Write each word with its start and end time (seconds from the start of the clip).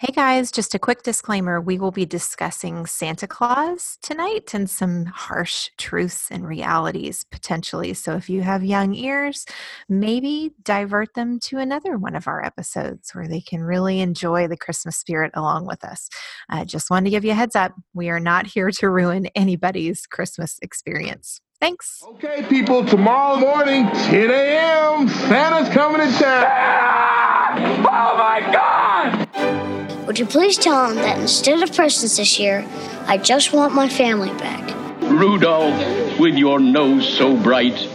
Hey 0.00 0.12
guys, 0.12 0.52
just 0.52 0.76
a 0.76 0.78
quick 0.78 1.02
disclaimer. 1.02 1.60
We 1.60 1.76
will 1.76 1.90
be 1.90 2.06
discussing 2.06 2.86
Santa 2.86 3.26
Claus 3.26 3.98
tonight 4.00 4.54
and 4.54 4.70
some 4.70 5.06
harsh 5.06 5.70
truths 5.76 6.30
and 6.30 6.46
realities 6.46 7.24
potentially. 7.32 7.94
So 7.94 8.14
if 8.14 8.30
you 8.30 8.42
have 8.42 8.62
young 8.62 8.94
ears, 8.94 9.44
maybe 9.88 10.52
divert 10.62 11.14
them 11.14 11.40
to 11.40 11.58
another 11.58 11.98
one 11.98 12.14
of 12.14 12.28
our 12.28 12.44
episodes 12.44 13.10
where 13.12 13.26
they 13.26 13.40
can 13.40 13.64
really 13.64 13.98
enjoy 13.98 14.46
the 14.46 14.56
Christmas 14.56 14.96
spirit 14.96 15.32
along 15.34 15.66
with 15.66 15.82
us. 15.82 16.08
I 16.48 16.60
uh, 16.60 16.64
just 16.64 16.90
wanted 16.90 17.06
to 17.06 17.10
give 17.10 17.24
you 17.24 17.32
a 17.32 17.34
heads 17.34 17.56
up. 17.56 17.72
We 17.92 18.08
are 18.08 18.20
not 18.20 18.46
here 18.54 18.70
to 18.70 18.88
ruin 18.88 19.26
anybody's 19.34 20.06
Christmas 20.06 20.60
experience. 20.62 21.40
Thanks. 21.58 22.04
Okay, 22.10 22.46
people, 22.48 22.86
tomorrow 22.86 23.40
morning, 23.40 23.86
10 23.86 24.30
a.m., 24.30 25.08
Santa's 25.08 25.74
coming 25.74 26.06
to 26.06 26.18
town. 26.18 27.84
Oh 27.84 28.16
my 28.16 28.48
God! 28.52 29.87
Would 30.08 30.18
you 30.18 30.24
please 30.24 30.56
tell 30.56 30.88
him 30.88 30.96
that 30.96 31.18
instead 31.18 31.62
of 31.62 31.76
presents 31.76 32.16
this 32.16 32.38
year, 32.38 32.66
I 33.06 33.18
just 33.18 33.52
want 33.52 33.74
my 33.74 33.90
family 33.90 34.30
back? 34.38 34.64
Rudolph, 35.02 36.18
with 36.18 36.34
your 36.34 36.58
nose 36.60 37.06
so 37.06 37.36
bright, 37.36 37.86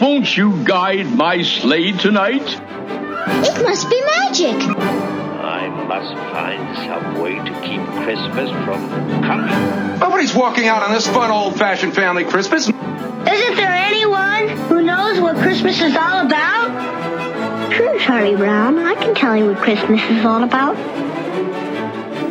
won't 0.00 0.34
you 0.34 0.64
guide 0.64 1.14
my 1.14 1.42
sleigh 1.42 1.92
tonight? 1.92 2.40
It 2.40 3.62
must 3.62 3.90
be 3.90 4.02
magic. 4.02 4.56
I 4.78 5.68
must 5.68 6.14
find 6.32 6.74
some 6.86 7.20
way 7.20 7.34
to 7.34 7.60
keep 7.60 7.84
Christmas 8.02 8.48
from 8.64 8.88
coming. 9.22 9.98
Nobody's 9.98 10.34
walking 10.34 10.68
out 10.68 10.82
on 10.82 10.90
this 10.94 11.06
fun 11.06 11.30
old 11.30 11.58
fashioned 11.58 11.94
family 11.94 12.24
Christmas. 12.24 12.68
Isn't 12.68 13.56
there 13.56 13.72
anyone 13.72 14.48
who 14.68 14.80
knows 14.80 15.20
what 15.20 15.36
Christmas 15.36 15.82
is 15.82 15.94
all 15.96 16.24
about? 16.24 17.74
Sure, 17.74 17.98
Charlie 17.98 18.36
Brown. 18.36 18.78
I 18.78 18.94
can 18.94 19.14
tell 19.14 19.36
you 19.36 19.48
what 19.48 19.58
Christmas 19.58 20.00
is 20.08 20.24
all 20.24 20.44
about. 20.44 20.78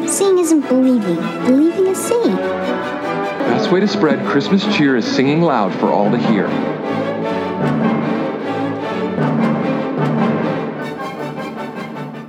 Seeing 0.07 0.39
isn't 0.39 0.67
believing. 0.67 1.15
Believing 1.45 1.87
is 1.87 1.97
seeing. 1.97 2.35
Best 2.35 3.71
way 3.71 3.79
to 3.79 3.87
spread 3.87 4.25
Christmas 4.25 4.63
cheer 4.75 4.97
is 4.97 5.05
singing 5.05 5.41
loud 5.41 5.73
for 5.79 5.87
all 5.87 6.09
to 6.11 6.17
hear. 6.17 6.47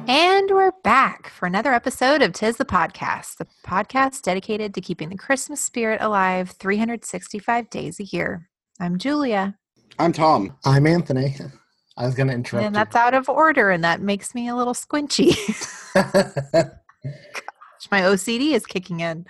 And 0.08 0.50
we're 0.50 0.72
back 0.84 1.28
for 1.28 1.46
another 1.46 1.72
episode 1.72 2.22
of 2.22 2.32
Tis 2.32 2.56
the 2.56 2.64
Podcast, 2.64 3.38
the 3.38 3.46
podcast 3.66 4.22
dedicated 4.22 4.74
to 4.74 4.80
keeping 4.80 5.08
the 5.08 5.16
Christmas 5.16 5.60
spirit 5.60 6.00
alive 6.00 6.50
365 6.50 7.70
days 7.70 7.98
a 7.98 8.04
year. 8.04 8.48
I'm 8.78 8.98
Julia. 8.98 9.56
I'm 9.98 10.12
Thom. 10.12 10.56
I'm 10.64 10.86
Anthony. 10.86 11.36
I 11.96 12.06
was 12.06 12.14
going 12.14 12.28
to 12.28 12.34
interrupt. 12.34 12.66
And 12.66 12.74
that's 12.74 12.94
you. 12.94 13.00
out 13.00 13.14
of 13.14 13.28
order, 13.28 13.70
and 13.70 13.82
that 13.84 14.00
makes 14.00 14.34
me 14.34 14.48
a 14.48 14.54
little 14.54 14.74
squinchy. 14.74 15.36
my 17.92 18.00
OCD 18.00 18.54
is 18.54 18.64
kicking 18.64 19.00
in. 19.00 19.26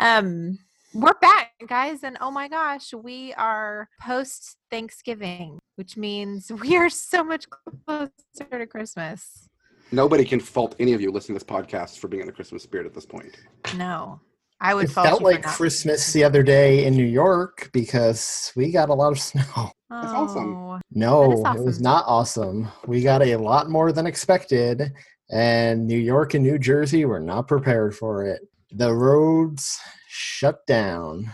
Um, 0.00 0.58
we're 0.94 1.14
back, 1.20 1.52
guys, 1.68 2.02
and 2.02 2.18
oh 2.20 2.32
my 2.32 2.48
gosh, 2.48 2.92
we 2.92 3.32
are 3.34 3.88
post 4.00 4.56
Thanksgiving, 4.68 5.60
which 5.76 5.96
means 5.96 6.50
we 6.60 6.76
are 6.76 6.90
so 6.90 7.22
much 7.22 7.46
closer 7.86 8.10
to 8.50 8.66
Christmas. 8.66 9.48
Nobody 9.92 10.24
can 10.24 10.40
fault 10.40 10.74
any 10.80 10.92
of 10.92 11.00
you 11.00 11.12
listening 11.12 11.38
to 11.38 11.44
this 11.44 11.56
podcast 11.56 12.00
for 12.00 12.08
being 12.08 12.22
in 12.22 12.26
the 12.26 12.32
Christmas 12.32 12.64
spirit 12.64 12.84
at 12.84 12.94
this 12.94 13.06
point. 13.06 13.36
No, 13.76 14.20
I 14.60 14.74
would. 14.74 14.86
It 14.86 14.90
felt 14.90 15.22
like 15.22 15.44
Christmas 15.44 16.12
the 16.12 16.24
other 16.24 16.42
day 16.42 16.86
in 16.86 16.96
New 16.96 17.06
York 17.06 17.70
because 17.72 18.52
we 18.56 18.72
got 18.72 18.88
a 18.88 18.94
lot 18.94 19.12
of 19.12 19.20
snow. 19.20 19.70
That's 19.88 20.12
oh, 20.12 20.24
awesome. 20.24 20.80
No, 20.90 21.44
awesome. 21.44 21.62
it 21.62 21.64
was 21.64 21.80
not 21.80 22.04
awesome. 22.08 22.68
We 22.88 23.02
got 23.02 23.22
a 23.22 23.36
lot 23.36 23.70
more 23.70 23.92
than 23.92 24.06
expected, 24.06 24.92
and 25.30 25.86
New 25.86 25.98
York 25.98 26.34
and 26.34 26.44
New 26.44 26.58
Jersey 26.58 27.04
were 27.04 27.20
not 27.20 27.48
prepared 27.48 27.96
for 27.96 28.24
it. 28.24 28.42
The 28.72 28.92
roads 28.92 29.78
shut 30.08 30.66
down. 30.66 31.30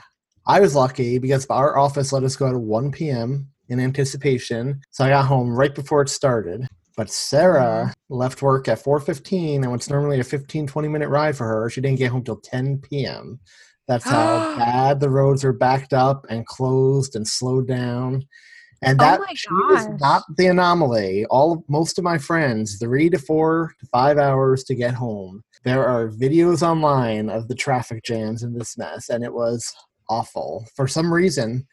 I 0.46 0.60
was 0.60 0.74
lucky 0.74 1.18
because 1.18 1.46
our 1.50 1.78
office 1.78 2.12
let 2.12 2.24
us 2.24 2.36
go 2.36 2.48
at 2.48 2.56
1 2.56 2.92
p.m. 2.92 3.48
in 3.68 3.80
anticipation, 3.80 4.80
so 4.90 5.04
I 5.04 5.10
got 5.10 5.26
home 5.26 5.54
right 5.54 5.74
before 5.74 6.02
it 6.02 6.08
started. 6.08 6.66
But 6.96 7.10
Sarah 7.10 7.86
mm-hmm. 7.86 8.14
left 8.14 8.42
work 8.42 8.68
at 8.68 8.82
4:15, 8.82 9.62
and 9.62 9.70
what's 9.70 9.88
normally 9.88 10.20
a 10.20 10.24
15 10.24 10.66
20 10.66 10.88
minute 10.88 11.08
ride 11.08 11.36
for 11.36 11.46
her, 11.46 11.70
she 11.70 11.80
didn't 11.80 11.98
get 11.98 12.10
home 12.10 12.24
till 12.24 12.40
10 12.40 12.78
p.m. 12.78 13.40
That's 13.86 14.04
how 14.04 14.56
bad 14.58 15.00
the 15.00 15.10
roads 15.10 15.44
are 15.44 15.52
backed 15.52 15.92
up 15.92 16.26
and 16.28 16.46
closed 16.46 17.16
and 17.16 17.26
slowed 17.26 17.68
down. 17.68 18.26
And 18.82 19.00
oh 19.00 19.04
that 19.04 19.20
oh 19.50 19.74
is 19.74 19.88
not 20.00 20.22
the 20.36 20.46
anomaly. 20.46 21.26
All 21.26 21.64
most 21.68 21.98
of 21.98 22.04
my 22.04 22.18
friends, 22.18 22.78
three 22.78 23.10
to 23.10 23.18
four 23.18 23.74
to 23.80 23.86
five 23.86 24.16
hours 24.18 24.64
to 24.64 24.74
get 24.74 24.94
home. 24.94 25.42
There 25.64 25.86
are 25.86 26.08
videos 26.08 26.62
online 26.62 27.28
of 27.28 27.48
the 27.48 27.54
traffic 27.54 28.02
jams 28.04 28.42
in 28.42 28.54
this 28.54 28.78
mess, 28.78 29.10
and 29.10 29.22
it 29.22 29.32
was 29.32 29.74
awful 30.08 30.66
for 30.74 30.88
some 30.88 31.12
reason. 31.12 31.66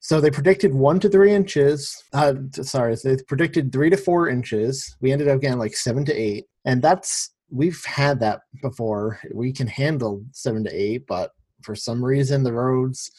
So 0.00 0.20
they 0.20 0.30
predicted 0.30 0.74
one 0.74 0.98
to 1.00 1.08
three 1.08 1.32
inches. 1.32 2.02
Uh, 2.12 2.34
sorry, 2.52 2.96
they 3.04 3.16
predicted 3.28 3.70
three 3.70 3.90
to 3.90 3.96
four 3.96 4.28
inches. 4.28 4.96
We 5.00 5.12
ended 5.12 5.28
up 5.28 5.40
getting 5.40 5.58
like 5.58 5.76
seven 5.76 6.04
to 6.06 6.12
eight, 6.12 6.46
and 6.64 6.82
that's 6.82 7.30
we've 7.50 7.84
had 7.84 8.18
that 8.20 8.40
before. 8.62 9.20
We 9.32 9.52
can 9.52 9.66
handle 9.66 10.24
seven 10.32 10.64
to 10.64 10.70
eight, 10.74 11.06
but 11.06 11.32
for 11.62 11.74
some 11.76 12.04
reason 12.04 12.42
the 12.42 12.52
roads 12.52 13.10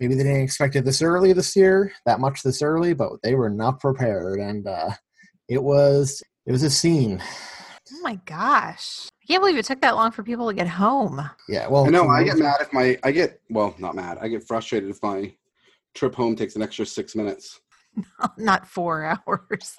maybe 0.00 0.14
they 0.14 0.22
didn't 0.22 0.42
expect 0.42 0.76
it 0.76 0.84
this 0.84 1.02
early 1.02 1.32
this 1.32 1.54
year, 1.56 1.92
that 2.06 2.20
much 2.20 2.42
this 2.42 2.62
early, 2.62 2.94
but 2.94 3.12
they 3.22 3.34
were 3.34 3.50
not 3.50 3.80
prepared, 3.80 4.40
and 4.40 4.66
uh, 4.66 4.90
it 5.48 5.62
was 5.62 6.22
it 6.46 6.52
was 6.52 6.62
a 6.62 6.70
scene. 6.70 7.22
Oh 7.92 8.00
my 8.02 8.18
gosh! 8.26 9.08
I 9.22 9.26
can't 9.26 9.42
believe 9.42 9.56
it 9.56 9.64
took 9.64 9.80
that 9.80 9.96
long 9.96 10.10
for 10.10 10.22
people 10.22 10.48
to 10.48 10.54
get 10.54 10.68
home. 10.68 11.28
Yeah, 11.48 11.68
well, 11.68 11.86
I 11.86 11.90
know. 11.90 12.08
I 12.08 12.24
get 12.24 12.38
mad 12.38 12.56
if 12.60 12.72
my 12.72 12.98
I 13.02 13.10
get 13.12 13.40
well, 13.50 13.74
not 13.78 13.94
mad. 13.94 14.18
I 14.20 14.28
get 14.28 14.46
frustrated 14.46 14.90
if 14.90 15.02
my 15.02 15.32
trip 15.94 16.14
home 16.14 16.36
takes 16.36 16.56
an 16.56 16.62
extra 16.62 16.86
six 16.86 17.14
minutes. 17.14 17.60
not 18.38 18.66
four 18.66 19.04
hours. 19.04 19.76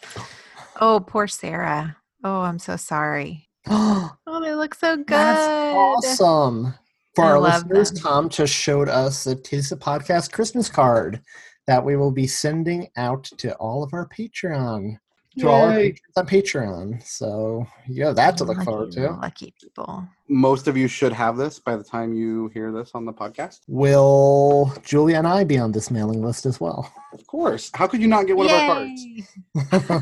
Oh, 0.82 1.00
poor 1.00 1.28
Sarah. 1.28 1.98
Oh, 2.24 2.42
I'm 2.42 2.60
so 2.60 2.76
sorry. 2.76 3.50
oh, 3.68 4.42
they 4.42 4.54
look 4.54 4.76
so 4.76 4.98
good. 4.98 5.08
That's 5.08 5.48
awesome. 5.48 6.74
For 7.20 7.26
I 7.26 7.30
our 7.32 7.40
listeners, 7.40 7.92
them. 7.92 8.02
Thom 8.02 8.30
just 8.30 8.54
showed 8.54 8.90
us 8.90 9.24
the 9.26 9.36
Tis 9.36 9.70
the 9.70 9.78
Podcast 9.78 10.32
Christmas 10.32 10.70
card 10.70 11.22
that 11.68 11.84
we 11.84 11.96
will 11.96 12.12
be 12.12 12.28
sending 12.28 12.88
out 12.98 13.26
to 13.38 13.54
all 13.56 13.84
of 13.84 13.94
our 13.94 14.08
Patreon. 14.08 14.98
To 15.38 15.46
Yay. 15.46 15.48
all 15.48 15.62
our 15.62 15.76
patrons 15.78 16.02
on 16.18 16.26
Patreon. 16.26 17.04
So 17.06 17.68
yeah, 17.88 18.12
that 18.12 18.36
to 18.38 18.44
look 18.44 18.58
lucky, 18.58 18.66
forward 18.66 18.92
to. 18.94 19.12
Lucky 19.12 19.54
people. 19.62 20.08
Most 20.28 20.68
of 20.68 20.76
you 20.76 20.88
should 20.88 21.14
have 21.14 21.38
this 21.38 21.60
by 21.60 21.76
the 21.76 21.84
time 21.84 22.14
you 22.14 22.48
hear 22.54 22.72
this 22.72 22.92
on 22.96 23.06
the 23.06 23.14
podcast. 23.14 23.60
Will 23.68 24.74
Julia 24.84 25.18
and 25.18 25.28
I 25.28 25.44
be 25.44 25.60
on 25.60 25.72
this 25.72 25.92
mailing 25.92 26.24
list 26.24 26.46
as 26.48 26.60
well? 26.60 26.92
Of 27.14 27.26
course. 27.28 27.70
How 27.76 27.86
could 27.86 28.02
you 28.02 28.08
not 28.08 28.26
get 28.26 28.38
one 28.38 28.48
Yay. 28.48 29.26
of 29.56 29.68
our 29.72 30.00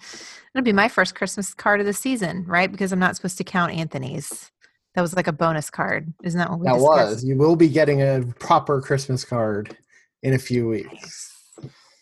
It'll 0.54 0.66
be 0.66 0.74
my 0.74 0.90
first 0.90 1.16
Christmas 1.16 1.54
card 1.54 1.80
of 1.80 1.86
the 1.86 1.94
season, 1.94 2.44
right? 2.46 2.72
Because 2.72 2.92
I'm 2.92 3.00
not 3.00 3.16
supposed 3.16 3.38
to 3.38 3.44
count 3.44 3.72
Anthony's. 3.72 4.52
That 4.98 5.04
was 5.04 5.16
like 5.16 5.28
a 5.28 5.32
bonus 5.32 5.70
card. 5.70 6.12
Isn't 6.24 6.40
that 6.40 6.50
what 6.50 6.60
we 6.60 6.66
That 6.66 6.74
discussed? 6.74 7.12
was. 7.12 7.24
You 7.24 7.38
will 7.38 7.56
be 7.56 7.70
getting 7.70 8.02
a 8.02 8.24
proper 8.40 8.82
Christmas 8.82 9.24
card 9.24 9.78
in 10.24 10.34
a 10.34 10.40
few 10.40 10.68
weeks. 10.68 11.52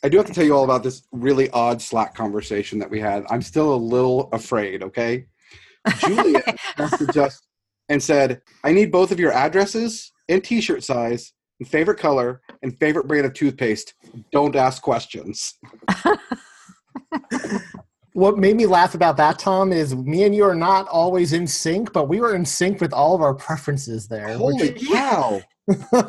I 0.02 0.08
do 0.08 0.16
have 0.16 0.26
to 0.28 0.34
tell 0.34 0.46
you 0.46 0.56
all 0.56 0.64
about 0.64 0.82
this 0.82 1.06
really 1.12 1.50
odd 1.50 1.82
Slack 1.82 2.16
conversation 2.16 2.80
that 2.80 2.90
we 2.90 3.02
had. 3.02 3.26
I'm 3.30 3.42
still 3.42 3.74
a 3.74 3.76
little 3.76 4.30
afraid, 4.32 4.82
okay? 4.82 5.26
Julia 6.00 6.42
messaged 6.78 7.18
us 7.18 7.42
and 7.90 8.02
said, 8.02 8.42
I 8.64 8.72
need 8.72 8.94
both 8.94 9.12
of 9.12 9.20
your 9.20 9.34
addresses 9.34 10.14
and 10.30 10.42
t 10.42 10.62
shirt 10.62 10.82
size 10.82 11.34
and 11.60 11.68
favorite 11.68 12.00
color 12.00 12.40
and 12.64 12.80
favorite 12.80 13.10
brand 13.10 13.26
of 13.26 13.34
toothpaste. 13.34 13.94
Don't 14.32 14.56
ask 14.56 14.82
questions. 14.82 15.56
what 18.16 18.38
made 18.38 18.56
me 18.56 18.66
laugh 18.66 18.96
about 18.96 19.18
that, 19.18 19.40
Thom, 19.40 19.74
is 19.74 19.94
me 19.94 20.24
and 20.24 20.34
you 20.34 20.46
are 20.46 20.56
not 20.56 20.88
always 20.88 21.34
in 21.34 21.46
sync, 21.46 21.92
but 21.92 22.08
we 22.08 22.22
were 22.22 22.34
in 22.34 22.46
sync 22.46 22.80
with 22.80 22.94
all 22.94 23.14
of 23.14 23.22
our 23.22 23.34
preferences 23.34 24.08
there. 24.08 24.38
Holy 24.38 24.70
which... 24.70 24.88
cow! 24.88 25.42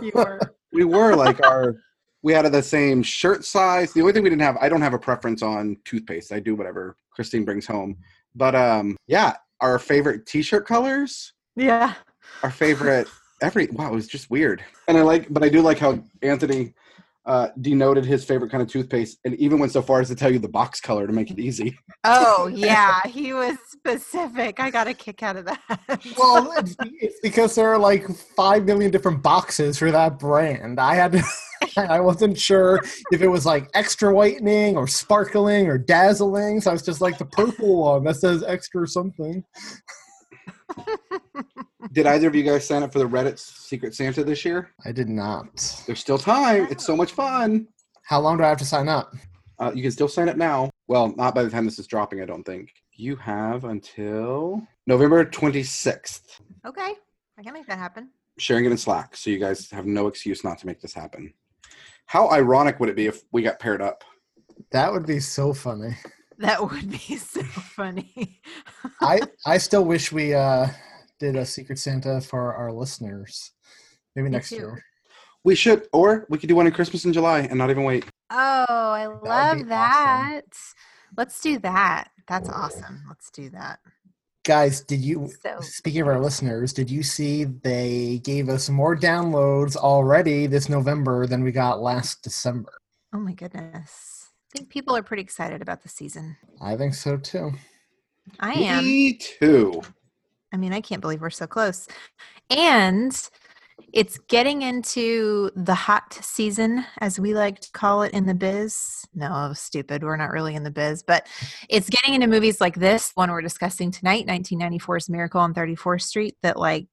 you 0.01 0.13
were. 0.15 0.41
We 0.73 0.85
were 0.85 1.15
like 1.15 1.43
our. 1.47 1.77
We 2.23 2.35
had 2.35 2.45
the 2.53 2.63
same 2.63 3.03
shirt 3.03 3.47
size. 3.47 3.95
The 3.95 4.03
only 4.03 4.13
thing 4.13 4.25
we 4.25 4.29
didn't 4.29 4.43
have, 4.43 4.59
I 4.59 4.69
don't 4.69 4.83
have 4.83 4.93
a 4.93 4.99
preference 4.99 5.43
on 5.43 5.79
toothpaste. 5.87 6.33
I 6.33 6.41
do 6.41 6.55
whatever 6.55 6.99
Christine 7.11 7.47
brings 7.47 7.67
home. 7.67 7.97
But 8.35 8.55
um, 8.55 8.95
yeah, 9.07 9.37
our 9.63 9.79
favorite 9.79 10.27
T-shirt 10.27 10.67
colors. 10.67 11.33
Yeah. 11.55 11.95
Our 12.43 12.51
favorite 12.51 13.09
every 13.41 13.69
wow, 13.73 13.89
it 13.89 13.95
was 13.95 14.07
just 14.07 14.29
weird. 14.29 14.63
And 14.89 14.99
I 14.99 15.03
like, 15.03 15.33
but 15.33 15.43
I 15.43 15.49
do 15.49 15.63
like 15.63 15.79
how 15.79 16.03
Anthony 16.21 16.75
uh, 17.27 17.49
denoted 17.61 18.05
his 18.05 18.25
favorite 18.25 18.51
kind 18.51 18.63
of 18.63 18.69
toothpaste, 18.69 19.19
and 19.25 19.35
even 19.37 19.59
went 19.59 19.73
so 19.73 19.83
far 19.83 20.01
as 20.01 20.09
to 20.09 20.15
tell 20.15 20.33
you 20.33 20.39
the 20.39 20.49
box 20.49 20.81
color 20.81 21.07
to 21.07 21.13
make 21.13 21.31
it 21.31 21.39
easy. 21.39 21.77
Oh 22.05 22.47
yeah, 22.55 23.01
he 23.05 23.33
was 23.33 23.57
specific. 23.69 24.61
I 24.61 24.71
got 24.71 24.87
a 24.87 24.95
kick 24.95 25.23
out 25.23 25.37
of 25.37 25.45
that. 25.47 26.01
well, 26.17 26.53
it's, 26.57 26.77
it's 26.81 27.21
because 27.21 27.55
there 27.55 27.69
are 27.69 27.79
like 27.79 28.09
five 28.37 28.65
million 28.65 28.91
different 28.91 29.23
boxes 29.23 29.79
for 29.79 29.91
that 29.91 30.19
brand. 30.19 30.79
I 30.79 30.95
had 30.95 31.13
to. 31.13 31.23
I 31.77 32.01
wasn't 32.01 32.39
sure 32.39 32.81
if 33.11 33.21
it 33.23 33.29
was 33.29 33.45
like 33.45 33.69
extra 33.75 34.15
whitening 34.15 34.77
or 34.77 34.87
sparkling 34.87 35.69
or 35.69 35.79
dazzling. 35.79 36.61
So 36.61 36.71
I 36.71 36.73
was 36.73 36.83
just 36.83 37.01
like 37.01 37.19
the 37.19 37.25
purple 37.25 37.83
one 37.83 38.05
that 38.05 38.17
says 38.17 38.45
extra 38.45 38.87
something. 38.87 39.43
Did 41.93 42.07
either 42.07 42.29
of 42.29 42.35
you 42.35 42.43
guys 42.43 42.67
sign 42.67 42.83
up 42.83 42.93
for 42.93 42.99
the 42.99 43.09
Reddit 43.09 43.39
Secret 43.39 43.95
Santa 43.95 44.25
this 44.25 44.45
year? 44.45 44.71
I 44.85 44.93
did 44.93 45.09
not. 45.09 45.83
There's 45.87 46.01
still 46.01 46.19
time. 46.19 46.67
It's 46.71 46.85
so 46.85 46.97
much 46.97 47.13
fun. 47.13 47.69
How 48.03 48.21
long 48.21 48.37
do 48.39 48.45
I 48.45 48.49
have 48.49 48.59
to 48.59 48.65
sign 48.65 48.89
up? 48.89 49.15
Uh, 49.59 49.73
you 49.75 49.83
can 49.83 49.91
still 49.91 50.09
sign 50.09 50.29
up 50.29 50.37
now. 50.37 50.71
Well, 50.89 51.15
not 51.17 51.35
by 51.35 51.43
the 51.43 51.51
time 51.51 51.65
this 51.65 51.79
is 51.79 51.87
dropping, 51.87 52.21
I 52.21 52.27
don't 52.27 52.45
think. 52.45 52.71
You 52.93 53.17
have 53.17 53.65
until 53.65 54.63
November 54.87 55.25
26th. 55.25 56.41
Okay, 56.67 56.95
I 57.39 57.43
can 57.43 57.53
make 57.53 57.67
that 57.67 57.79
happen. 57.79 58.11
Sharing 58.39 58.67
it 58.67 58.71
in 58.71 58.79
Slack, 58.79 59.17
so 59.17 59.31
you 59.31 59.39
guys 59.39 59.71
have 59.71 59.87
no 59.87 60.09
excuse 60.09 60.45
not 60.45 60.59
to 60.59 60.67
make 60.67 60.81
this 60.81 60.93
happen. 60.95 61.33
How 62.07 62.31
ironic 62.31 62.79
would 62.79 62.89
it 62.89 62.97
be 62.97 63.07
if 63.07 63.23
we 63.33 63.43
got 63.43 63.59
paired 63.59 63.83
up? 63.83 64.05
That 64.71 64.93
would 64.93 65.07
be 65.07 65.21
so 65.21 65.53
funny. 65.53 65.97
That 66.39 66.63
would 66.63 66.91
be 66.91 67.17
so 67.17 67.43
funny. 67.43 68.41
I 69.01 69.21
I 69.47 69.57
still 69.57 69.87
wish 69.87 70.13
we 70.13 70.35
uh 70.35 70.67
did 71.19 71.37
a 71.37 71.45
Secret 71.47 71.79
Santa 71.79 72.21
for 72.21 72.55
our 72.55 72.73
listeners. 72.73 73.53
Maybe 74.15 74.29
Me 74.29 74.33
next 74.33 74.51
too. 74.51 74.57
year. 74.57 74.85
We 75.45 75.55
should, 75.55 75.87
or 75.93 76.27
we 76.29 76.39
could 76.39 76.49
do 76.49 76.57
one 76.57 76.67
in 76.67 76.73
Christmas 76.73 77.05
in 77.05 77.13
July 77.13 77.41
and 77.41 77.57
not 77.59 77.71
even 77.71 77.85
wait. 77.85 78.05
Oh, 78.31 78.65
I 78.69 79.07
be 79.07 79.29
love 79.29 79.57
awesome. 79.59 79.69
that. 79.69 80.41
Let's 81.17 81.41
do 81.41 81.59
that. 81.61 82.09
That's 82.27 82.49
awesome. 82.49 83.05
Let's 83.09 83.31
do 83.31 83.51
that. 83.51 83.79
Guys, 84.45 84.81
did 84.81 85.01
you 85.01 85.29
So- 85.43 85.61
speaking 85.61 86.01
of 86.03 86.09
our 86.09 86.21
listeners, 86.21 86.73
did 86.73 86.91
you 86.91 87.03
see 87.03 87.45
they 87.45 88.21
gave 88.25 88.49
us 88.49 88.69
more 88.69 88.97
downloads 88.97 89.77
already 89.77 90.47
this 90.47 90.69
November 90.69 91.27
than 91.27 91.43
we 91.45 91.53
got 91.53 91.81
last 91.81 92.23
December? 92.23 92.73
Oh 93.13 93.19
my 93.19 93.33
goodness. 93.33 94.29
I 94.55 94.59
think 94.59 94.71
people 94.71 94.97
are 94.97 95.03
pretty 95.03 95.23
excited 95.23 95.63
about 95.63 95.83
the 95.83 95.89
season. 95.89 96.37
I 96.61 96.77
think 96.77 96.95
so 96.95 97.17
too. 97.17 97.53
I 98.41 98.53
am. 98.53 98.85
Me 98.85 99.15
too. 99.15 99.83
I 100.53 100.57
mean, 100.57 100.73
I 100.73 100.81
can't 100.81 101.01
believe 101.01 101.21
we're 101.21 101.31
so 101.31 101.47
close. 101.47 101.89
And 102.51 103.17
it's 103.93 104.19
getting 104.29 104.63
into 104.63 105.51
the 105.55 105.75
hot 105.75 106.15
season, 106.15 106.85
as 107.01 107.21
we 107.21 107.35
like 107.35 107.61
to 107.61 107.71
call 107.73 108.03
it 108.03 108.13
in 108.13 108.27
the 108.27 108.35
biz. 108.35 109.05
No, 109.15 109.53
stupid. 109.55 110.03
We're 110.03 110.17
not 110.17 110.31
really 110.31 110.55
in 110.55 110.65
the 110.65 110.71
biz, 110.71 111.03
but 111.03 111.27
it's 111.69 111.91
getting 111.91 112.15
into 112.15 112.27
movies 112.27 112.61
like 112.61 112.77
this 112.77 113.13
one 113.15 113.31
we're 113.31 113.43
discussing 113.43 113.91
tonight, 113.91 114.27
1994's 114.27 115.09
Miracle 115.09 115.41
on 115.41 115.55
34th 115.55 116.03
Street, 116.03 116.37
that 116.43 116.59
like 116.59 116.87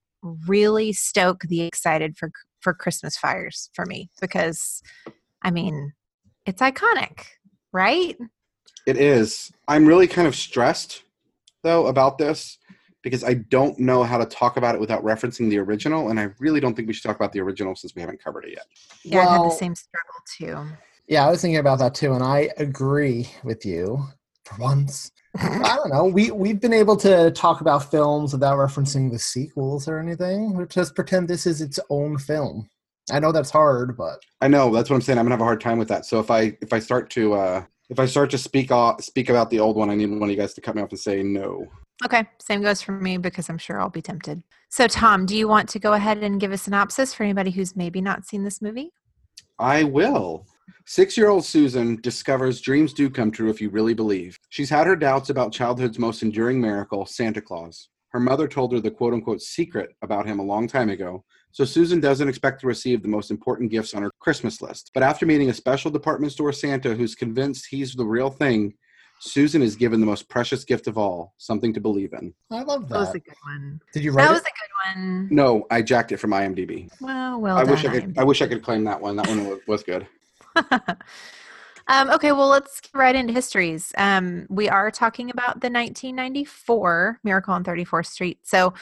really 0.48 0.94
stoke 0.94 1.42
the 1.42 1.62
excited 1.62 2.18
for 2.18 2.32
for 2.62 2.74
Christmas 2.74 3.18
fires 3.18 3.70
for 3.74 3.86
me 3.86 4.10
because 4.22 4.82
I 5.42 5.52
mean, 5.52 5.94
it's 6.46 6.62
iconic, 6.62 7.26
right? 7.74 8.18
It 8.88 8.98
is. 8.98 9.52
I'm 9.68 9.86
really 9.86 10.08
kind 10.08 10.28
of 10.28 10.36
stressed 10.36 11.04
though 11.64 11.88
about 11.88 12.18
this 12.18 12.58
because 13.04 13.24
I 13.24 13.36
don't 13.36 13.78
know 13.78 14.04
how 14.04 14.18
to 14.18 14.26
talk 14.26 14.58
about 14.58 14.74
it 14.74 14.82
without 14.82 15.04
referencing 15.04 15.50
the 15.50 15.60
original, 15.60 16.10
and 16.10 16.20
I 16.20 16.30
really 16.40 16.60
don't 16.60 16.74
think 16.74 16.88
we 16.88 16.94
should 16.94 17.04
talk 17.04 17.18
about 17.18 17.34
the 17.34 17.42
original 17.42 17.76
since 17.76 17.94
we 17.94 18.02
haven't 18.02 18.24
covered 18.24 18.46
it 18.46 18.52
yet. 18.52 18.66
Yeah, 19.04 19.28
I've 19.28 19.30
had 19.30 19.42
the 19.42 19.50
same 19.52 19.76
struggle 19.76 20.16
too. 20.38 20.78
Yeah, 21.08 21.28
I 21.28 21.30
was 21.30 21.42
thinking 21.42 21.60
about 21.60 21.80
that 21.80 21.94
too, 21.94 22.14
and 22.14 22.24
I 22.24 22.50
agree 22.58 23.30
with 23.44 23.66
you 23.66 24.04
for 24.46 24.60
once. 24.60 25.12
I 25.38 25.76
don't 25.76 25.90
know. 25.90 26.06
We 26.06 26.32
we've 26.32 26.62
been 26.62 26.74
able 26.74 26.96
to 26.98 27.32
talk 27.32 27.62
about 27.62 27.92
films 27.92 28.34
without 28.34 28.58
referencing 28.58 29.12
the 29.12 29.20
sequels 29.20 29.88
or 29.88 30.00
anything. 30.00 30.56
We 30.56 30.66
just 30.66 30.96
pretend 30.96 31.28
this 31.28 31.46
is 31.46 31.62
its 31.62 31.80
own 31.90 32.18
film. 32.18 32.70
I 33.12 33.20
know 33.20 33.34
that's 33.34 33.50
hard, 33.50 33.98
but 33.98 34.20
I 34.40 34.48
know 34.48 34.74
that's 34.74 34.90
what 34.90 34.96
I'm 34.96 35.02
saying. 35.02 35.20
I'm 35.20 35.26
gonna 35.26 35.34
have 35.34 35.42
a 35.42 35.46
hard 35.46 35.60
time 35.60 35.78
with 35.78 35.90
that. 35.90 36.06
So 36.06 36.20
if 36.20 36.32
I 36.32 36.56
if 36.62 36.72
I 36.72 36.80
start 36.80 37.10
to 37.12 37.34
uh, 37.34 37.64
if 37.90 38.00
I 38.00 38.06
start 38.06 38.30
to 38.32 38.38
speak 38.38 38.72
off, 38.72 39.04
speak 39.04 39.30
about 39.30 39.50
the 39.50 39.60
old 39.60 39.76
one, 39.76 39.90
I 39.90 39.96
need 39.96 40.10
one 40.10 40.24
of 40.24 40.30
you 40.30 40.38
guys 40.38 40.54
to 40.54 40.62
cut 40.62 40.76
me 40.76 40.82
off 40.82 40.92
and 40.92 41.00
say 41.00 41.22
no. 41.22 41.68
Okay, 42.06 42.28
same 42.40 42.62
goes 42.62 42.82
for 42.82 42.92
me 42.92 43.18
because 43.18 43.50
I'm 43.50 43.58
sure 43.58 43.80
I'll 43.80 43.90
be 43.90 44.02
tempted. 44.02 44.44
So, 44.70 44.88
Thom, 44.88 45.26
do 45.26 45.38
you 45.38 45.48
want 45.48 45.70
to 45.70 45.80
go 45.80 45.94
ahead 45.94 46.18
and 46.18 46.40
give 46.40 46.52
a 46.52 46.58
synopsis 46.58 47.14
for 47.14 47.24
anybody 47.24 47.52
who's 47.52 47.76
maybe 47.76 48.02
not 48.02 48.26
seen 48.26 48.44
this 48.44 48.62
movie? 48.62 48.92
I 49.60 49.84
will. 49.84 50.46
Six 50.86 51.16
year 51.16 51.30
old 51.30 51.46
Susan 51.46 52.00
discovers 52.02 52.60
dreams 52.60 52.94
do 52.94 53.10
come 53.10 53.32
true 53.32 53.50
if 53.50 53.62
you 53.62 53.70
really 53.70 53.94
believe. 53.94 54.38
She's 54.50 54.70
had 54.70 54.88
her 54.88 54.96
doubts 54.96 55.30
about 55.30 55.54
childhood's 55.54 56.00
most 56.00 56.24
enduring 56.24 56.60
miracle, 56.60 57.06
Santa 57.06 57.42
Claus. 57.42 57.90
Her 58.10 58.20
mother 58.20 58.48
told 58.48 58.74
her 58.74 58.80
the 58.80 58.92
quote 58.92 59.14
unquote 59.14 59.42
secret 59.42 59.92
about 60.02 60.28
him 60.28 60.40
a 60.40 60.44
long 60.44 60.68
time 60.68 60.90
ago, 60.90 61.24
so 61.52 61.66
Susan 61.66 62.00
doesn't 62.00 62.28
expect 62.28 62.62
to 62.62 62.68
receive 62.68 63.02
the 63.02 63.08
most 63.08 63.32
important 63.32 63.72
gifts 63.72 63.94
on 63.94 64.04
her 64.04 64.12
Christmas 64.20 64.62
list. 64.62 64.92
But 64.94 65.04
after 65.04 65.26
meeting 65.26 65.50
a 65.50 65.54
special 65.54 65.90
department 65.90 66.34
store 66.34 66.52
Santa 66.52 66.94
who's 66.94 67.16
convinced 67.16 67.68
he's 67.70 67.94
the 67.94 68.06
real 68.06 68.30
thing, 68.30 68.74
Susan 69.26 69.62
is 69.62 69.78
given 69.78 70.02
the 70.02 70.06
most 70.06 70.28
precious 70.28 70.66
gift 70.66 70.86
of 70.86 70.98
all 70.98 71.34
something 71.38 71.74
to 71.74 71.80
believe 71.80 72.12
in. 72.12 72.34
I 72.52 72.62
love 72.64 72.90
That 72.90 72.96
That 72.96 73.00
was 73.00 73.16
a 73.16 73.20
good 73.20 73.36
one. 73.46 73.80
Did 73.94 74.04
you 74.04 74.12
write 74.12 74.26
That 74.26 74.32
was 74.32 74.42
it? 74.42 74.48
a 74.48 74.52
good 74.52 75.00
one. 75.00 75.28
No, 75.32 75.66
I 75.72 75.82
jacked 75.82 76.12
it 76.12 76.18
from 76.18 76.32
IMDb. 76.32 76.90
Well, 77.00 77.40
well 77.40 77.58
I 77.58 77.64
done. 77.64 77.72
wish 77.72 77.86
I 77.86 78.00
could. 78.00 78.20
I 78.20 78.24
wish 78.26 78.42
I 78.42 78.48
could 78.48 78.62
claim 78.62 78.84
that 78.84 79.00
one. 79.00 79.16
That 79.16 79.28
one 79.28 79.48
was, 79.48 79.60
was 79.66 79.82
good. 79.84 80.06
um, 81.88 82.10
okay, 82.10 82.34
well, 82.34 82.50
let's 82.50 82.82
get 82.82 82.94
right 82.94 83.16
into 83.16 83.32
histories. 83.32 83.94
Um, 83.98 84.46
we 84.50 84.68
are 84.68 84.92
talking 84.92 85.30
about 85.30 85.62
the 85.62 85.70
1994 85.70 87.22
Miracle 87.24 87.54
on 87.54 87.64
34th 87.64 88.08
Street. 88.08 88.40
So, 88.44 88.74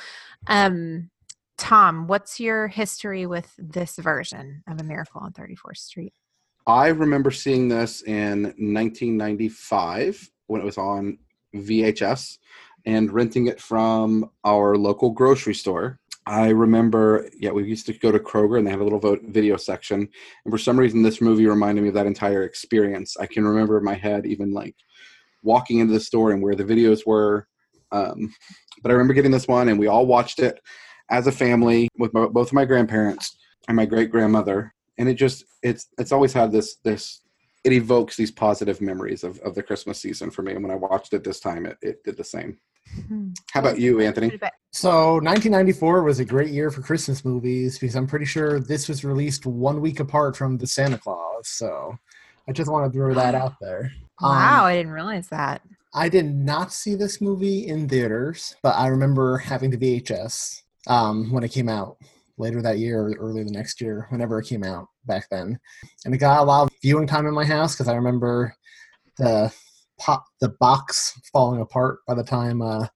um, 0.47 1.11
Thom, 1.59 2.07
what's 2.07 2.39
your 2.39 2.67
history 2.67 3.27
with 3.27 3.53
this 3.59 3.95
version 3.97 4.63
of 4.67 4.81
A 4.81 4.83
Miracle 4.83 5.21
on 5.21 5.33
34th 5.33 5.77
Street? 5.77 6.13
I 6.71 6.87
remember 6.87 7.31
seeing 7.31 7.67
this 7.67 8.01
in 8.03 8.43
1995 8.43 10.29
when 10.47 10.61
it 10.61 10.63
was 10.63 10.77
on 10.77 11.17
VHS 11.53 12.37
and 12.85 13.11
renting 13.11 13.47
it 13.47 13.59
from 13.59 14.29
our 14.45 14.77
local 14.77 15.09
grocery 15.11 15.53
store. 15.53 15.99
I 16.25 16.47
remember, 16.47 17.27
yeah, 17.37 17.51
we 17.51 17.65
used 17.65 17.87
to 17.87 17.93
go 17.93 18.09
to 18.09 18.19
Kroger 18.19 18.57
and 18.57 18.65
they 18.65 18.71
had 18.71 18.79
a 18.79 18.85
little 18.85 19.17
video 19.21 19.57
section. 19.57 20.07
And 20.45 20.51
for 20.51 20.57
some 20.57 20.79
reason, 20.79 21.01
this 21.01 21.19
movie 21.19 21.45
reminded 21.45 21.81
me 21.81 21.89
of 21.89 21.93
that 21.95 22.07
entire 22.07 22.43
experience. 22.43 23.17
I 23.19 23.25
can 23.25 23.45
remember 23.45 23.77
in 23.77 23.83
my 23.83 23.95
head 23.95 24.25
even 24.25 24.53
like 24.53 24.75
walking 25.43 25.79
into 25.79 25.91
the 25.91 25.99
store 25.99 26.31
and 26.31 26.41
where 26.41 26.55
the 26.55 26.63
videos 26.63 27.05
were. 27.05 27.47
Um, 27.91 28.33
but 28.81 28.91
I 28.91 28.93
remember 28.93 29.13
getting 29.13 29.31
this 29.31 29.47
one 29.47 29.67
and 29.67 29.77
we 29.77 29.87
all 29.87 30.05
watched 30.05 30.39
it 30.39 30.57
as 31.09 31.27
a 31.27 31.33
family 31.33 31.89
with 31.97 32.13
my, 32.13 32.27
both 32.27 32.47
of 32.47 32.53
my 32.53 32.63
grandparents 32.63 33.35
and 33.67 33.75
my 33.75 33.85
great 33.85 34.09
grandmother 34.09 34.73
and 34.97 35.09
it 35.09 35.15
just 35.15 35.45
it's 35.63 35.87
it's 35.97 36.11
always 36.11 36.33
had 36.33 36.51
this 36.51 36.75
this 36.83 37.21
it 37.63 37.73
evokes 37.73 38.17
these 38.17 38.31
positive 38.31 38.81
memories 38.81 39.23
of, 39.23 39.39
of 39.39 39.55
the 39.55 39.63
christmas 39.63 39.99
season 39.99 40.31
for 40.31 40.41
me 40.41 40.53
and 40.53 40.63
when 40.63 40.71
i 40.71 40.75
watched 40.75 41.13
it 41.13 41.23
this 41.23 41.39
time 41.39 41.65
it, 41.65 41.77
it 41.81 42.03
did 42.03 42.17
the 42.17 42.23
same 42.23 42.57
how 43.51 43.59
about 43.59 43.79
you 43.79 43.99
anthony 44.01 44.39
So 44.73 45.15
1994 45.15 46.03
was 46.03 46.21
a 46.21 46.25
great 46.25 46.49
year 46.49 46.71
for 46.71 46.81
Christmas 46.81 47.25
movies 47.25 47.77
because 47.77 47.95
I'm 47.95 48.07
pretty 48.07 48.25
sure 48.25 48.59
this 48.59 48.87
was 48.87 49.03
released 49.03 49.45
one 49.45 49.81
week 49.81 49.99
apart 49.99 50.37
from 50.37 50.57
the 50.57 50.65
Santa 50.65 50.97
Claus. 50.97 51.49
So 51.49 51.97
I 52.47 52.53
just 52.53 52.71
want 52.71 52.85
to 52.85 52.97
throw 52.97 53.13
that 53.13 53.35
out 53.35 53.55
there. 53.59 53.91
Um, 54.23 54.35
Wow, 54.35 54.65
I 54.65 54.75
didn't 54.75 54.91
realize 54.91 55.29
that. 55.29 55.63
I 55.95 56.07
did 56.07 56.27
not 56.27 56.71
see 56.71 56.93
this 56.93 57.21
movie 57.21 57.67
in 57.67 57.89
theaters, 57.89 58.55
but 58.61 58.75
I 58.75 58.85
remember 58.85 59.39
having 59.39 59.71
the 59.71 59.77
VHS 59.77 60.61
um, 60.85 61.31
when 61.31 61.43
it 61.43 61.51
came 61.51 61.67
out 61.67 61.97
later 62.41 62.61
that 62.61 62.79
year 62.79 63.07
or 63.07 63.13
early 63.19 63.43
the 63.43 63.51
next 63.51 63.79
year, 63.79 64.07
whenever 64.09 64.39
it 64.39 64.47
came 64.47 64.63
out 64.63 64.87
back 65.05 65.27
then. 65.29 65.57
And 66.03 66.13
it 66.13 66.17
got 66.17 66.41
a 66.41 66.43
lot 66.43 66.63
of 66.63 66.69
viewing 66.81 67.07
time 67.07 67.27
in 67.27 67.33
my 67.33 67.45
house 67.45 67.75
because 67.75 67.87
I 67.87 67.95
remember 67.95 68.53
the 69.17 69.53
pop 69.99 70.25
the 70.41 70.49
box 70.59 71.17
falling 71.31 71.61
apart 71.61 71.99
by 72.07 72.15
the 72.15 72.23
time 72.23 72.61
uh, 72.61 72.87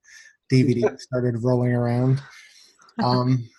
DVD 0.51 0.99
started 0.99 1.43
rolling 1.43 1.73
around. 1.73 2.21
Um, 3.03 3.49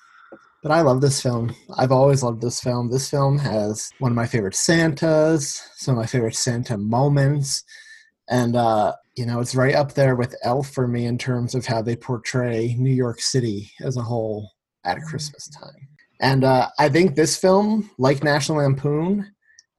but 0.63 0.73
I 0.73 0.81
love 0.81 1.03
this 1.03 1.21
film. 1.21 1.55
I've 1.77 1.93
always 1.93 2.23
loved 2.23 2.41
this 2.41 2.59
film. 2.59 2.91
This 2.91 3.11
film 3.11 3.37
has 3.37 3.91
one 3.99 4.13
of 4.13 4.17
my 4.17 4.27
favorite 4.27 4.55
Santas, 4.55 5.63
some 5.77 5.93
of 5.93 6.01
my 6.01 6.07
favorite 6.07 6.35
Santa 6.35 6.79
moments, 6.79 7.63
and 8.31 8.57
uh, 8.57 8.95
you 9.15 9.27
know 9.27 9.41
it's 9.41 9.55
right 9.55 9.75
up 9.75 9.93
there 9.93 10.17
with 10.17 10.35
Elf 10.43 10.71
for 10.71 10.89
me 10.89 11.05
in 11.05 11.19
terms 11.19 11.55
of 11.55 11.67
how 11.67 11.83
they 11.83 11.97
portray 11.97 12.75
New 12.79 12.95
York 12.95 13.21
City 13.21 13.71
as 13.83 13.99
a 13.99 14.03
whole 14.03 14.51
at 14.87 15.03
Christmas 15.03 15.49
time. 15.49 15.89
And 16.21 16.45
uh, 16.45 16.69
I 16.79 16.89
think 16.89 17.15
this 17.15 17.37
film, 17.37 17.91
like 17.99 18.25
National 18.25 18.59
Lampoon, 18.59 19.31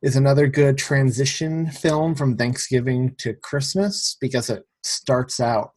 is 0.03 0.15
another 0.15 0.47
good 0.47 0.77
transition 0.77 1.71
film 1.71 2.13
from 2.13 2.37
Thanksgiving 2.37 3.15
to 3.17 3.33
Christmas 3.33 4.15
because 4.21 4.49
it 4.51 4.63
starts 4.83 5.39
out 5.39 5.71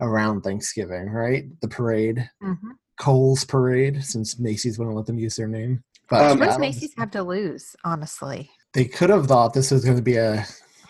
around 0.00 0.42
Thanksgiving, 0.42 1.08
right? 1.10 1.44
The 1.62 1.68
parade, 1.68 2.28
Mm-hmm. 2.42 2.70
Cole's 3.00 3.44
parade, 3.44 4.04
since 4.04 4.38
Macy's 4.38 4.78
wouldn't 4.78 4.96
let 4.96 5.06
them 5.06 5.18
use 5.18 5.34
their 5.36 5.48
name. 5.48 5.82
But 6.08 6.30
Um, 6.32 6.38
what 6.38 6.46
does 6.46 6.58
Macy's 6.60 6.92
have 6.98 7.10
to 7.12 7.22
lose, 7.22 7.74
honestly? 7.84 8.50
they 8.74 8.84
could 8.84 9.08
have 9.10 9.26
thought 9.26 9.54
this 9.54 9.70
was 9.70 9.84
going 9.84 9.96
to 9.96 10.02
be 10.02 10.16
a 10.16 10.44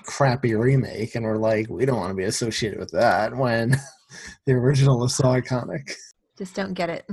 crappy 0.04 0.54
remake, 0.54 1.14
and 1.14 1.24
we're 1.24 1.36
like, 1.36 1.68
we 1.70 1.86
don't 1.86 1.98
want 1.98 2.10
to 2.10 2.14
be 2.14 2.24
associated 2.24 2.78
with 2.78 2.90
that 2.90 3.34
when 3.36 3.70
the 4.46 4.52
original 4.52 5.02
is 5.04 5.14
so 5.14 5.24
iconic. 5.24 5.92
Just 6.36 6.54
don't 6.54 6.74
get 6.74 6.90
it. 6.90 7.06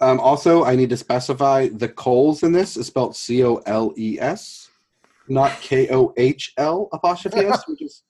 Um, 0.00 0.20
also 0.20 0.64
i 0.64 0.74
need 0.74 0.90
to 0.90 0.96
specify 0.96 1.68
the 1.68 1.88
coles 1.88 2.42
in 2.42 2.52
this 2.52 2.76
is 2.76 2.86
spelled 2.86 3.16
c-o-l-e-s 3.16 4.70
not 5.28 5.52
k-o-h-l 5.60 6.88
apostrophe 6.92 7.46
s 7.46 7.62
which 7.68 7.82
is 7.82 8.02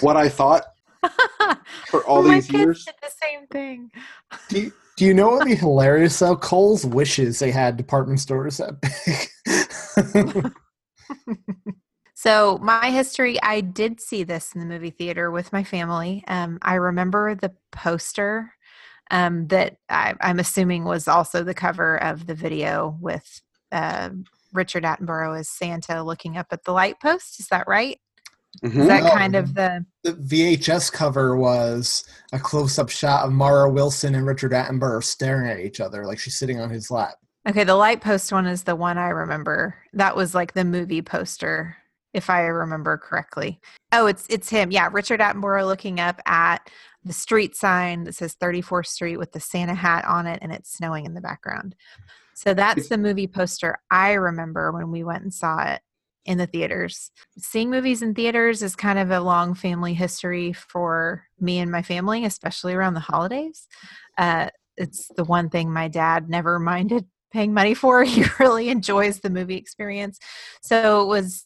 what 0.00 0.16
i 0.16 0.28
thought 0.28 0.64
for 1.88 2.04
all 2.04 2.22
my 2.22 2.34
these 2.34 2.46
kids 2.46 2.58
years 2.58 2.84
did 2.84 2.94
the 3.02 3.10
same 3.22 3.46
thing. 3.48 3.90
Do 4.48 4.60
you, 4.60 4.72
Do 4.96 5.04
you 5.04 5.14
know 5.14 5.28
what 5.28 5.38
would 5.38 5.46
be 5.46 5.54
hilarious 5.54 6.18
though? 6.18 6.36
Cole's 6.36 6.86
wishes 6.86 7.38
they 7.38 7.50
had 7.50 7.76
department 7.76 8.20
stores 8.20 8.58
that 8.58 8.80
big. 10.34 10.52
So, 12.14 12.58
my 12.58 12.92
history, 12.92 13.42
I 13.42 13.62
did 13.62 14.00
see 14.00 14.22
this 14.22 14.54
in 14.54 14.60
the 14.60 14.66
movie 14.66 14.90
theater 14.90 15.32
with 15.32 15.52
my 15.52 15.64
family. 15.64 16.22
Um, 16.28 16.60
I 16.62 16.74
remember 16.74 17.34
the 17.34 17.52
poster 17.72 18.54
um, 19.12 19.46
that 19.48 19.76
I, 19.88 20.14
am 20.20 20.40
assuming 20.40 20.84
was 20.84 21.06
also 21.06 21.44
the 21.44 21.54
cover 21.54 22.02
of 22.02 22.26
the 22.26 22.34
video 22.34 22.96
with 23.00 23.42
uh, 23.70 24.08
Richard 24.52 24.84
Attenborough 24.84 25.38
as 25.38 25.48
Santa 25.48 26.02
looking 26.02 26.38
up 26.38 26.46
at 26.50 26.64
the 26.64 26.72
light 26.72 26.98
post. 26.98 27.38
Is 27.38 27.46
that 27.48 27.68
right? 27.68 28.00
Mm-hmm. 28.64 28.80
Is 28.80 28.88
that 28.88 29.12
kind 29.12 29.36
of 29.36 29.54
the 29.54 29.84
the 30.02 30.12
VHS 30.12 30.92
cover 30.92 31.36
was 31.36 32.04
a 32.32 32.38
close 32.38 32.78
up 32.78 32.90
shot 32.90 33.24
of 33.24 33.32
Mara 33.32 33.70
Wilson 33.70 34.14
and 34.14 34.26
Richard 34.26 34.52
Attenborough 34.52 35.04
staring 35.04 35.50
at 35.50 35.60
each 35.60 35.80
other 35.80 36.04
like 36.04 36.18
she's 36.18 36.38
sitting 36.38 36.60
on 36.60 36.68
his 36.68 36.90
lap. 36.90 37.14
Okay, 37.48 37.64
the 37.64 37.74
light 37.74 38.02
post 38.02 38.30
one 38.30 38.46
is 38.46 38.64
the 38.64 38.76
one 38.76 38.98
I 38.98 39.08
remember. 39.08 39.74
That 39.94 40.16
was 40.16 40.34
like 40.34 40.52
the 40.52 40.64
movie 40.64 41.02
poster 41.02 41.76
if 42.12 42.28
I 42.28 42.42
remember 42.42 42.98
correctly. 42.98 43.58
Oh, 43.90 44.06
it's 44.06 44.26
it's 44.28 44.50
him. 44.50 44.70
Yeah, 44.70 44.90
Richard 44.92 45.20
Attenborough 45.20 45.66
looking 45.66 45.98
up 45.98 46.20
at 46.26 46.68
the 47.04 47.12
street 47.12 47.56
sign 47.56 48.04
that 48.04 48.14
says 48.14 48.36
34th 48.36 48.86
Street 48.86 49.16
with 49.16 49.32
the 49.32 49.40
Santa 49.40 49.74
hat 49.74 50.04
on 50.04 50.26
it 50.26 50.38
and 50.42 50.52
it's 50.52 50.72
snowing 50.72 51.04
in 51.04 51.14
the 51.14 51.20
background. 51.20 51.74
So 52.34 52.54
that's 52.54 52.88
the 52.88 52.98
movie 52.98 53.26
poster 53.26 53.78
I 53.90 54.12
remember 54.12 54.72
when 54.72 54.90
we 54.90 55.04
went 55.04 55.22
and 55.22 55.34
saw 55.34 55.62
it 55.64 55.80
in 56.24 56.38
the 56.38 56.46
theaters. 56.46 57.10
Seeing 57.38 57.70
movies 57.70 58.02
in 58.02 58.14
theaters 58.14 58.62
is 58.62 58.76
kind 58.76 58.98
of 58.98 59.10
a 59.10 59.20
long 59.20 59.54
family 59.54 59.94
history 59.94 60.52
for 60.52 61.24
me 61.40 61.58
and 61.58 61.70
my 61.70 61.82
family, 61.82 62.24
especially 62.24 62.74
around 62.74 62.94
the 62.94 63.00
holidays. 63.00 63.66
Uh, 64.16 64.48
it's 64.76 65.08
the 65.16 65.24
one 65.24 65.50
thing 65.50 65.72
my 65.72 65.88
dad 65.88 66.28
never 66.28 66.58
minded 66.60 67.06
paying 67.32 67.52
money 67.52 67.74
for. 67.74 68.04
He 68.04 68.24
really 68.38 68.68
enjoys 68.68 69.20
the 69.20 69.30
movie 69.30 69.56
experience. 69.56 70.18
So 70.62 71.02
it 71.02 71.06
was 71.06 71.44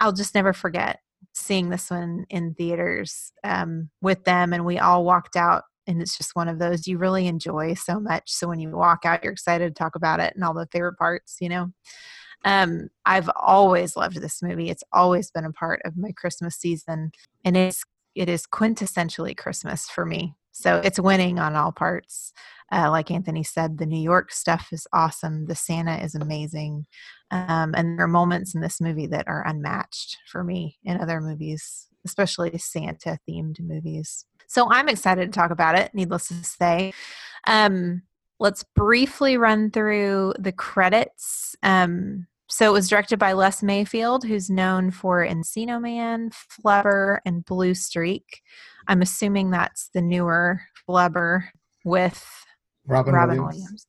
I'll 0.00 0.12
just 0.12 0.34
never 0.34 0.52
forget 0.52 1.00
seeing 1.40 1.70
this 1.70 1.90
one 1.90 2.26
in 2.30 2.54
theaters 2.54 3.32
um, 3.44 3.90
with 4.00 4.24
them, 4.24 4.52
and 4.52 4.64
we 4.64 4.78
all 4.78 5.04
walked 5.04 5.36
out. 5.36 5.64
And 5.86 6.00
it's 6.00 6.16
just 6.16 6.36
one 6.36 6.48
of 6.48 6.58
those 6.58 6.86
you 6.86 6.98
really 6.98 7.26
enjoy 7.26 7.74
so 7.74 7.98
much. 7.98 8.30
So 8.30 8.46
when 8.46 8.60
you 8.60 8.70
walk 8.70 9.00
out, 9.04 9.24
you're 9.24 9.32
excited 9.32 9.74
to 9.74 9.78
talk 9.78 9.96
about 9.96 10.20
it 10.20 10.34
and 10.34 10.44
all 10.44 10.54
the 10.54 10.68
favorite 10.70 10.98
parts, 10.98 11.36
you 11.40 11.48
know. 11.48 11.72
Um, 12.44 12.88
I've 13.04 13.30
always 13.36 13.96
loved 13.96 14.20
this 14.20 14.42
movie. 14.42 14.70
It's 14.70 14.84
always 14.92 15.30
been 15.30 15.44
a 15.44 15.52
part 15.52 15.80
of 15.84 15.96
my 15.96 16.12
Christmas 16.12 16.56
season, 16.56 17.12
and 17.44 17.56
it's 17.56 17.84
it 18.14 18.28
is 18.28 18.46
quintessentially 18.46 19.36
Christmas 19.36 19.88
for 19.88 20.04
me. 20.04 20.34
So 20.52 20.80
it's 20.84 21.00
winning 21.00 21.38
on 21.38 21.54
all 21.54 21.72
parts. 21.72 22.32
Uh, 22.72 22.90
like 22.90 23.10
Anthony 23.10 23.42
said, 23.42 23.78
the 23.78 23.86
New 23.86 24.00
York 24.00 24.32
stuff 24.32 24.68
is 24.72 24.86
awesome. 24.92 25.46
The 25.46 25.54
Santa 25.54 25.96
is 25.96 26.14
amazing. 26.14 26.86
Um, 27.30 27.74
and 27.76 27.98
there 27.98 28.04
are 28.04 28.08
moments 28.08 28.54
in 28.54 28.60
this 28.60 28.80
movie 28.80 29.06
that 29.06 29.28
are 29.28 29.46
unmatched 29.46 30.18
for 30.26 30.42
me 30.42 30.78
in 30.84 31.00
other 31.00 31.20
movies, 31.20 31.88
especially 32.04 32.56
Santa 32.58 33.18
themed 33.28 33.60
movies. 33.60 34.26
So 34.48 34.68
I'm 34.70 34.88
excited 34.88 35.32
to 35.32 35.38
talk 35.38 35.50
about 35.50 35.78
it, 35.78 35.94
needless 35.94 36.28
to 36.28 36.34
say. 36.42 36.92
Um, 37.46 38.02
let's 38.40 38.64
briefly 38.74 39.36
run 39.36 39.70
through 39.70 40.34
the 40.38 40.52
credits. 40.52 41.54
Um, 41.62 42.26
so 42.48 42.68
it 42.68 42.72
was 42.72 42.88
directed 42.88 43.18
by 43.20 43.32
Les 43.34 43.62
Mayfield, 43.62 44.24
who's 44.24 44.50
known 44.50 44.90
for 44.90 45.24
Encino 45.24 45.80
Man, 45.80 46.30
Flubber, 46.30 47.18
and 47.24 47.44
Blue 47.44 47.74
Streak. 47.74 48.42
I'm 48.88 49.02
assuming 49.02 49.50
that's 49.50 49.88
the 49.94 50.02
newer 50.02 50.62
Flubber 50.88 51.44
with 51.84 52.26
Robin, 52.86 53.14
Robin 53.14 53.36
Williams. 53.36 53.60
Williams. 53.62 53.86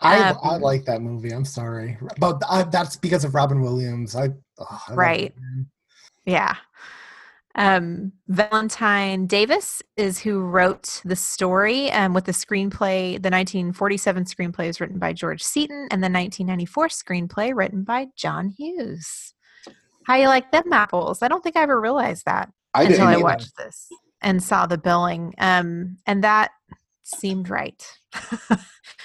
I 0.00 0.30
um, 0.30 0.38
I 0.42 0.56
like 0.56 0.84
that 0.84 1.02
movie. 1.02 1.30
I'm 1.30 1.44
sorry, 1.44 1.98
but 2.18 2.40
I, 2.48 2.64
that's 2.64 2.96
because 2.96 3.24
of 3.24 3.34
Robin 3.34 3.60
Williams. 3.60 4.16
I, 4.16 4.30
oh, 4.58 4.82
I 4.88 4.94
right. 4.94 5.34
Yeah. 6.24 6.56
Um, 7.58 8.12
Valentine 8.28 9.26
Davies 9.26 9.82
is 9.96 10.18
who 10.18 10.40
wrote 10.40 11.00
the 11.06 11.16
story 11.16 11.90
um, 11.90 12.12
with 12.12 12.26
the 12.26 12.32
screenplay. 12.32 13.12
The 13.12 13.30
1947 13.30 14.24
screenplay 14.24 14.66
is 14.66 14.78
written 14.78 14.98
by 14.98 15.14
George 15.14 15.42
Seaton, 15.42 15.88
and 15.90 16.02
the 16.02 16.10
1994 16.10 16.88
screenplay 16.88 17.54
written 17.54 17.82
by 17.82 18.08
John 18.14 18.50
Hughes. 18.50 19.32
How 20.06 20.16
you 20.16 20.28
like 20.28 20.52
them 20.52 20.72
apples? 20.72 21.22
I 21.22 21.28
don't 21.28 21.42
think 21.42 21.56
I 21.56 21.62
ever 21.62 21.80
realized 21.80 22.26
that 22.26 22.50
I 22.74 22.84
until 22.84 23.06
I 23.06 23.16
watched 23.16 23.56
this 23.56 23.88
and 24.20 24.42
saw 24.42 24.66
the 24.66 24.78
billing. 24.78 25.34
Um, 25.38 25.96
and 26.06 26.22
that 26.24 26.50
seemed 27.04 27.48
right. 27.48 27.82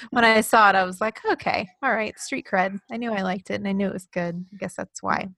When 0.10 0.26
I 0.26 0.42
saw 0.42 0.70
it, 0.70 0.76
I 0.76 0.84
was 0.84 1.00
like, 1.00 1.20
okay, 1.32 1.68
all 1.84 1.94
right, 1.94 2.18
street 2.20 2.48
cred. 2.50 2.80
I 2.92 2.98
knew 2.98 3.14
I 3.14 3.22
liked 3.22 3.50
it 3.50 3.56
and 3.56 3.68
I 3.68 3.72
knew 3.72 3.88
it 3.88 3.94
was 3.94 4.08
good. 4.08 4.46
I 4.54 4.58
guess 4.58 4.76
that's 4.76 5.02
why. 5.04 5.30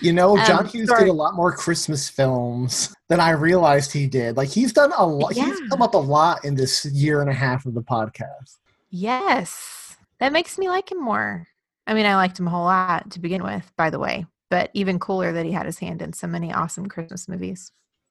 You 0.00 0.12
know, 0.12 0.36
John 0.46 0.60
um, 0.60 0.66
Hughes 0.66 0.88
sorry. 0.88 1.04
did 1.04 1.10
a 1.10 1.14
lot 1.14 1.34
more 1.34 1.52
Christmas 1.52 2.08
films 2.08 2.94
than 3.08 3.20
I 3.20 3.30
realized 3.30 3.92
he 3.92 4.06
did. 4.06 4.36
Like 4.36 4.48
he's 4.48 4.72
done 4.72 4.92
a 4.96 5.06
lot, 5.06 5.36
yeah. 5.36 5.46
he's 5.46 5.60
come 5.68 5.82
up 5.82 5.94
a 5.94 5.98
lot 5.98 6.44
in 6.44 6.54
this 6.54 6.84
year 6.86 7.20
and 7.20 7.30
a 7.30 7.34
half 7.34 7.66
of 7.66 7.74
the 7.74 7.82
podcast. 7.82 8.56
Yes. 8.90 9.96
That 10.18 10.32
makes 10.32 10.58
me 10.58 10.68
like 10.68 10.90
him 10.90 11.02
more. 11.02 11.46
I 11.86 11.94
mean, 11.94 12.06
I 12.06 12.16
liked 12.16 12.38
him 12.38 12.46
a 12.46 12.50
whole 12.50 12.64
lot 12.64 13.10
to 13.12 13.20
begin 13.20 13.44
with, 13.44 13.70
by 13.76 13.90
the 13.90 13.98
way, 13.98 14.26
but 14.50 14.70
even 14.74 14.98
cooler 14.98 15.32
that 15.32 15.46
he 15.46 15.52
had 15.52 15.66
his 15.66 15.78
hand 15.78 16.02
in 16.02 16.12
so 16.12 16.26
many 16.26 16.52
awesome 16.52 16.86
Christmas 16.86 17.28
movies. 17.28 17.70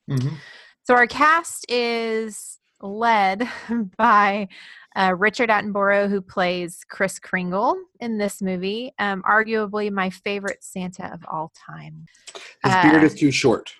Mm-hmm. 0.10 0.36
So 0.84 0.94
our 0.94 1.08
cast 1.08 1.66
is 1.70 2.60
led 2.82 3.50
by 3.98 4.48
uh, 4.96 5.14
Richard 5.18 5.50
Attenborough, 5.50 6.10
who 6.10 6.22
plays 6.22 6.86
Kris 6.90 7.20
Kringle 7.20 7.76
in 8.00 8.18
this 8.18 8.42
movie. 8.42 8.94
Um, 8.98 9.24
arguably 9.24 9.92
my 9.92 10.10
favorite 10.10 10.64
Santa 10.64 11.14
of 11.14 11.26
all 11.30 11.52
time. 11.68 12.06
His 12.64 12.74
uh, 12.74 12.82
beard 12.84 13.04
is 13.04 13.16
too 13.16 13.32
short. 13.32 13.74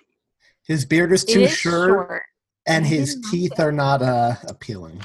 His 0.66 0.84
beard 0.84 1.12
is 1.12 1.24
too 1.24 1.42
is 1.42 1.56
short, 1.56 1.88
short, 1.88 2.22
and 2.66 2.84
his 2.84 3.20
teeth 3.30 3.58
are 3.60 3.72
not 3.72 4.02
uh, 4.02 4.34
appealing. 4.48 5.00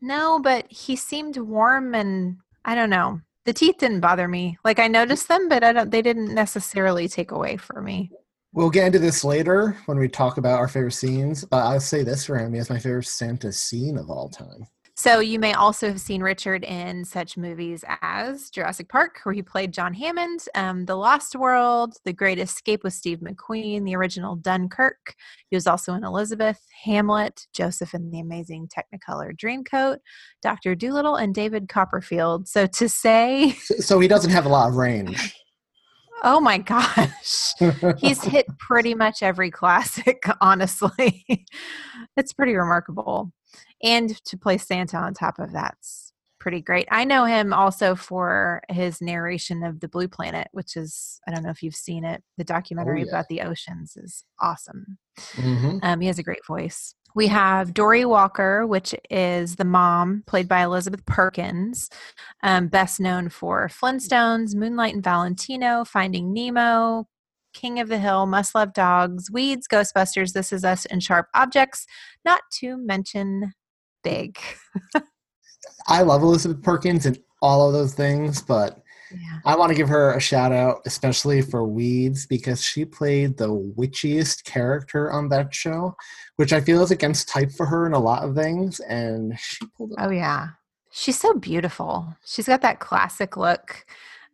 No, 0.00 0.40
but 0.40 0.66
he 0.70 0.96
seemed 0.96 1.36
warm 1.36 1.94
and 1.94 2.38
I 2.64 2.74
don't 2.74 2.90
know. 2.90 3.20
The 3.44 3.52
teeth 3.52 3.76
didn't 3.78 4.00
bother 4.00 4.26
me. 4.26 4.58
Like 4.64 4.78
I 4.78 4.88
noticed 4.88 5.28
them, 5.28 5.48
but 5.48 5.62
I 5.62 5.72
don't. 5.72 5.90
They 5.90 6.02
didn't 6.02 6.34
necessarily 6.34 7.08
take 7.08 7.30
away 7.30 7.58
for 7.58 7.82
me. 7.82 8.10
We'll 8.52 8.70
get 8.70 8.86
into 8.86 8.98
this 8.98 9.24
later 9.24 9.76
when 9.86 9.98
we 9.98 10.08
talk 10.08 10.38
about 10.38 10.58
our 10.58 10.68
favorite 10.68 10.92
scenes, 10.92 11.44
but 11.44 11.58
I'll 11.58 11.80
say 11.80 12.02
this 12.02 12.24
for 12.24 12.38
him: 12.38 12.52
he 12.52 12.58
has 12.58 12.70
my 12.70 12.78
favorite 12.78 13.06
Santa 13.06 13.52
scene 13.52 13.98
of 13.98 14.08
all 14.08 14.30
time. 14.30 14.66
So 14.96 15.18
you 15.18 15.40
may 15.40 15.52
also 15.54 15.88
have 15.88 16.00
seen 16.00 16.22
Richard 16.22 16.62
in 16.62 17.04
such 17.04 17.36
movies 17.36 17.84
as 18.00 18.48
Jurassic 18.48 18.88
Park, 18.88 19.18
where 19.24 19.34
he 19.34 19.42
played 19.42 19.72
John 19.72 19.92
Hammond, 19.92 20.44
um, 20.54 20.84
The 20.86 20.94
Lost 20.94 21.34
World, 21.34 21.96
The 22.04 22.12
Great 22.12 22.38
Escape 22.38 22.84
with 22.84 22.92
Steve 22.92 23.18
McQueen, 23.18 23.84
the 23.84 23.96
original 23.96 24.36
Dunkirk. 24.36 25.16
He 25.50 25.56
was 25.56 25.66
also 25.66 25.94
in 25.94 26.04
Elizabeth, 26.04 26.60
Hamlet, 26.84 27.48
Joseph 27.52 27.92
and 27.92 28.12
the 28.12 28.20
Amazing 28.20 28.68
Technicolor 28.68 29.36
Dreamcoat, 29.36 29.98
Doctor 30.42 30.76
Dolittle, 30.76 31.16
and 31.16 31.34
David 31.34 31.68
Copperfield. 31.68 32.46
So 32.46 32.66
to 32.66 32.88
say, 32.88 33.50
so 33.80 33.98
he 33.98 34.06
doesn't 34.06 34.30
have 34.30 34.46
a 34.46 34.50
lot 34.50 34.68
of 34.68 34.76
range. 34.76 35.34
Oh 36.26 36.40
my 36.40 36.56
gosh. 36.56 37.52
He's 37.98 38.24
hit 38.24 38.46
pretty 38.58 38.94
much 38.94 39.22
every 39.22 39.50
classic, 39.50 40.22
honestly. 40.40 41.26
it's 42.16 42.32
pretty 42.32 42.54
remarkable. 42.54 43.30
And 43.82 44.10
to 44.24 44.38
play 44.38 44.58
Santa 44.58 44.96
on 44.96 45.14
top 45.14 45.38
of 45.38 45.52
that's 45.52 46.12
pretty 46.40 46.60
great. 46.60 46.86
I 46.90 47.04
know 47.04 47.24
him 47.24 47.54
also 47.54 47.94
for 47.94 48.62
his 48.68 49.00
narration 49.00 49.62
of 49.62 49.80
The 49.80 49.88
Blue 49.88 50.08
Planet, 50.08 50.48
which 50.52 50.76
is, 50.76 51.18
I 51.26 51.30
don't 51.32 51.42
know 51.42 51.50
if 51.50 51.62
you've 51.62 51.74
seen 51.74 52.04
it, 52.04 52.22
the 52.36 52.44
documentary 52.44 53.00
oh, 53.00 53.04
yeah. 53.06 53.10
about 53.10 53.28
the 53.28 53.40
oceans 53.40 53.96
is 53.96 54.24
awesome. 54.40 54.98
Mm-hmm. 55.36 55.78
Um, 55.82 56.00
he 56.00 56.06
has 56.06 56.18
a 56.18 56.22
great 56.22 56.44
voice. 56.46 56.94
We 57.14 57.28
have 57.28 57.72
Dorey 57.72 58.04
Walker, 58.04 58.66
which 58.66 58.94
is 59.08 59.56
the 59.56 59.64
mom, 59.64 60.24
played 60.26 60.48
by 60.48 60.64
Elizabeth 60.64 61.06
Perkins, 61.06 61.88
um, 62.42 62.66
best 62.66 63.00
known 63.00 63.28
for 63.28 63.68
Flintstones, 63.68 64.54
Moonlight 64.54 64.94
and 64.94 65.04
Valentino, 65.04 65.84
Finding 65.84 66.32
Nemo, 66.32 67.06
King 67.54 67.80
of 67.80 67.88
the 67.88 67.98
Hill, 67.98 68.26
Must 68.26 68.54
Love 68.54 68.74
Dogs, 68.74 69.30
Weeds, 69.30 69.66
Ghostbusters, 69.66 70.32
This 70.32 70.52
Is 70.52 70.64
Us, 70.64 70.84
and 70.86 71.02
Sharp 71.02 71.28
Objects, 71.34 71.86
not 72.24 72.42
to 72.58 72.76
mention 72.76 73.54
Big. 74.02 74.38
I 75.88 76.02
love 76.02 76.22
Elizabeth 76.22 76.62
Perkins 76.62 77.06
and 77.06 77.18
all 77.40 77.66
of 77.66 77.72
those 77.72 77.94
things, 77.94 78.42
but 78.42 78.82
yeah. 79.12 79.38
I 79.44 79.56
want 79.56 79.70
to 79.70 79.76
give 79.76 79.88
her 79.88 80.14
a 80.14 80.20
shout 80.20 80.52
out, 80.52 80.80
especially 80.86 81.40
for 81.42 81.64
Weeds, 81.64 82.26
because 82.26 82.62
she 82.62 82.84
played 82.84 83.36
the 83.36 83.48
witchiest 83.48 84.44
character 84.44 85.12
on 85.12 85.28
that 85.28 85.54
show, 85.54 85.94
which 86.36 86.52
I 86.52 86.60
feel 86.60 86.82
is 86.82 86.90
against 86.90 87.28
type 87.28 87.52
for 87.52 87.66
her 87.66 87.86
in 87.86 87.92
a 87.92 87.98
lot 87.98 88.24
of 88.28 88.34
things. 88.34 88.80
And 88.80 89.38
she 89.38 89.66
pulled 89.76 89.92
it. 89.92 89.98
Oh, 90.00 90.10
yeah. 90.10 90.48
She's 90.90 91.18
so 91.18 91.34
beautiful. 91.34 92.16
She's 92.24 92.46
got 92.46 92.62
that 92.62 92.80
classic 92.80 93.36
look. 93.36 93.84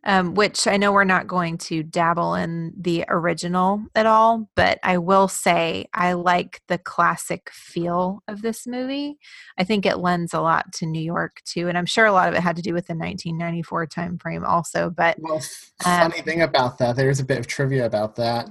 Um, 0.03 0.33
which 0.33 0.65
I 0.67 0.77
know 0.77 0.91
we're 0.91 1.03
not 1.03 1.27
going 1.27 1.57
to 1.59 1.83
dabble 1.83 2.33
in 2.33 2.73
the 2.75 3.05
original 3.07 3.83
at 3.93 4.07
all, 4.07 4.49
but 4.55 4.79
I 4.81 4.97
will 4.97 5.27
say 5.27 5.85
I 5.93 6.13
like 6.13 6.61
the 6.67 6.79
classic 6.79 7.51
feel 7.51 8.23
of 8.27 8.41
this 8.41 8.65
movie. 8.65 9.19
I 9.59 9.63
think 9.63 9.85
it 9.85 9.99
lends 9.99 10.33
a 10.33 10.41
lot 10.41 10.73
to 10.73 10.87
New 10.87 11.01
York 11.01 11.41
too, 11.45 11.67
and 11.67 11.77
I'm 11.77 11.85
sure 11.85 12.05
a 12.05 12.11
lot 12.11 12.29
of 12.29 12.35
it 12.35 12.41
had 12.41 12.55
to 12.55 12.63
do 12.63 12.73
with 12.73 12.87
the 12.87 12.95
1994 12.95 13.87
time 13.87 14.17
frame 14.17 14.43
also. 14.43 14.89
But 14.89 15.17
well, 15.19 15.41
funny 15.83 16.19
um, 16.19 16.25
thing 16.25 16.41
about 16.41 16.79
that, 16.79 16.95
there's 16.95 17.19
a 17.19 17.25
bit 17.25 17.39
of 17.39 17.45
trivia 17.45 17.85
about 17.85 18.15
that. 18.15 18.47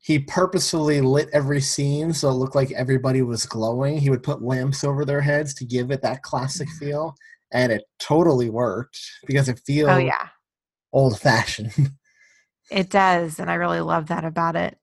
He 0.00 0.20
purposefully 0.20 1.00
lit 1.00 1.28
every 1.32 1.60
scene 1.60 2.12
so 2.12 2.28
it 2.28 2.34
looked 2.34 2.56
like 2.56 2.72
everybody 2.72 3.22
was 3.22 3.46
glowing. 3.46 3.98
He 3.98 4.10
would 4.10 4.24
put 4.24 4.42
lamps 4.42 4.82
over 4.82 5.04
their 5.04 5.20
heads 5.20 5.54
to 5.54 5.64
give 5.64 5.90
it 5.90 6.02
that 6.02 6.22
classic 6.22 6.68
mm. 6.68 6.78
feel, 6.78 7.14
and 7.52 7.72
it 7.72 7.82
totally 7.98 8.50
worked 8.50 9.00
because 9.26 9.48
it 9.48 9.60
feels 9.66 9.90
oh 9.90 9.98
yeah 9.98 10.28
old 10.92 11.18
fashioned. 11.18 11.72
it 12.70 12.90
does, 12.90 13.38
and 13.38 13.50
I 13.50 13.54
really 13.54 13.80
love 13.80 14.08
that 14.08 14.24
about 14.24 14.56
it. 14.56 14.78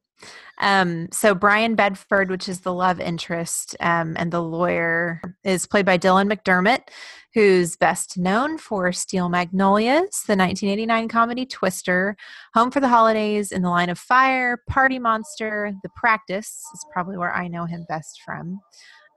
Um, 0.60 1.08
so 1.12 1.34
Brian 1.34 1.76
Bedford, 1.76 2.30
which 2.30 2.50
is 2.50 2.62
the 2.62 2.74
love 2.74 3.00
interest, 3.00 3.76
um, 3.80 4.16
and 4.18 4.32
the 4.32 4.42
lawyer 4.42 5.22
is 5.44 5.66
played 5.66 5.86
by 5.86 5.98
Dylan 5.98 6.32
McDermott, 6.32 6.90
who's 7.34 7.78
best 7.78 8.18
known 8.18 8.58
for 8.58 8.92
Steel 8.92 9.30
Magnolias, 9.30 10.24
the 10.24 10.36
1989 10.36 11.08
comedy 11.08 11.46
Twister, 11.46 12.18
Home 12.56 12.72
for 12.72 12.82
the 12.82 12.90
Holidays, 12.90 13.52
In 13.52 13.62
the 13.62 13.70
Line 13.70 13.90
of 13.90 13.98
Fire, 13.98 14.58
Party 14.68 15.00
Monster, 15.00 15.74
The 15.84 15.90
Practice 15.96 16.62
is 16.74 16.86
probably 16.92 17.18
where 17.18 17.34
I 17.34 17.48
know 17.48 17.66
him 17.66 17.86
best 17.88 18.22
from. 18.26 18.60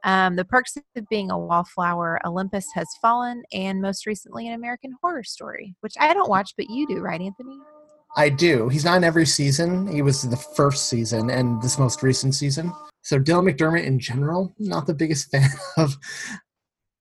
Um, 0.05 0.37
the 0.37 0.45
Perks 0.45 0.77
of 0.77 1.09
Being 1.09 1.31
a 1.31 1.39
Wallflower, 1.39 2.21
Olympus 2.27 2.67
Has 2.75 2.89
Fallen, 3.01 3.43
and 3.53 3.81
most 3.81 4.07
recently 4.07 4.49
an 4.49 4.55
American 4.55 4.95
Horror 5.03 5.23
Story, 5.23 5.75
which 5.81 5.95
I 6.01 6.13
don't 6.13 6.29
watch, 6.31 6.55
but 6.57 6.69
you 6.69 6.87
do, 6.87 6.99
right, 6.99 7.21
Anthony? 7.21 7.59
I 8.17 8.29
do. 8.29 8.69
He's 8.69 8.85
not 8.85 8.99
in 8.99 9.05
every 9.05 9.27
season. 9.27 9.87
He 9.87 10.03
was 10.03 10.23
the 10.23 10.37
first 10.37 10.89
season 10.89 11.31
and 11.31 11.63
this 11.63 11.79
most 11.79 12.03
recent 12.03 12.35
season. 12.35 12.73
So 13.03 13.19
Dylan 13.19 13.51
McDermott 13.51 13.85
in 13.85 13.99
general, 13.99 14.55
not 14.59 14.87
the 14.87 14.95
biggest 14.95 15.31
fan 15.31 15.49
of. 15.79 15.97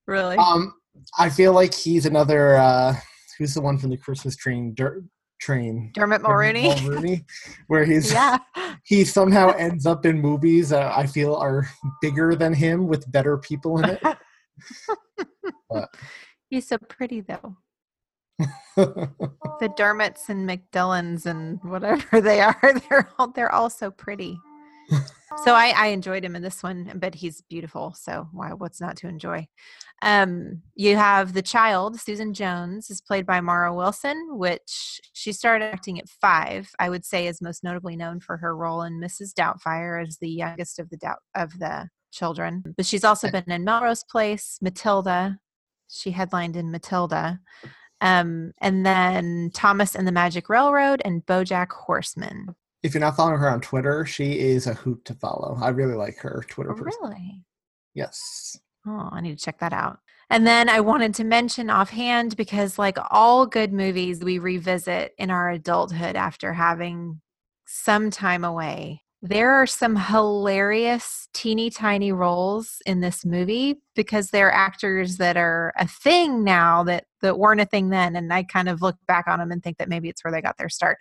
Really? 0.08 0.38
Um, 0.38 0.74
I 1.20 1.29
feel 1.29 1.53
like 1.53 1.74
he's 1.74 2.05
another. 2.05 2.55
Uh, 2.55 2.96
who's 3.38 3.53
the 3.53 3.62
one 3.62 3.77
from 3.77 3.89
the 3.89 3.98
Christmas 3.98 4.36
train? 4.36 4.74
Dirt, 4.74 5.03
train. 5.41 5.91
Dermot 5.93 6.21
Mulroney. 6.21 6.75
Dermot 6.75 7.03
Mulroney, 7.03 7.25
where 7.67 7.83
he's 7.83 8.13
yeah. 8.13 8.38
he 8.83 9.03
somehow 9.03 9.51
ends 9.57 9.86
up 9.86 10.05
in 10.05 10.21
movies 10.21 10.69
that 10.69 10.95
I 10.95 11.05
feel 11.05 11.36
are 11.36 11.67
bigger 12.01 12.36
than 12.36 12.53
him 12.53 12.88
with 12.88 13.12
better 13.12 13.38
people 13.38 13.79
in 13.79 13.89
it. 13.89 14.01
but. 15.69 15.89
He's 16.50 16.67
so 16.67 16.77
pretty 16.77 17.21
though. 17.21 17.57
the 18.75 19.71
Dermots 19.77 20.29
and 20.29 20.48
McDillans 20.48 21.25
and 21.25 21.60
whatever 21.63 22.21
they 22.21 22.41
are, 22.41 22.74
they're 22.89 23.10
all 23.17 23.31
they're 23.31 23.53
all 23.53 23.69
so 23.69 23.91
pretty. 23.91 24.38
So 25.43 25.53
I, 25.53 25.74
I 25.75 25.88
enjoyed 25.88 26.24
him 26.24 26.36
in 26.36 26.41
this 26.41 26.62
one, 26.62 26.91
but 26.95 27.15
he's 27.15 27.41
beautiful. 27.41 27.95
So 27.98 28.27
why 28.31 28.53
what's 28.53 28.81
not 28.81 28.98
to 28.98 29.07
enjoy? 29.07 29.48
Um, 30.01 30.62
you 30.75 30.95
have 30.95 31.33
the 31.33 31.41
child, 31.41 32.00
Susan 32.00 32.33
Jones, 32.33 32.89
is 32.89 33.01
played 33.01 33.25
by 33.25 33.39
Mara 33.39 33.74
Wilson, 33.74 34.38
which 34.38 35.00
she 35.13 35.31
started 35.31 35.65
acting 35.65 36.00
at 36.00 36.10
five. 36.10 36.69
I 36.79 36.89
would 36.89 37.05
say 37.05 37.27
is 37.27 37.41
most 37.41 37.63
notably 37.63 37.95
known 37.95 38.19
for 38.19 38.38
her 38.38 38.55
role 38.55 38.81
in 38.81 39.00
Mrs. 39.00 39.33
Doubtfire 39.33 40.05
as 40.05 40.17
the 40.17 40.29
youngest 40.29 40.79
of 40.79 40.89
the 40.89 40.98
doubt 40.98 41.19
of 41.36 41.57
the 41.60 41.89
children. 42.12 42.63
But 42.75 42.86
she's 42.86 43.03
also 43.03 43.29
been 43.31 43.43
in 43.48 43.63
Melrose 43.63 44.03
Place, 44.03 44.57
Matilda. 44.62 45.38
She 45.89 46.12
headlined 46.12 46.55
in 46.55 46.71
Matilda. 46.71 47.39
Um, 48.01 48.53
and 48.60 48.83
then 48.83 49.51
Thomas 49.53 49.95
and 49.95 50.07
the 50.07 50.12
Magic 50.12 50.50
Railroad 50.50 51.01
and 51.05 51.25
Bojack 51.25 51.69
Horseman. 51.69 52.55
If 52.83 52.93
you're 52.93 53.01
not 53.01 53.15
following 53.15 53.39
her 53.39 53.50
on 53.50 53.61
Twitter, 53.61 54.05
she 54.05 54.39
is 54.39 54.65
a 54.65 54.73
hoot 54.73 55.05
to 55.05 55.13
follow. 55.13 55.57
I 55.61 55.69
really 55.69 55.93
like 55.93 56.17
her 56.19 56.43
Twitter. 56.50 56.71
Oh, 56.71 56.75
really? 56.75 57.43
Yes. 57.93 58.57
Oh, 58.88 59.09
I 59.11 59.21
need 59.21 59.38
to 59.38 59.43
check 59.43 59.59
that 59.59 59.73
out. 59.73 60.00
And 60.31 60.47
then 60.47 60.69
I 60.69 60.79
wanted 60.79 61.13
to 61.15 61.23
mention 61.23 61.69
offhand 61.69 62.38
because, 62.38 62.79
like 62.79 62.97
all 63.11 63.45
good 63.45 63.73
movies, 63.73 64.23
we 64.23 64.39
revisit 64.39 65.13
in 65.17 65.29
our 65.29 65.50
adulthood 65.50 66.15
after 66.15 66.53
having 66.53 67.22
some 67.67 68.09
time 68.09 68.44
away. 68.44 69.03
There 69.24 69.51
are 69.51 69.68
some 69.68 69.96
hilarious, 69.96 71.27
teeny 71.34 71.70
tiny 71.70 72.12
roles 72.12 72.81
in 72.88 73.01
this 73.01 73.24
movie 73.24 73.79
because 73.96 74.31
they're 74.31 74.51
actors 74.51 75.18
that 75.18 75.38
are 75.38 75.74
a 75.77 75.88
thing 75.88 76.44
now 76.44 76.84
that, 76.86 77.05
that 77.22 77.38
weren't 77.38 77.62
a 77.62 77.66
thing 77.66 77.90
then. 77.90 78.16
And 78.16 78.34
I 78.34 78.42
kind 78.42 78.68
of 78.68 78.81
look 78.81 78.98
back 79.07 79.27
on 79.27 79.38
them 79.38 79.51
and 79.51 79.62
think 79.62 79.77
that 79.77 79.90
maybe 79.90 80.10
it's 80.10 80.24
where 80.24 80.31
they 80.31 80.42
got 80.42 80.57
their 80.57 80.70
start. 80.70 80.98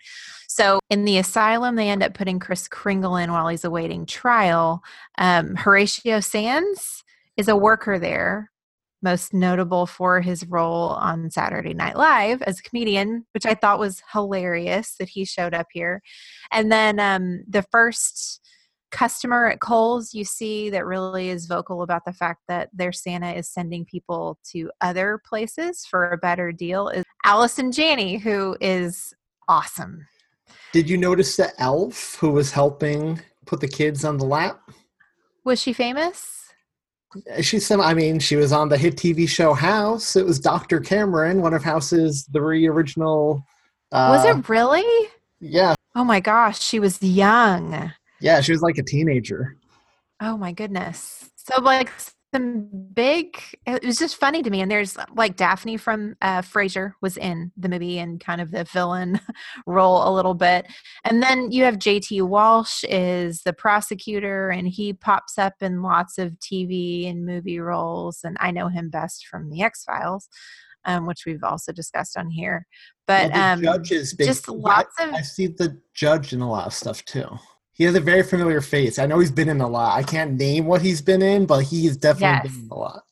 So 0.47 0.79
in 0.91 1.05
the 1.05 1.17
asylum, 1.17 1.75
they 1.75 1.89
end 1.89 2.03
up 2.03 2.13
putting 2.13 2.37
Kris 2.37 2.67
Kringle 2.67 3.15
in 3.15 3.31
while 3.31 3.47
he's 3.47 3.65
awaiting 3.65 4.05
trial. 4.05 4.83
Um, 5.17 5.55
Horatio 5.55 6.19
Sands 6.19 7.03
is 7.37 7.47
a 7.47 7.55
worker 7.55 7.97
there 7.97 8.51
most 9.01 9.33
notable 9.33 9.85
for 9.85 10.21
his 10.21 10.45
role 10.47 10.89
on 10.89 11.29
Saturday 11.31 11.73
Night 11.73 11.97
Live 11.97 12.41
as 12.43 12.59
a 12.59 12.63
comedian, 12.63 13.25
which 13.33 13.45
I 13.45 13.55
thought 13.55 13.79
was 13.79 14.03
hilarious 14.13 14.95
that 14.99 15.09
he 15.09 15.25
showed 15.25 15.53
up 15.53 15.67
here. 15.71 16.01
And 16.51 16.71
then 16.71 16.99
um, 16.99 17.43
the 17.47 17.63
first 17.71 18.41
customer 18.91 19.47
at 19.47 19.61
Cole's 19.61 20.13
you 20.13 20.25
see 20.25 20.69
that 20.69 20.85
really 20.85 21.29
is 21.29 21.45
vocal 21.45 21.81
about 21.81 22.03
the 22.05 22.13
fact 22.13 22.41
that 22.47 22.69
their 22.73 22.91
Santa 22.91 23.31
is 23.31 23.49
sending 23.49 23.85
people 23.85 24.37
to 24.51 24.69
other 24.81 25.21
places 25.25 25.85
for 25.89 26.11
a 26.11 26.17
better 26.17 26.51
deal 26.51 26.89
is 26.89 27.05
Allison 27.25 27.71
Janney, 27.71 28.17
who 28.17 28.57
is 28.59 29.13
awesome. 29.47 30.05
Did 30.73 30.89
you 30.89 30.97
notice 30.97 31.37
the 31.37 31.51
elf 31.59 32.15
who 32.19 32.31
was 32.31 32.51
helping 32.51 33.19
put 33.45 33.61
the 33.61 33.67
kids 33.67 34.05
on 34.05 34.17
the 34.17 34.25
lap? 34.25 34.59
Was 35.43 35.61
she 35.61 35.73
famous? 35.73 36.40
She's 37.41 37.65
some. 37.65 37.81
I 37.81 37.93
mean, 37.93 38.19
she 38.19 38.35
was 38.35 38.51
on 38.51 38.69
the 38.69 38.77
hit 38.77 38.95
TV 38.95 39.27
show 39.27 39.53
House. 39.53 40.15
It 40.15 40.25
was 40.25 40.39
Dr. 40.39 40.79
Cameron, 40.79 41.41
one 41.41 41.53
of 41.53 41.63
House's 41.63 42.27
three 42.33 42.67
original. 42.67 43.45
Uh, 43.91 44.15
was 44.15 44.25
it 44.25 44.49
really? 44.49 45.09
Yeah. 45.39 45.75
Oh 45.95 46.03
my 46.03 46.19
gosh, 46.19 46.61
she 46.61 46.79
was 46.79 47.01
young. 47.03 47.91
Yeah, 48.21 48.39
she 48.41 48.53
was 48.53 48.61
like 48.61 48.77
a 48.77 48.83
teenager. 48.83 49.57
Oh 50.21 50.37
my 50.37 50.51
goodness. 50.51 51.29
So 51.35 51.61
like 51.61 51.91
some 52.33 52.69
big 52.93 53.37
it 53.65 53.83
was 53.83 53.97
just 53.97 54.15
funny 54.15 54.41
to 54.41 54.49
me 54.49 54.61
and 54.61 54.71
there's 54.71 54.97
like 55.15 55.35
daphne 55.35 55.77
from 55.77 56.15
uh 56.21 56.41
frasier 56.41 56.93
was 57.01 57.17
in 57.17 57.51
the 57.57 57.67
movie 57.67 57.99
and 57.99 58.19
kind 58.19 58.39
of 58.39 58.51
the 58.51 58.63
villain 58.65 59.19
role 59.65 60.07
a 60.07 60.11
little 60.13 60.33
bit. 60.33 60.65
And 61.03 61.21
then 61.21 61.51
you 61.51 61.63
have 61.63 61.75
jt 61.75 62.21
walsh 62.21 62.83
is 62.89 63.41
the 63.43 63.53
prosecutor 63.53 64.49
and 64.49 64.67
he 64.67 64.93
pops 64.93 65.37
up 65.37 65.53
in 65.61 65.81
lots 65.81 66.17
of 66.17 66.39
tv 66.39 67.09
and 67.09 67.25
movie 67.25 67.59
roles 67.59 68.19
and 68.23 68.37
i 68.39 68.51
know 68.51 68.67
him 68.67 68.89
best 68.89 69.27
from 69.27 69.49
the 69.49 69.61
x 69.61 69.83
files 69.83 70.29
um, 70.85 71.05
which 71.05 71.25
we've 71.25 71.43
also 71.43 71.71
discussed 71.71 72.17
on 72.17 72.29
here. 72.29 72.65
But 73.07 73.31
well, 73.31 73.53
um 73.53 73.61
judges 73.61 74.13
just 74.13 74.47
lots 74.47 74.95
I, 74.99 75.05
of 75.05 75.13
i 75.15 75.21
see 75.21 75.47
the 75.47 75.77
judge 75.93 76.33
in 76.33 76.41
a 76.41 76.49
lot 76.49 76.67
of 76.67 76.73
stuff 76.73 77.03
too 77.03 77.27
he 77.73 77.83
has 77.85 77.95
a 77.95 77.99
very 77.99 78.23
familiar 78.23 78.61
face. 78.61 78.99
I 78.99 79.05
know 79.05 79.19
he's 79.19 79.31
been 79.31 79.49
in 79.49 79.61
a 79.61 79.67
lot. 79.67 79.97
I 79.97 80.03
can't 80.03 80.33
name 80.33 80.65
what 80.65 80.81
he's 80.81 81.01
been 81.01 81.21
in, 81.21 81.45
but 81.45 81.63
he's 81.63 81.97
definitely 81.97 82.49
yes. 82.49 82.55
been 82.55 82.65
in 82.65 82.71
a 82.71 82.75
lot. 82.75 83.03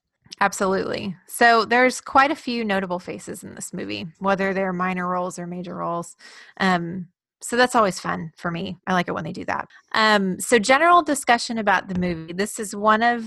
Absolutely. 0.42 1.16
So 1.28 1.66
there's 1.66 2.00
quite 2.00 2.32
a 2.32 2.36
few 2.36 2.64
notable 2.64 3.00
faces 3.00 3.44
in 3.44 3.56
this 3.56 3.74
movie, 3.74 4.08
whether 4.20 4.54
they're 4.54 4.74
minor 4.74 5.08
roles 5.08 5.38
or 5.38 5.48
major 5.48 5.76
roles. 5.76 6.16
Um, 6.60 7.08
so 7.42 7.56
that's 7.56 7.76
always 7.76 8.00
fun 8.00 8.32
for 8.38 8.52
me. 8.52 8.78
I 8.86 8.94
like 8.94 9.08
it 9.08 9.14
when 9.14 9.24
they 9.24 9.32
do 9.32 9.46
that. 9.46 9.68
Um, 9.94 10.40
so 10.40 10.60
general 10.60 11.02
discussion 11.02 11.58
about 11.58 11.88
the 11.88 12.00
movie. 12.00 12.34
This 12.34 12.60
is 12.60 12.76
one 12.76 13.02
of 13.02 13.26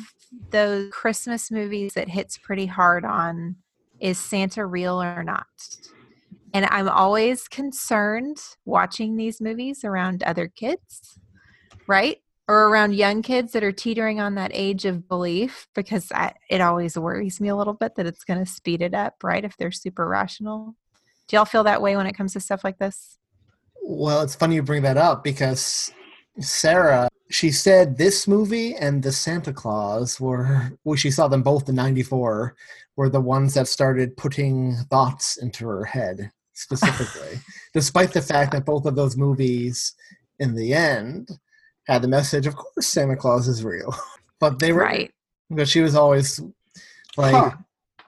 those 0.50 0.90
Christmas 0.90 1.50
movies 1.50 1.94
that 1.94 2.08
hits 2.08 2.38
pretty 2.38 2.66
hard 2.66 3.04
on 3.04 3.56
is 4.00 4.18
Santa 4.18 4.66
real 4.66 5.00
or 5.00 5.22
not? 5.22 5.46
And 6.54 6.66
I'm 6.66 6.88
always 6.88 7.48
concerned 7.48 8.38
watching 8.64 9.16
these 9.16 9.40
movies 9.40 9.84
around 9.84 10.22
other 10.22 10.48
kids 10.48 11.18
right? 11.86 12.18
Or 12.48 12.68
around 12.68 12.94
young 12.94 13.22
kids 13.22 13.52
that 13.52 13.62
are 13.62 13.72
teetering 13.72 14.20
on 14.20 14.34
that 14.34 14.50
age 14.52 14.84
of 14.84 15.08
belief, 15.08 15.68
because 15.74 16.10
I, 16.12 16.34
it 16.50 16.60
always 16.60 16.98
worries 16.98 17.40
me 17.40 17.48
a 17.48 17.56
little 17.56 17.74
bit 17.74 17.94
that 17.96 18.06
it's 18.06 18.24
going 18.24 18.44
to 18.44 18.50
speed 18.50 18.82
it 18.82 18.94
up, 18.94 19.22
right? 19.22 19.44
If 19.44 19.56
they're 19.56 19.72
super 19.72 20.06
rational. 20.06 20.74
Do 21.28 21.36
y'all 21.36 21.44
feel 21.44 21.64
that 21.64 21.80
way 21.80 21.96
when 21.96 22.06
it 22.06 22.16
comes 22.16 22.32
to 22.34 22.40
stuff 22.40 22.64
like 22.64 22.78
this? 22.78 23.18
Well, 23.82 24.22
it's 24.22 24.34
funny 24.34 24.56
you 24.56 24.62
bring 24.62 24.82
that 24.82 24.96
up 24.96 25.24
because 25.24 25.92
Sarah, 26.40 27.08
she 27.30 27.50
said 27.50 27.96
this 27.96 28.28
movie 28.28 28.74
and 28.74 29.02
the 29.02 29.12
Santa 29.12 29.52
Claus 29.52 30.20
were, 30.20 30.72
well, 30.84 30.96
she 30.96 31.10
saw 31.10 31.28
them 31.28 31.42
both 31.42 31.68
in 31.68 31.74
94, 31.74 32.54
were 32.96 33.08
the 33.08 33.20
ones 33.20 33.54
that 33.54 33.68
started 33.68 34.16
putting 34.16 34.76
thoughts 34.90 35.38
into 35.38 35.66
her 35.66 35.84
head 35.84 36.30
specifically, 36.52 37.40
despite 37.74 38.12
the 38.12 38.22
fact 38.22 38.52
that 38.52 38.66
both 38.66 38.84
of 38.84 38.94
those 38.94 39.16
movies, 39.16 39.94
in 40.38 40.54
the 40.54 40.74
end, 40.74 41.28
had 41.86 42.02
the 42.02 42.08
message, 42.08 42.46
of 42.46 42.56
course, 42.56 42.86
Santa 42.86 43.16
Claus 43.16 43.48
is 43.48 43.64
real. 43.64 43.94
but 44.40 44.58
they 44.58 44.72
were 44.72 44.82
right 44.82 45.12
because 45.48 45.70
she 45.70 45.80
was 45.80 45.94
always 45.94 46.40
like, 47.16 47.34
huh. 47.34 47.50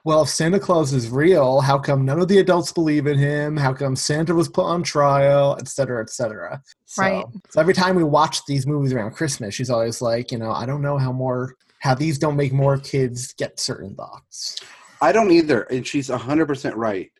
well, 0.03 0.23
if 0.23 0.29
Santa 0.29 0.59
Claus 0.59 0.93
is 0.93 1.09
real, 1.09 1.61
how 1.61 1.77
come 1.77 2.05
none 2.05 2.19
of 2.19 2.27
the 2.27 2.39
adults 2.39 2.71
believe 2.71 3.07
in 3.07 3.17
him? 3.17 3.55
How 3.55 3.73
come 3.73 3.95
Santa 3.95 4.33
was 4.33 4.49
put 4.49 4.65
on 4.65 4.83
trial, 4.83 5.55
et 5.59 5.67
cetera, 5.67 6.01
et 6.01 6.09
cetera? 6.09 6.61
So, 6.85 7.01
Right. 7.01 7.25
So 7.49 7.59
every 7.59 7.73
time 7.73 7.95
we 7.95 8.03
watch 8.03 8.45
these 8.47 8.65
movies 8.65 8.93
around 8.93 9.11
Christmas, 9.11 9.53
she's 9.53 9.69
always 9.69 10.01
like, 10.01 10.31
you 10.31 10.37
know, 10.37 10.51
I 10.51 10.65
don't 10.65 10.81
know 10.81 10.97
how 10.97 11.11
more 11.11 11.55
how 11.79 11.93
these 11.93 12.17
don't 12.17 12.35
make 12.35 12.51
more 12.51 12.79
kids 12.79 13.33
get 13.33 13.59
certain 13.59 13.95
thoughts. 13.95 14.57
I 15.01 15.11
don't 15.11 15.31
either, 15.31 15.63
and 15.63 15.85
she's 15.85 16.07
hundred 16.09 16.47
percent 16.47 16.75
right. 16.75 17.11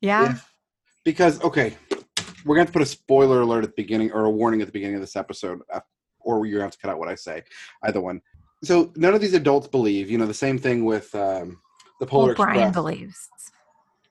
Yeah. 0.00 0.32
If- 0.32 0.50
because 1.04 1.42
okay, 1.42 1.76
we're 2.44 2.54
gonna 2.54 2.60
have 2.60 2.68
to 2.68 2.72
put 2.72 2.82
a 2.82 2.86
spoiler 2.86 3.42
alert 3.42 3.64
at 3.64 3.70
the 3.70 3.82
beginning 3.82 4.12
or 4.12 4.24
a 4.24 4.30
warning 4.30 4.60
at 4.60 4.66
the 4.66 4.72
beginning 4.72 4.94
of 4.96 5.00
this 5.00 5.16
episode, 5.16 5.60
uh, 5.72 5.80
or 6.24 6.46
you're 6.46 6.58
gonna 6.58 6.66
have 6.66 6.72
to 6.72 6.78
cut 6.78 6.90
out 6.90 6.98
what 6.98 7.08
I 7.08 7.14
say. 7.14 7.42
Either 7.84 8.00
one. 8.00 8.20
So 8.62 8.92
none 8.96 9.14
of 9.14 9.20
these 9.20 9.34
adults 9.34 9.68
believe. 9.68 10.10
You 10.10 10.18
know, 10.18 10.26
the 10.26 10.34
same 10.34 10.58
thing 10.58 10.84
with 10.84 11.14
um, 11.14 11.58
the 12.00 12.06
Polar 12.06 12.28
Well, 12.28 12.46
Brian 12.46 12.72
believes. 12.72 13.28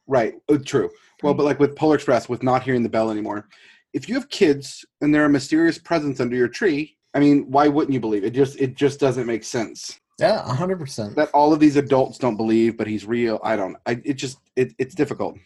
Right. 0.08 0.36
Uh, 0.50 0.58
true. 0.64 0.90
Well, 1.22 1.34
but 1.34 1.44
like 1.46 1.60
with 1.60 1.76
Polar 1.76 1.96
Express, 1.96 2.28
with 2.28 2.44
not 2.44 2.64
hearing 2.64 2.84
the 2.84 2.90
bell 2.90 3.10
anymore, 3.10 3.48
if 3.94 4.10
you 4.10 4.16
have 4.16 4.30
kids 4.30 4.84
and 5.02 5.14
there 5.14 5.22
are 5.24 5.28
a 5.28 5.30
mysterious 5.30 5.78
presents 5.78 6.20
under 6.20 6.36
your 6.36 6.48
tree, 6.50 6.98
I 7.14 7.20
mean, 7.20 7.50
why 7.50 7.68
wouldn't 7.68 7.94
you 7.94 8.00
believe 8.00 8.24
it? 8.24 8.32
Just 8.32 8.60
it 8.60 8.76
just 8.76 9.00
doesn't 9.00 9.26
make 9.28 9.44
sense 9.44 10.00
Yeah, 10.20 10.44
hundred 10.54 10.80
percent. 10.80 11.16
that 11.16 11.30
all 11.32 11.54
of 11.54 11.60
these 11.60 11.76
adults 11.78 12.18
don't 12.18 12.36
believe, 12.38 12.76
but 12.78 12.88
he's 12.88 13.06
real. 13.06 13.40
I 13.44 13.56
don't. 13.56 13.78
I 13.86 14.02
it 14.04 14.16
just 14.16 14.40
it, 14.56 14.74
it's 14.80 14.96
difficult. 14.96 15.38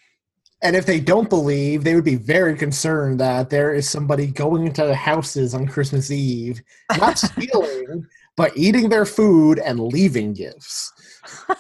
And 0.62 0.76
if 0.76 0.86
they 0.86 1.00
don't 1.00 1.30
believe, 1.30 1.84
they 1.84 1.94
would 1.94 2.04
be 2.04 2.16
very 2.16 2.56
concerned 2.56 3.20
that 3.20 3.50
there 3.50 3.74
is 3.74 3.90
somebody 3.90 4.28
going 4.28 4.66
into 4.66 4.84
their 4.84 4.96
houses 4.96 5.54
on 5.54 5.68
Christmas 5.68 6.10
Eve, 6.10 6.62
not 6.98 7.18
stealing, 7.20 8.08
but 8.36 8.58
eating 8.58 8.90
their 8.90 9.06
food 9.06 9.60
and 9.60 9.80
leaving 9.80 10.34
gifts. 10.34 10.94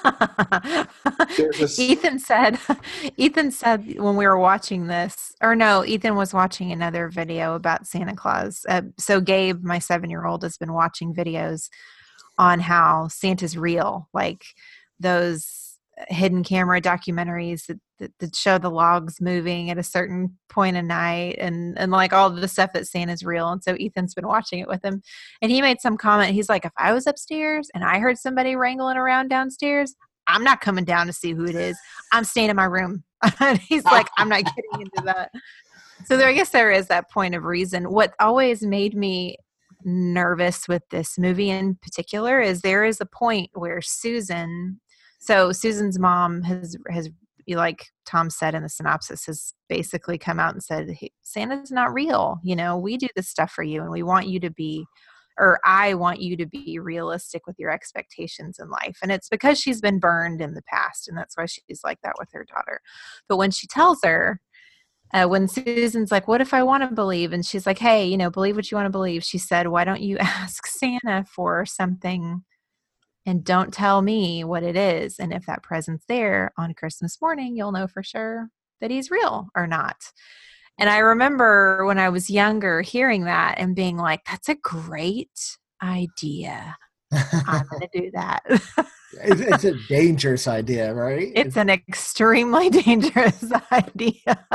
This- 1.37 1.77
Ethan 1.77 2.19
said, 2.19 2.57
Ethan 3.17 3.51
said 3.51 3.99
when 3.99 4.15
we 4.15 4.25
were 4.25 4.39
watching 4.39 4.87
this, 4.87 5.35
or 5.41 5.55
no, 5.55 5.83
Ethan 5.85 6.15
was 6.15 6.33
watching 6.33 6.71
another 6.71 7.09
video 7.09 7.53
about 7.55 7.85
Santa 7.85 8.15
Claus. 8.15 8.65
Uh, 8.67 8.83
so 8.97 9.19
Gabe, 9.19 9.63
my 9.63 9.77
seven-year-old, 9.77 10.43
has 10.43 10.57
been 10.57 10.73
watching 10.73 11.13
videos 11.13 11.69
on 12.37 12.59
how 12.59 13.07
Santa's 13.09 13.57
real, 13.57 14.07
like 14.13 14.45
those 14.99 15.66
hidden 16.09 16.43
camera 16.43 16.79
documentaries 16.79 17.65
that, 17.65 17.79
that, 17.99 18.11
that 18.19 18.35
show 18.35 18.57
the 18.57 18.69
logs 18.69 19.19
moving 19.19 19.71
at 19.71 19.77
a 19.77 19.83
certain 19.83 20.37
point 20.49 20.77
of 20.77 20.85
night 20.85 21.35
and 21.39 21.77
and 21.79 21.91
like 21.91 22.13
all 22.13 22.29
the 22.29 22.47
stuff 22.47 22.71
that's 22.73 22.91
that 22.91 22.99
Santa's 22.99 23.23
real. 23.23 23.49
And 23.49 23.63
so 23.63 23.73
Ethan's 23.73 24.13
been 24.13 24.27
watching 24.27 24.59
it 24.59 24.67
with 24.67 24.83
him, 24.83 25.01
and 25.41 25.51
he 25.51 25.61
made 25.61 25.81
some 25.81 25.97
comment. 25.97 26.33
He's 26.33 26.49
like, 26.49 26.65
if 26.65 26.73
I 26.77 26.93
was 26.93 27.07
upstairs 27.07 27.69
and 27.73 27.83
I 27.83 27.99
heard 27.99 28.17
somebody 28.17 28.55
wrangling 28.55 28.97
around 28.97 29.29
downstairs, 29.29 29.95
I'm 30.27 30.43
not 30.43 30.61
coming 30.61 30.85
down 30.85 31.07
to 31.07 31.13
see 31.13 31.33
who 31.33 31.45
it 31.45 31.55
is. 31.55 31.77
I'm 32.11 32.23
staying 32.23 32.49
in 32.49 32.55
my 32.55 32.65
room. 32.65 33.03
and 33.39 33.57
he's 33.59 33.85
like, 33.85 34.07
I'm 34.17 34.29
not 34.29 34.43
getting 34.43 34.81
into 34.81 35.05
that. 35.05 35.31
So 36.05 36.15
there, 36.17 36.27
I 36.27 36.33
guess 36.33 36.49
there 36.49 36.71
is 36.71 36.87
that 36.87 37.09
point 37.09 37.33
of 37.33 37.43
reason. 37.43 37.91
What 37.91 38.13
always 38.19 38.61
made 38.61 38.95
me 38.95 39.37
nervous 39.83 40.67
with 40.67 40.83
this 40.89 41.17
movie 41.17 41.49
in 41.49 41.75
particular 41.75 42.39
is 42.39 42.61
there 42.61 42.83
is 42.83 42.99
a 43.01 43.05
point 43.05 43.49
where 43.53 43.81
Susan, 43.81 44.79
so 45.17 45.51
Susan's 45.51 45.99
mom 45.99 46.43
has 46.43 46.77
has 46.89 47.09
like 47.49 47.87
Thom 48.05 48.29
said 48.29 48.55
in 48.55 48.63
the 48.63 48.69
synopsis 48.69 49.25
has 49.25 49.53
basically 49.69 50.17
come 50.17 50.39
out 50.39 50.53
and 50.53 50.63
said 50.63 50.89
"Hey, 50.89 51.11
Santa's 51.23 51.71
not 51.71 51.93
real. 51.93 52.39
You 52.43 52.55
know, 52.55 52.77
we 52.77 52.97
do 52.97 53.07
this 53.15 53.29
stuff 53.29 53.51
for 53.51 53.63
you, 53.63 53.81
and 53.81 53.91
we 53.91 54.03
want 54.03 54.27
you 54.27 54.39
to 54.41 54.49
be 54.49 54.85
or 55.39 55.59
I 55.63 55.93
want 55.93 56.19
you 56.19 56.35
to 56.37 56.45
be 56.45 56.79
realistic 56.79 57.45
with 57.45 57.57
your 57.59 57.69
expectations 57.69 58.57
in 58.59 58.69
life. 58.69 58.97
And 59.03 59.11
it's 59.11 59.29
because 59.29 59.59
she's 59.59 59.81
been 59.81 59.99
burned 59.99 60.41
in 60.41 60.55
the 60.55 60.63
past, 60.63 61.07
and 61.07 61.17
that's 61.17 61.37
why 61.37 61.45
she's 61.45 61.81
like 61.83 61.99
that 62.03 62.15
with 62.17 62.29
her 62.33 62.43
daughter. 62.43 62.81
But 63.29 63.37
when 63.37 63.51
she 63.51 63.67
tells 63.67 63.99
her, 64.03 64.41
uh, 65.13 65.27
when 65.27 65.47
Susan's 65.47 66.11
like, 66.11 66.27
What 66.27 66.41
if 66.41 66.53
I 66.53 66.63
want 66.63 66.83
to 66.83 66.93
believe? 66.93 67.33
And 67.33 67.45
she's 67.45 67.65
like, 67.65 67.79
Hey, 67.79 68.05
you 68.05 68.17
know, 68.17 68.29
believe 68.29 68.55
what 68.55 68.69
you 68.71 68.75
want 68.75 68.87
to 68.87 68.91
believe. 68.91 69.23
She 69.23 69.37
said, 69.37 69.67
Why 69.67 69.83
don't 69.83 70.01
you 70.01 70.17
ask 70.19 70.65
Santa 70.67 71.25
for 71.25 71.65
something 71.65 72.43
and 73.27 73.43
don't 73.43 73.73
tell 73.73 74.01
me 74.01 74.45
what 74.45 74.63
it 74.63 74.77
is? 74.77 75.19
And 75.19 75.33
if 75.33 75.45
that 75.45 75.61
present's 75.61 76.05
there 76.07 76.53
on 76.57 76.73
Christmas 76.73 77.21
morning, 77.21 77.57
you'll 77.57 77.73
know 77.73 77.85
for 77.85 78.01
sure 78.01 78.47
that 78.79 78.89
he's 78.89 79.11
real 79.11 79.49
or 79.53 79.67
not. 79.67 79.97
And 80.79 80.89
I 80.89 80.99
remember 80.99 81.85
when 81.85 81.99
I 81.99 82.07
was 82.07 82.29
younger 82.29 82.81
hearing 82.81 83.25
that 83.25 83.55
and 83.57 83.75
being 83.75 83.97
like, 83.97 84.21
that's 84.25 84.47
a 84.47 84.55
great 84.55 85.57
idea. 85.83 86.77
I'm 87.11 87.65
going 87.69 87.81
to 87.91 88.01
do 88.01 88.11
that. 88.11 88.43
it's, 88.47 89.41
it's 89.41 89.63
a 89.65 89.73
dangerous 89.89 90.47
idea, 90.47 90.93
right? 90.93 91.29
it's 91.35 91.57
an 91.57 91.69
extremely 91.69 92.69
dangerous 92.85 93.51
idea. 93.73 94.45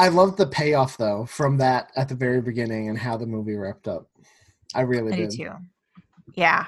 I 0.00 0.08
love 0.08 0.36
the 0.36 0.46
payoff 0.46 0.96
though 0.96 1.26
from 1.26 1.58
that 1.58 1.92
at 1.94 2.08
the 2.08 2.16
very 2.16 2.40
beginning 2.40 2.88
and 2.88 2.98
how 2.98 3.16
the 3.16 3.26
movie 3.26 3.54
wrapped 3.54 3.86
up. 3.86 4.08
I 4.74 4.80
really 4.80 5.12
I 5.12 5.16
do 5.16 5.22
did. 5.28 5.36
too. 5.36 5.50
Yeah, 6.34 6.66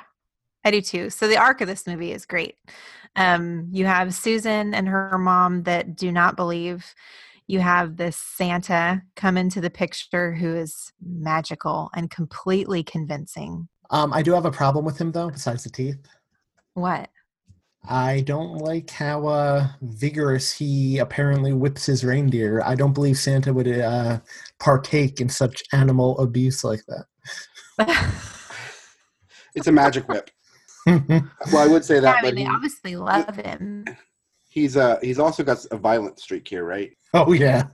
I 0.66 0.72
do 0.72 0.80
too. 0.80 1.10
So 1.10 1.28
the 1.28 1.36
arc 1.36 1.60
of 1.60 1.68
this 1.68 1.86
movie 1.86 2.10
is 2.10 2.26
great. 2.26 2.56
Um, 3.14 3.68
you 3.70 3.86
have 3.86 4.12
Susan 4.12 4.74
and 4.74 4.88
her 4.88 5.16
mom 5.16 5.62
that 5.62 5.94
do 5.94 6.10
not 6.10 6.34
believe. 6.34 6.92
You 7.46 7.60
have 7.60 7.96
this 7.96 8.16
Santa 8.16 9.00
come 9.14 9.36
into 9.36 9.60
the 9.60 9.70
picture 9.70 10.34
who 10.34 10.56
is 10.56 10.92
magical 11.00 11.88
and 11.94 12.10
completely 12.10 12.82
convincing. 12.82 13.68
Um, 13.90 14.12
I 14.12 14.22
do 14.22 14.32
have 14.32 14.44
a 14.44 14.50
problem 14.50 14.84
with 14.84 14.98
him 14.98 15.12
though, 15.12 15.30
besides 15.30 15.62
the 15.62 15.70
teeth. 15.70 16.04
What? 16.74 17.10
I 17.88 18.22
don't 18.22 18.58
like 18.58 18.90
how 18.90 19.28
uh, 19.28 19.68
vigorous 19.82 20.50
he 20.50 20.98
apparently 20.98 21.52
whips 21.52 21.86
his 21.86 22.04
reindeer. 22.04 22.60
I 22.64 22.74
don't 22.74 22.92
believe 22.92 23.18
Santa 23.18 23.54
would 23.54 23.68
uh, 23.68 24.18
partake 24.58 25.20
in 25.20 25.28
such 25.28 25.62
animal 25.72 26.18
abuse 26.18 26.64
like 26.64 26.82
that. 26.88 28.26
It's 29.56 29.66
a 29.66 29.72
magic 29.72 30.06
whip. 30.06 30.30
Well, 31.52 31.62
I 31.62 31.66
would 31.66 31.84
say 31.84 32.00
Yeah, 32.00 32.00
that, 32.00 32.18
I 32.18 32.22
but 32.22 32.34
mean, 32.34 32.36
they 32.36 32.44
he, 32.44 32.46
obviously 32.46 32.96
love 32.96 33.36
him. 33.36 33.84
he's 34.48 34.76
uh 34.76 34.98
he's 35.02 35.18
also 35.18 35.42
got 35.44 35.64
a 35.70 35.76
violent 35.76 36.18
streak 36.20 36.46
here, 36.48 36.64
right? 36.64 36.92
oh 37.14 37.32
yeah. 37.32 37.68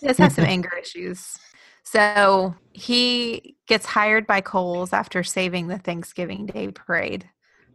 He 0.00 0.06
does 0.06 0.18
have 0.18 0.32
some 0.32 0.44
anger 0.48 0.70
issues. 0.80 1.36
So 1.82 2.54
he 2.72 3.56
gets 3.68 3.86
hired 3.86 4.26
by 4.26 4.40
Coles 4.40 4.92
after 4.92 5.22
saving 5.22 5.68
the 5.68 5.78
Thanksgiving 5.78 6.46
Day 6.46 6.68
parade 6.70 7.28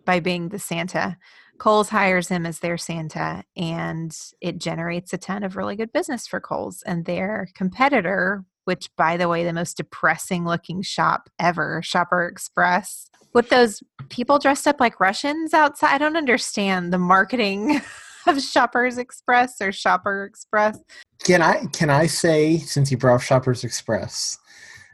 by 0.06 0.20
being 0.20 0.50
the 0.50 0.60
Santa. 0.60 1.18
Coles 1.60 1.90
hires 1.90 2.30
him 2.30 2.46
as 2.46 2.60
their 2.60 2.78
Santa, 2.78 3.44
and 3.58 4.16
it 4.42 4.60
generates 4.60 5.14
a 5.14 5.18
ton 5.18 5.44
of 5.44 5.56
really 5.58 5.76
good 5.76 5.92
business 5.92 6.26
for 6.28 6.40
Coles. 6.40 6.82
And 6.86 7.06
their 7.06 7.50
competitor, 7.54 8.46
which, 8.66 8.90
by 8.96 9.18
the 9.18 9.28
way, 9.28 9.44
the 9.44 9.54
most 9.54 9.78
depressing 9.78 10.46
looking 10.46 10.82
shop 10.82 11.30
ever, 11.38 11.82
Shopper 11.84 12.26
Express, 12.28 13.10
with 13.34 13.50
those 13.50 13.82
people 14.10 14.40
dressed 14.40 14.68
up 14.68 14.80
like 14.80 15.00
Russians 15.00 15.54
outside. 15.54 15.94
I 15.94 15.98
don't 15.98 16.18
understand 16.18 16.92
the 16.92 16.98
marketing 16.98 17.82
of 18.28 18.42
Shoppers 18.42 18.98
Express 18.98 19.62
or 19.62 19.72
Shopper 19.72 20.26
Express. 20.26 20.80
Can 21.24 21.42
I 21.42 21.66
can 21.74 21.90
I 21.90 22.08
say 22.08 22.58
since 22.58 22.92
you 22.92 22.98
brought 22.98 23.16
up 23.16 23.22
Shoppers 23.22 23.64
Express, 23.64 24.38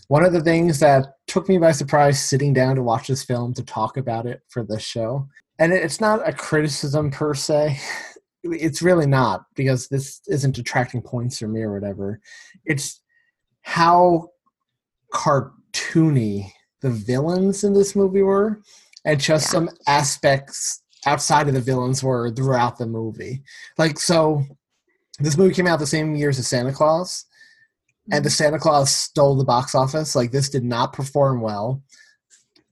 one 0.08 0.24
of 0.24 0.34
the 0.34 0.41
things 0.41 0.80
that 0.80 1.08
took 1.28 1.48
me 1.50 1.58
by 1.58 1.71
surprise 1.71 2.24
sitting 2.24 2.54
down 2.54 2.76
to 2.76 2.84
watch 2.84 3.08
this 3.08 3.24
film 3.24 3.54
to 3.54 3.63
talk 3.63 3.98
about 3.98 4.26
it 4.26 4.41
for 4.50 4.63
this 4.63 4.84
show, 4.84 5.28
and 5.60 5.74
it's 5.74 6.02
not 6.02 6.28
a 6.28 6.34
criticism 6.34 7.12
per 7.12 7.34
se. 7.34 7.80
It's 8.48 8.84
really 8.84 9.08
not 9.08 9.48
because 9.56 9.88
this 9.88 10.21
isn't 10.28 10.54
detracting 10.54 11.02
points 11.02 11.39
from 11.39 11.54
me 11.54 11.63
or 11.63 11.74
whatever. 11.74 12.19
It's 12.63 13.02
how 13.63 14.30
cartoony 15.12 16.52
the 16.81 16.89
villains 16.89 17.63
in 17.63 17.73
this 17.73 17.95
movie 17.95 18.21
were, 18.21 18.61
and 19.05 19.19
just 19.19 19.47
Yeah. 19.47 19.51
some 19.51 19.69
aspects 19.88 20.81
outside 21.05 21.47
of 21.47 21.53
the 21.53 21.61
villains 21.61 22.03
were 22.03 22.31
throughout 22.31 22.77
the 22.77 22.88
movie. 22.88 23.43
Like 23.77 23.99
so, 23.99 24.43
this 25.19 25.38
movie 25.38 25.53
came 25.53 25.67
out 25.67 25.79
the 25.79 25.88
same 25.88 26.15
years 26.15 26.39
as 26.39 26.47
Santa 26.47 26.73
Claus, 26.73 27.25
and 28.11 28.23
the 28.23 28.29
mm-hmm. 28.29 28.35
Santa 28.35 28.59
Claus 28.59 28.91
stole 28.91 29.35
the 29.35 29.45
box 29.45 29.75
office. 29.75 30.15
Like 30.15 30.31
this 30.31 30.49
did 30.49 30.63
not 30.63 30.93
perform 30.93 31.41
well. 31.41 31.83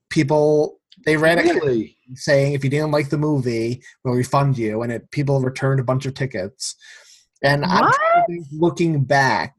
People 0.09 0.79
they 1.05 1.17
ran 1.17 1.39
it 1.39 1.45
Really? 1.45 1.97
saying 2.15 2.53
if 2.53 2.63
you 2.63 2.69
didn't 2.69 2.91
like 2.91 3.09
the 3.09 3.17
movie, 3.17 3.81
we'll 4.03 4.15
refund 4.15 4.57
you, 4.57 4.81
and 4.81 4.91
it 4.91 5.09
people 5.11 5.41
returned 5.41 5.79
a 5.79 5.83
bunch 5.83 6.05
of 6.05 6.13
tickets. 6.13 6.75
And 7.43 7.65
I'm 7.65 7.81
What? 7.85 7.95
trying 7.95 8.25
to 8.25 8.25
think, 8.27 8.47
looking 8.51 9.03
back, 9.03 9.53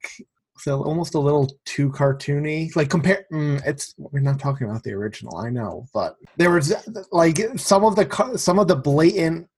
so 0.57 0.83
almost 0.83 1.15
a 1.15 1.19
little 1.19 1.51
too 1.65 1.91
cartoony. 1.91 2.75
Like 2.77 2.91
compare, 2.91 3.27
mm, 3.33 3.61
it's 3.67 3.95
we're 3.99 4.21
not 4.21 4.39
talking 4.39 4.69
about 4.69 4.83
the 4.83 4.93
original, 4.93 5.37
I 5.37 5.51
know, 5.51 5.87
but 5.93 6.17
there 6.37 6.51
was 6.51 6.73
like 7.13 7.39
some 7.57 7.85
of 7.85 7.97
the 7.97 8.37
some 8.37 8.59
of 8.59 8.69
the 8.69 8.77
blatant 8.77 9.49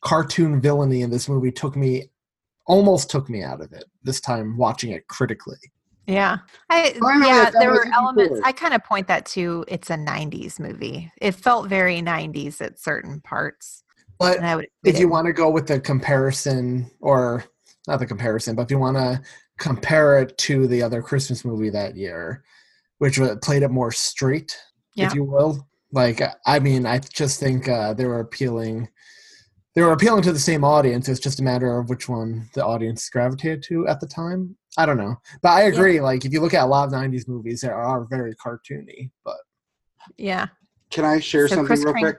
cartoon 0.00 0.60
villainy 0.60 1.02
in 1.02 1.10
this 1.10 1.28
movie 1.28 1.52
took 1.52 1.76
me 1.76 2.10
almost 2.66 3.10
took 3.10 3.28
me 3.28 3.42
out 3.42 3.60
of 3.60 3.72
it 3.72 3.84
this 4.02 4.20
time 4.20 4.56
watching 4.56 4.92
it 4.92 5.06
critically. 5.08 5.58
Yeah. 6.06 6.38
I 6.68 6.94
yeah, 7.24 7.50
there 7.50 7.70
were 7.70 7.86
elements. 7.92 8.40
I 8.44 8.52
kind 8.52 8.74
of 8.74 8.82
point 8.84 9.06
that 9.08 9.24
to 9.26 9.64
it's 9.68 9.90
a 9.90 9.94
90s 9.94 10.58
movie. 10.58 11.10
It 11.20 11.32
felt 11.32 11.68
very 11.68 12.00
90s 12.00 12.60
at 12.60 12.78
certain 12.78 13.20
parts. 13.20 13.84
But 14.18 14.68
if 14.84 14.98
you 14.98 15.08
want 15.08 15.26
to 15.26 15.32
go 15.32 15.50
with 15.50 15.66
the 15.66 15.80
comparison, 15.80 16.90
or 17.00 17.44
not 17.88 17.98
the 17.98 18.06
comparison, 18.06 18.54
but 18.54 18.62
if 18.62 18.70
you 18.70 18.78
want 18.78 18.96
to 18.96 19.20
compare 19.58 20.18
it 20.20 20.36
to 20.38 20.66
the 20.66 20.82
other 20.82 21.02
Christmas 21.02 21.44
movie 21.44 21.70
that 21.70 21.96
year, 21.96 22.42
which 22.98 23.18
wa- 23.18 23.36
played 23.36 23.62
it 23.62 23.70
more 23.70 23.92
straight, 23.92 24.56
Yeah. 24.94 25.06
if 25.06 25.14
you 25.14 25.24
will. 25.24 25.66
Like, 25.92 26.22
I 26.46 26.58
mean, 26.58 26.86
I 26.86 26.98
just 26.98 27.38
think 27.38 27.68
uh, 27.68 27.92
they 27.94 28.06
were 28.06 28.20
appealing. 28.20 28.88
They 29.74 29.82
were 29.82 29.92
appealing 29.92 30.22
to 30.22 30.32
the 30.32 30.38
same 30.38 30.64
audience. 30.64 31.08
It's 31.08 31.20
just 31.20 31.40
a 31.40 31.42
matter 31.42 31.78
of 31.78 31.88
which 31.88 32.08
one 32.08 32.48
the 32.54 32.64
audience 32.64 33.08
gravitated 33.10 33.62
to 33.64 33.86
at 33.88 34.00
the 34.00 34.06
time. 34.06 34.56
I 34.78 34.86
don't 34.86 34.96
know, 34.96 35.16
but 35.42 35.50
I 35.50 35.62
agree. 35.62 36.00
Like, 36.00 36.24
if 36.24 36.32
you 36.32 36.40
look 36.40 36.54
at 36.54 36.64
a 36.64 36.66
lot 36.66 36.86
of 36.86 36.92
'90s 36.94 37.28
movies, 37.28 37.60
they 37.60 37.68
are 37.68 38.04
very 38.06 38.34
cartoony. 38.36 39.10
But 39.24 39.36
yeah, 40.16 40.46
Can 40.90 41.04
I 41.04 41.20
share 41.20 41.46
So 41.46 41.56
something 41.56 41.66
Chris 41.66 41.84
real 41.84 41.92
Crane- 41.92 42.04
quick? 42.04 42.16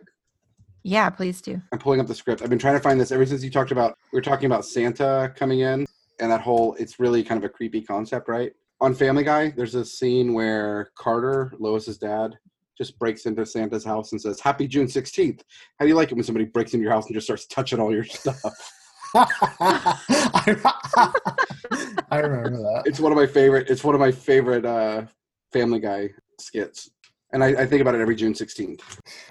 yeah, 0.83 1.09
please 1.09 1.41
do. 1.41 1.59
I'm 1.71 1.79
pulling 1.79 1.99
up 1.99 2.05
the 2.07 2.13
script. 2.15 2.43
I've 2.43 2.49
been 2.49 2.59
trying 2.59 2.75
to 2.75 2.79
find 2.79 2.99
this 3.01 3.11
ever 3.11 3.25
since 3.25 3.43
you 3.43 3.49
talked 3.49 3.71
about 3.71 3.97
we 4.11 4.19
are 4.19 4.21
talking 4.23 4.45
about 4.45 4.65
Santa 4.65 5.33
coming 5.35 5.61
in 5.61 5.85
and 6.19 6.31
that 6.31 6.41
whole 6.41 6.75
it's 6.75 6.99
really 6.99 7.23
kind 7.23 7.37
of 7.37 7.43
a 7.43 7.49
creepy 7.49 7.81
concept, 7.81 8.29
right? 8.29 8.53
On 8.81 8.93
Family 8.93 9.23
Guy, 9.23 9.53
there's 9.55 9.75
a 9.75 9.85
scene 9.85 10.33
where 10.33 10.91
Carter, 10.97 11.53
Lois's 11.59 11.97
dad, 11.97 12.37
just 12.77 12.97
breaks 12.99 13.25
into 13.25 13.45
Santa's 13.45 13.85
house 13.85 14.11
and 14.11 14.21
says, 14.21 14.39
Happy 14.39 14.67
June 14.67 14.87
16th. 14.87 15.41
How 15.79 15.85
do 15.85 15.87
you 15.87 15.95
like 15.95 16.11
it 16.11 16.15
when 16.15 16.23
somebody 16.23 16.45
breaks 16.45 16.73
into 16.73 16.83
your 16.83 16.91
house 16.91 17.05
and 17.05 17.13
just 17.13 17.27
starts 17.27 17.45
touching 17.45 17.79
all 17.79 17.93
your 17.93 18.03
stuff? 18.03 18.41
I 19.15 20.49
remember 22.11 22.57
that. 22.57 22.83
It's 22.85 22.99
one 22.99 23.11
of 23.11 23.17
my 23.17 23.27
favorite 23.27 23.69
it's 23.69 23.83
one 23.83 23.93
of 23.93 24.01
my 24.01 24.11
favorite 24.11 24.65
uh 24.65 25.03
Family 25.51 25.79
Guy 25.79 26.09
skits. 26.39 26.89
And 27.31 27.43
I, 27.43 27.49
I 27.49 27.65
think 27.65 27.81
about 27.81 27.95
it 27.95 28.01
every 28.01 28.15
June 28.15 28.33
16th. 28.33 28.81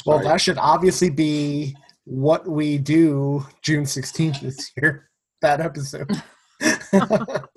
Well, 0.07 0.19
Sorry. 0.19 0.29
that 0.29 0.41
should 0.41 0.59
obviously 0.59 1.11
be 1.11 1.77
what 2.05 2.49
we 2.49 2.79
do 2.79 3.47
June 3.63 3.85
16th 3.85 4.41
this 4.41 4.73
year. 4.77 5.09
That 5.41 5.61
episode. 5.61 6.11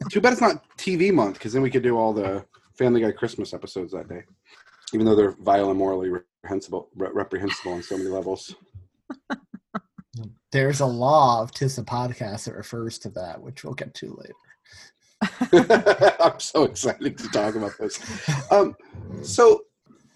Too 0.10 0.22
bad 0.22 0.34
it's 0.34 0.42
not 0.42 0.64
TV 0.78 1.14
month 1.14 1.36
because 1.36 1.54
then 1.54 1.62
we 1.62 1.70
could 1.70 1.84
do 1.84 1.98
all 1.98 2.14
the 2.14 2.46
Family 2.78 3.02
Guy 3.02 3.12
Christmas 3.12 3.54
episodes 3.54 3.92
that 3.94 4.10
day, 4.10 4.24
even 4.94 5.06
though 5.06 5.16
they're 5.16 5.36
vile 5.42 5.70
and 5.70 5.78
morally 5.78 6.10
reprehensible, 6.10 6.90
re- 6.96 7.10
reprehensible 7.14 7.74
on 7.74 7.84
so 7.84 7.98
many 7.98 8.10
levels. 8.10 8.56
There's 10.52 10.80
a 10.80 10.86
law 10.86 11.42
of 11.42 11.52
Tis 11.52 11.76
the 11.76 11.84
podcast 11.84 12.46
that 12.46 12.56
refers 12.56 12.98
to 13.00 13.10
that, 13.12 13.42
which 13.42 13.64
we'll 13.64 13.74
get 13.74 13.94
to 13.96 14.18
later. 14.18 14.34
I'm 16.20 16.40
so 16.40 16.64
excited 16.64 17.18
to 17.18 17.28
talk 17.30 17.56
about 17.56 17.78
this. 17.80 18.00
Um, 18.52 18.76
so, 19.22 19.64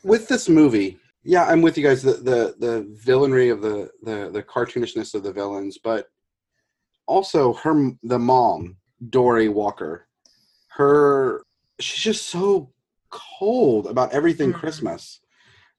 with 0.04 0.28
this 0.28 0.47
movie, 0.47 0.97
yeah, 1.23 1.45
I'm 1.45 1.62
with 1.62 1.78
you 1.78 1.84
guys. 1.84 2.02
The 2.02 2.13
the, 2.13 2.56
the 2.60 2.97
villainry 3.06 3.52
of 3.52 3.62
the, 3.62 3.89
the 4.04 4.30
the 4.32 4.43
cartoonishness 4.43 5.13
of 5.13 5.23
the 5.23 5.34
villains, 5.34 5.78
but 5.78 6.08
also 7.10 7.54
her 7.54 7.91
the 8.04 8.19
mom, 8.19 8.78
Dorey 9.10 9.50
Walker, 9.50 10.08
her 10.78 11.43
she's 11.80 12.00
just 12.04 12.28
so 12.30 12.72
cold 13.10 13.88
about 13.88 14.13
everything 14.13 14.54
Mhm. 14.54 14.60
Christmas, 14.60 15.19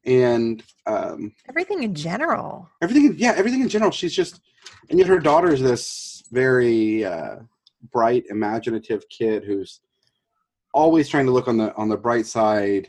and 0.05 0.63
um, 0.87 1.33
Everything 1.49 1.83
in 1.85 1.95
general. 1.95 2.69
everything 2.83 3.15
yeah 3.17 3.33
everything 3.37 3.61
in 3.63 3.69
general 3.69 3.91
she's 3.93 4.15
just 4.15 4.41
and 4.89 4.99
yet 4.99 5.07
her 5.09 5.21
daughter 5.21 5.53
is 5.53 5.61
this 5.61 6.23
very 6.33 7.05
uh, 7.05 7.37
bright 7.93 8.25
imaginative 8.31 9.03
kid 9.09 9.45
who's 9.45 9.81
always 10.75 11.09
trying 11.09 11.27
to 11.27 11.33
look 11.33 11.49
on 11.49 11.57
the 11.59 11.75
on 11.77 11.89
the 11.89 11.97
bright 11.97 12.27
side 12.27 12.89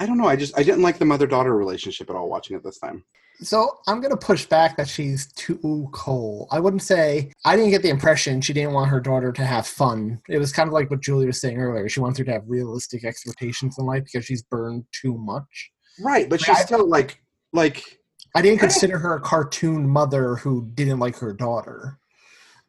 i 0.00 0.06
don't 0.06 0.16
know 0.18 0.26
i 0.26 0.36
just 0.36 0.56
i 0.58 0.62
didn't 0.62 0.82
like 0.82 0.98
the 0.98 1.04
mother 1.04 1.26
daughter 1.26 1.54
relationship 1.56 2.08
at 2.10 2.16
all 2.16 2.28
watching 2.28 2.56
it 2.56 2.62
this 2.64 2.78
time 2.78 3.04
So 3.42 3.78
I'm 3.88 4.00
going 4.00 4.10
to 4.10 4.16
push 4.16 4.46
back 4.46 4.76
that 4.76 4.88
she's 4.88 5.32
too 5.32 5.88
cold. 5.92 6.48
I 6.50 6.60
wouldn't 6.60 6.82
say, 6.82 7.32
I 7.44 7.56
didn't 7.56 7.70
get 7.70 7.82
the 7.82 7.88
impression 7.90 8.40
she 8.40 8.52
didn't 8.52 8.72
want 8.72 8.90
her 8.90 9.00
daughter 9.00 9.32
to 9.32 9.44
have 9.44 9.66
fun. 9.66 10.20
It 10.28 10.38
was 10.38 10.52
kind 10.52 10.68
of 10.68 10.72
like 10.72 10.90
what 10.90 11.00
Julie 11.02 11.26
was 11.26 11.40
saying 11.40 11.58
earlier. 11.58 11.88
She 11.88 12.00
wants 12.00 12.18
her 12.18 12.24
to 12.24 12.32
have 12.32 12.42
realistic 12.46 13.04
expectations 13.04 13.76
in 13.78 13.86
life 13.86 14.04
because 14.04 14.24
she's 14.24 14.42
burned 14.42 14.84
too 14.92 15.16
much. 15.18 15.70
right 16.02 16.28
but 16.30 16.40
she's 16.40 16.56
I- 16.56 16.62
still 16.62 16.88
like 16.88 17.20
like 17.52 17.98
I 18.34 18.40
didn't 18.40 18.60
consider 18.60 18.96
her 18.98 19.14
a 19.16 19.20
cartoon 19.20 19.86
mother 19.88 20.36
who 20.36 20.70
didn't 20.74 21.00
like 21.00 21.16
her 21.18 21.32
daughter. 21.34 21.98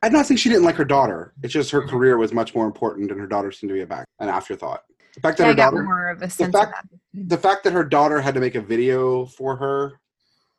i'm 0.02 0.12
not 0.12 0.26
saying 0.26 0.38
she 0.38 0.50
didn't 0.50 0.66
like 0.66 0.76
her 0.76 0.84
daughter 0.84 1.34
it's 1.42 1.54
just 1.54 1.72
her 1.72 1.88
career 1.88 2.18
was 2.18 2.34
much 2.34 2.54
more 2.54 2.66
important 2.66 3.10
and 3.12 3.18
her 3.20 3.28
daughter 3.28 3.50
seemed 3.52 3.70
to 3.70 3.74
be 3.76 3.82
a 3.82 3.88
back 3.88 4.06
an 4.20 4.28
afterthought 4.28 4.82
the 5.16 5.22
fact 5.22 5.38
that 5.38 5.46
I 5.46 5.48
her 5.50 5.54
daughter 5.56 5.84
more 5.84 6.10
of 6.10 6.22
a 6.22 6.30
sense 6.30 6.52
fact- 6.54 6.84
of 6.84 6.90
that. 7.14 7.30
the 7.30 7.38
fact 7.38 7.64
that 7.64 7.72
her 7.74 7.86
daughter 7.86 8.20
had 8.20 8.34
to 8.34 8.42
make 8.42 8.56
a 8.56 8.62
video 8.62 9.26
for 9.26 9.56
her 9.56 9.94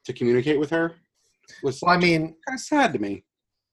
to 0.05 0.13
communicate 0.13 0.59
with 0.59 0.71
her 0.71 0.95
was 1.63 1.81
Well, 1.83 1.95
I 1.95 1.99
mean, 1.99 2.37
kind 2.47 2.57
of 2.57 2.61
sad 2.61 2.93
to 2.93 2.99
me 2.99 3.25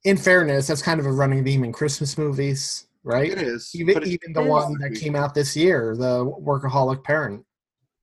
in 0.04 0.17
fairness, 0.17 0.67
that's 0.67 0.82
kind 0.82 1.00
of 1.00 1.06
a 1.06 1.12
running 1.12 1.44
theme 1.44 1.63
in 1.63 1.72
Christmas 1.72 2.17
movies, 2.17 2.88
right? 3.04 3.32
it 3.32 3.41
is 3.41 3.72
Even 3.76 4.04
even 4.06 4.34
the 4.34 4.41
one 4.41 4.78
that 4.80 4.96
came 4.96 5.15
out 5.15 5.34
this 5.36 5.56
year, 5.56 5.96
the 5.96 6.26
workaholic 6.26 7.04
parent 7.04 7.46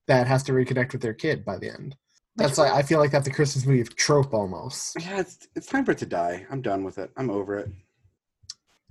that 0.07 0.27
has 0.27 0.43
to 0.45 0.53
reconnect 0.53 0.93
with 0.93 1.03
their 1.03 1.15
kid 1.15 1.45
by 1.45 1.59
the 1.59 1.71
end. 1.71 1.97
That's 2.37 2.57
like 2.57 2.73
I 2.73 2.83
feel 2.83 3.01
like 3.01 3.11
that's 3.11 3.27
a 3.27 3.33
Christmas 3.33 3.67
movie 3.67 3.83
trope 3.83 4.33
almost. 4.33 4.97
Yeah, 5.01 5.21
it's 5.21 5.49
it's 5.57 5.67
time 5.67 5.85
for 5.85 5.91
it 5.91 5.99
to 5.99 6.07
die. 6.07 6.47
I'm 6.51 6.63
done 6.63 6.85
with 6.85 6.99
it. 6.99 7.11
I'm 7.17 7.31
over 7.31 7.59
it. 7.59 7.69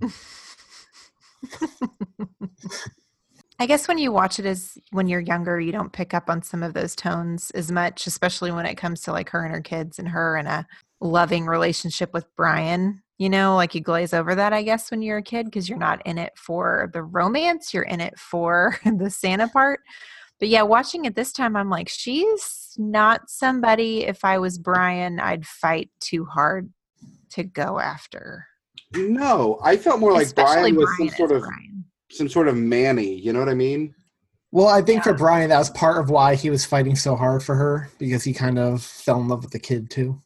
I 3.60 3.66
guess 3.66 3.88
when 3.88 3.98
you 3.98 4.12
watch 4.12 4.38
it 4.38 4.46
as 4.46 4.78
when 4.92 5.08
you're 5.08 5.20
younger, 5.20 5.58
you 5.58 5.72
don't 5.72 5.92
pick 5.92 6.14
up 6.14 6.30
on 6.30 6.42
some 6.42 6.62
of 6.62 6.74
those 6.74 6.94
tones 6.94 7.50
as 7.52 7.72
much, 7.72 8.06
especially 8.06 8.52
when 8.52 8.66
it 8.66 8.76
comes 8.76 9.00
to 9.02 9.12
like 9.12 9.30
her 9.30 9.44
and 9.44 9.52
her 9.52 9.60
kids 9.60 9.98
and 9.98 10.08
her 10.08 10.36
in 10.36 10.46
a 10.46 10.66
loving 11.00 11.46
relationship 11.46 12.12
with 12.12 12.24
Brian. 12.36 13.02
You 13.18 13.28
know, 13.28 13.56
like 13.56 13.74
you 13.74 13.80
glaze 13.80 14.14
over 14.14 14.36
that, 14.36 14.52
I 14.52 14.62
guess, 14.62 14.92
when 14.92 15.02
you're 15.02 15.18
a 15.18 15.22
kid 15.22 15.46
because 15.46 15.68
you're 15.68 15.76
not 15.76 16.06
in 16.06 16.18
it 16.18 16.34
for 16.36 16.88
the 16.92 17.02
romance, 17.02 17.74
you're 17.74 17.82
in 17.82 18.00
it 18.00 18.16
for 18.16 18.78
the 18.84 19.10
Santa 19.10 19.48
part. 19.48 19.80
But 20.38 20.48
yeah, 20.48 20.62
watching 20.62 21.04
it 21.04 21.16
this 21.16 21.32
time, 21.32 21.56
I'm 21.56 21.68
like, 21.68 21.88
she's 21.88 22.74
not 22.78 23.28
somebody, 23.28 24.04
if 24.04 24.24
I 24.24 24.38
was 24.38 24.56
Brian, 24.56 25.18
I'd 25.18 25.44
fight 25.44 25.90
too 25.98 26.24
hard 26.24 26.72
to 27.30 27.42
go 27.42 27.80
after. 27.80 28.46
No, 28.94 29.58
I 29.64 29.76
felt 29.76 29.98
more 29.98 30.12
like 30.12 30.32
Brian 30.34 30.76
was 30.76 30.88
some 30.96 31.08
sort 31.08 31.32
of 31.32 31.42
Brian. 31.42 31.77
Some 32.10 32.28
sort 32.28 32.48
of 32.48 32.56
Manny. 32.56 33.14
You 33.14 33.32
know 33.32 33.38
what 33.40 33.48
I 33.48 33.54
mean? 33.54 33.94
Well, 34.50 34.68
I 34.68 34.80
think 34.80 35.04
for 35.04 35.12
Brian 35.12 35.50
that 35.50 35.58
was 35.58 35.70
part 35.70 35.98
of 35.98 36.08
why 36.10 36.34
he 36.34 36.48
was 36.48 36.64
fighting 36.64 36.96
so 36.96 37.16
hard 37.16 37.42
for 37.42 37.54
her 37.54 37.90
because 37.98 38.24
he 38.24 38.32
kind 38.32 38.58
of 38.58 38.82
fell 38.82 39.20
in 39.20 39.28
love 39.28 39.42
with 39.42 39.52
the 39.52 39.58
kid 39.58 39.90
too. 39.90 40.22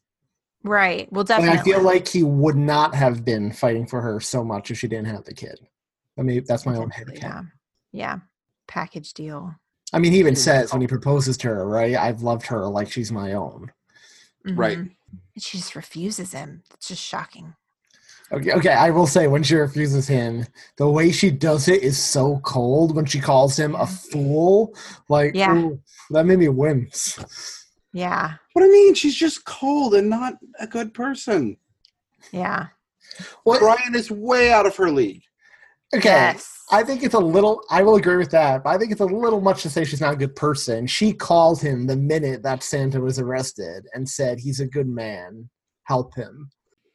Right. 0.62 1.12
Well, 1.12 1.22
And 1.22 1.28
definitely. 1.28 1.58
I 1.58 1.62
feel 1.64 1.82
like 1.82 2.06
he 2.06 2.22
would 2.22 2.54
not 2.56 2.94
have 2.94 3.24
been 3.24 3.52
fighting 3.52 3.84
for 3.86 4.00
her 4.00 4.20
so 4.20 4.44
much 4.44 4.70
if 4.70 4.78
she 4.78 4.86
didn't 4.86 5.06
have 5.08 5.24
the 5.24 5.34
kid. 5.34 5.58
I 6.16 6.22
mean, 6.22 6.44
that's 6.46 6.64
my 6.66 6.76
own 6.76 6.90
head. 6.90 7.08
Yeah. 7.14 7.42
Yeah. 7.90 8.18
Package 8.68 9.12
deal. 9.12 9.52
I 9.92 9.98
mean, 9.98 10.12
he 10.12 10.20
even 10.20 10.36
says 10.36 10.72
when 10.72 10.80
he 10.80 10.86
proposes 10.86 11.36
to 11.38 11.48
her, 11.48 11.66
right? 11.68 11.96
I've 11.96 12.22
loved 12.22 12.46
her 12.46 12.66
like 12.68 12.92
she's 12.92 13.10
my 13.10 13.32
own. 13.32 13.72
Right. 14.46 14.78
Mhm. 14.78 14.90
And 15.34 15.42
she 15.42 15.58
just 15.58 15.74
refuses 15.74 16.32
him. 16.32 16.62
It's 16.74 16.88
just 16.88 17.02
shocking. 17.02 17.54
Okay, 18.32 18.52
okay. 18.52 18.72
I 18.72 18.90
will 18.90 19.06
say 19.06 19.28
when 19.28 19.42
she 19.42 19.56
refuses 19.56 20.08
him, 20.08 20.46
the 20.78 20.88
way 20.88 21.12
she 21.12 21.30
does 21.30 21.68
it 21.68 21.82
is 21.82 21.98
so 21.98 22.40
cold. 22.44 22.96
When 22.96 23.04
she 23.04 23.20
calls 23.20 23.58
him 23.58 23.74
a 23.74 23.86
fool, 23.86 24.74
like 25.08 25.34
Yeah. 25.34 25.54
ooh, 25.54 25.80
that 26.10 26.24
made 26.24 26.38
me 26.38 26.48
wince. 26.48 27.18
Yeah. 27.92 28.34
What 28.54 28.64
I 28.64 28.68
mean, 28.68 28.94
she's 28.94 29.14
just 29.14 29.44
cold 29.44 29.94
and 29.94 30.08
not 30.08 30.34
a 30.58 30.66
good 30.66 30.94
person. 30.94 31.58
Yeah. 32.30 32.68
Well, 33.44 33.58
Brian 33.60 33.94
is 33.94 34.10
way 34.10 34.50
out 34.50 34.64
of 34.66 34.76
her 34.76 34.90
league. 34.90 35.22
okay. 35.94 36.08
Yes. 36.08 36.48
I 36.70 36.82
think 36.84 37.02
it's 37.02 37.14
a 37.14 37.18
little. 37.18 37.62
I 37.68 37.82
will 37.82 37.96
agree 37.96 38.16
with 38.16 38.30
that, 38.30 38.64
but 38.64 38.70
I 38.70 38.78
think 38.78 38.92
it's 38.92 39.02
a 39.02 39.04
little 39.04 39.42
much 39.42 39.62
to 39.62 39.68
say 39.68 39.84
she's 39.84 40.00
not 40.00 40.14
a 40.14 40.16
good 40.16 40.34
person. 40.34 40.86
She 40.86 41.12
called 41.12 41.60
him 41.60 41.86
the 41.86 41.96
minute 41.96 42.42
that 42.44 42.62
Santa 42.62 42.98
was 42.98 43.18
arrested 43.18 43.84
and 43.92 44.08
said 44.08 44.38
he's 44.40 44.60
a 44.60 44.66
good 44.66 44.88
man. 44.88 45.50
Help 45.84 46.14
him. 46.14 46.50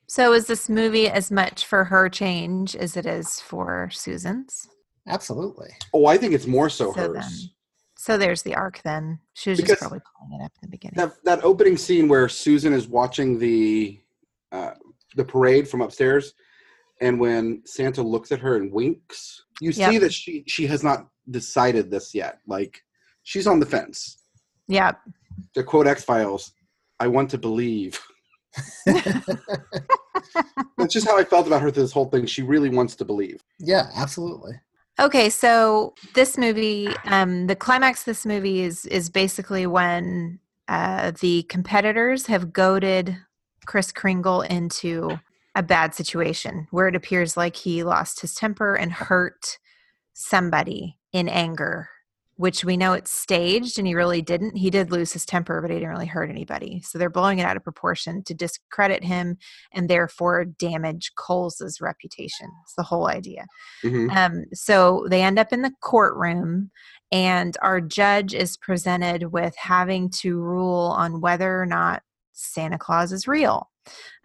So 0.08 0.34
is 0.34 0.48
this 0.48 0.70
movie 0.70 1.10
as 1.10 1.32
much 1.32 1.66
for 1.66 1.84
her 1.86 2.08
change 2.10 2.76
as 2.76 2.96
it 2.96 3.06
is 3.06 3.40
for 3.42 3.90
Susan's? 3.92 4.68
Absolutely. 5.08 5.70
Oh, 5.94 6.06
I 6.06 6.18
think 6.18 6.34
it's 6.34 6.48
more 6.48 6.70
so, 6.70 6.94
So 6.94 7.14
hers. 7.14 7.14
then- 7.14 7.50
So 7.98 8.18
there's 8.18 8.42
the 8.44 8.56
arc 8.56 8.82
then. 8.84 9.20
She 9.34 9.50
was 9.50 9.58
Because- 9.60 9.72
just 9.72 9.82
probably 9.82 10.00
pulling 10.18 10.40
it 10.42 10.46
up 10.46 10.52
in 10.62 10.68
the 10.68 10.72
beginning. 10.72 10.96
That 10.96 11.24
that 11.26 11.44
opening 11.44 11.76
scene 11.78 12.08
where 12.08 12.30
Susan 12.30 12.72
is 12.74 12.88
watching 12.88 13.38
the 13.40 14.00
uh, 14.54 14.72
the 15.16 15.26
parade 15.26 15.68
from 15.68 15.82
upstairs, 15.82 16.34
and 17.02 17.20
when 17.20 17.64
Santa 17.66 18.02
looks 18.02 18.32
at 18.32 18.40
her 18.40 18.56
and 18.56 18.72
winks, 18.72 19.44
you 19.60 19.72
Yep. 19.72 19.92
see 19.92 19.98
that 19.98 20.14
she 20.14 20.44
she 20.48 20.68
has 20.68 20.84
not 20.84 21.10
decided 21.30 21.90
this 21.92 22.14
yet. 22.16 22.40
Like 22.48 22.82
she's 23.24 23.48
on 23.48 23.60
the 23.60 23.66
fence. 23.66 24.20
yeah. 24.68 24.94
To 25.56 25.64
quote 25.64 25.88
X 25.88 26.04
Files, 26.04 26.54
"I 27.00 27.08
want 27.08 27.30
to 27.32 27.38
believe." 27.38 28.00
That's 30.78 30.94
just 30.94 31.08
how 31.08 31.18
I 31.18 31.24
felt 31.24 31.48
about 31.48 31.62
her 31.62 31.72
through 31.72 31.84
this 31.84 31.92
whole 31.92 32.10
thing. 32.10 32.26
She 32.26 32.42
really 32.44 32.70
wants 32.70 32.96
to 32.98 33.06
believe. 33.06 33.44
Yeah, 33.60 33.90
absolutely. 33.96 34.54
Okay, 35.00 35.30
so 35.30 35.94
this 36.16 36.38
movie, 36.38 36.88
um, 37.06 37.48
the 37.48 37.56
climax 37.56 38.02
of 38.02 38.06
this 38.06 38.26
movie 38.26 38.62
is 38.62 38.86
is 38.88 39.10
basically 39.10 39.68
when 39.68 40.40
uh, 40.68 41.12
the 41.20 41.44
competitors 41.44 42.26
have 42.26 42.52
goaded 42.52 43.16
Kris 43.66 43.92
Kringle 43.92 44.42
into 44.42 45.20
a 45.56 45.64
bad 45.64 45.94
situation 45.94 46.68
where 46.72 46.88
it 46.88 46.96
appears 46.96 47.38
like 47.38 47.56
he 47.56 47.84
lost 47.84 48.22
his 48.22 48.34
temper 48.34 48.76
and 48.76 48.92
hurt 48.92 49.58
somebody 50.14 50.98
in 51.14 51.30
anger, 51.30 51.90
which 52.38 52.64
we 52.64 52.78
know 52.78 52.94
it's 52.94 53.12
staged 53.12 53.78
and 53.78 53.88
he 53.88 53.96
really 53.96 54.22
didn't. 54.22 54.56
He 54.56 54.70
did 54.70 54.92
lose 54.92 55.12
his 55.12 55.26
temper, 55.26 55.60
but 55.62 55.72
he 55.72 55.78
didn't 55.78 55.90
really 55.90 56.06
hurt 56.06 56.30
anybody. 56.30 56.82
So 56.82 56.98
they're 56.98 57.10
blowing 57.10 57.40
it 57.40 57.46
out 57.46 57.58
of 57.58 57.64
proportion 57.64 58.24
to 58.24 58.34
discredit 58.34 59.04
him 59.04 59.38
and 59.74 59.90
therefore 59.90 60.46
damage 60.46 61.12
Coles's 61.16 61.82
reputation. 61.82 62.48
It's 62.64 62.76
the 62.76 62.84
whole 62.84 63.08
idea. 63.10 63.46
Mhm. 63.84 64.16
Um, 64.16 64.46
so 64.54 65.08
they 65.10 65.24
end 65.24 65.40
up 65.40 65.52
in 65.52 65.64
the 65.64 65.74
courtroom, 65.82 66.72
and 67.12 67.58
our 67.62 67.82
judge 67.82 68.34
is 68.34 68.56
presented 68.58 69.32
with 69.32 69.56
having 69.56 70.10
to 70.10 70.40
rule 70.40 70.94
on 70.98 71.22
whether 71.22 71.60
or 71.62 71.66
not 71.66 72.04
Santa 72.34 72.78
Claus 72.78 73.12
is 73.12 73.28
real. 73.28 73.70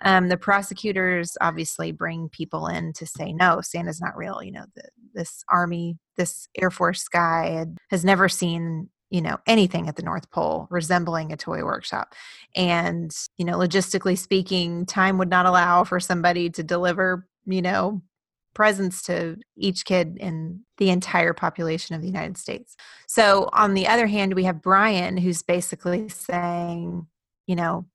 Um, 0.05 0.29
the 0.29 0.37
prosecutors 0.37 1.37
obviously 1.41 1.93
bring 1.93 2.29
people 2.29 2.67
in 2.67 2.93
to 2.95 3.07
say 3.07 3.33
no, 3.33 3.61
Santa's 3.61 4.01
not 4.01 4.17
real. 4.17 4.43
You 4.43 4.53
know, 4.53 4.65
the, 4.75 4.89
this 5.15 5.45
army, 5.51 5.99
this 6.17 6.49
Air 6.61 6.71
Force 6.71 7.09
guy 7.09 7.67
has 7.91 8.05
never 8.05 8.29
seen 8.29 8.89
you 9.11 9.21
know 9.21 9.37
anything 9.47 9.89
at 9.89 9.97
the 9.97 10.03
North 10.03 10.31
Pole 10.31 10.67
resembling 10.71 11.33
a 11.33 11.37
toy 11.37 11.65
workshop, 11.65 12.15
and 12.57 13.15
you 13.37 13.45
know, 13.45 13.59
logistically 13.59 14.19
speaking, 14.19 14.87
time 14.87 15.19
would 15.19 15.31
not 15.31 15.47
allow 15.47 15.85
for 15.85 16.01
somebody 16.01 16.51
to 16.51 16.63
deliver 16.63 17.29
you 17.47 17.63
know 17.63 18.03
presents 18.55 19.03
to 19.03 19.37
each 19.57 19.85
kid 19.85 20.17
in 20.21 20.61
the 20.79 20.91
entire 20.91 21.33
population 21.33 21.95
of 21.95 22.03
the 22.03 22.07
United 22.07 22.37
States. 22.37 22.77
So, 23.07 23.49
on 23.53 23.75
the 23.75 23.87
other 23.87 24.07
hand, 24.07 24.35
we 24.35 24.45
have 24.45 24.63
Brian 24.63 25.17
who's 25.17 25.43
basically 25.43 26.09
saying, 26.09 27.07
you 27.47 27.57
know, 27.57 27.87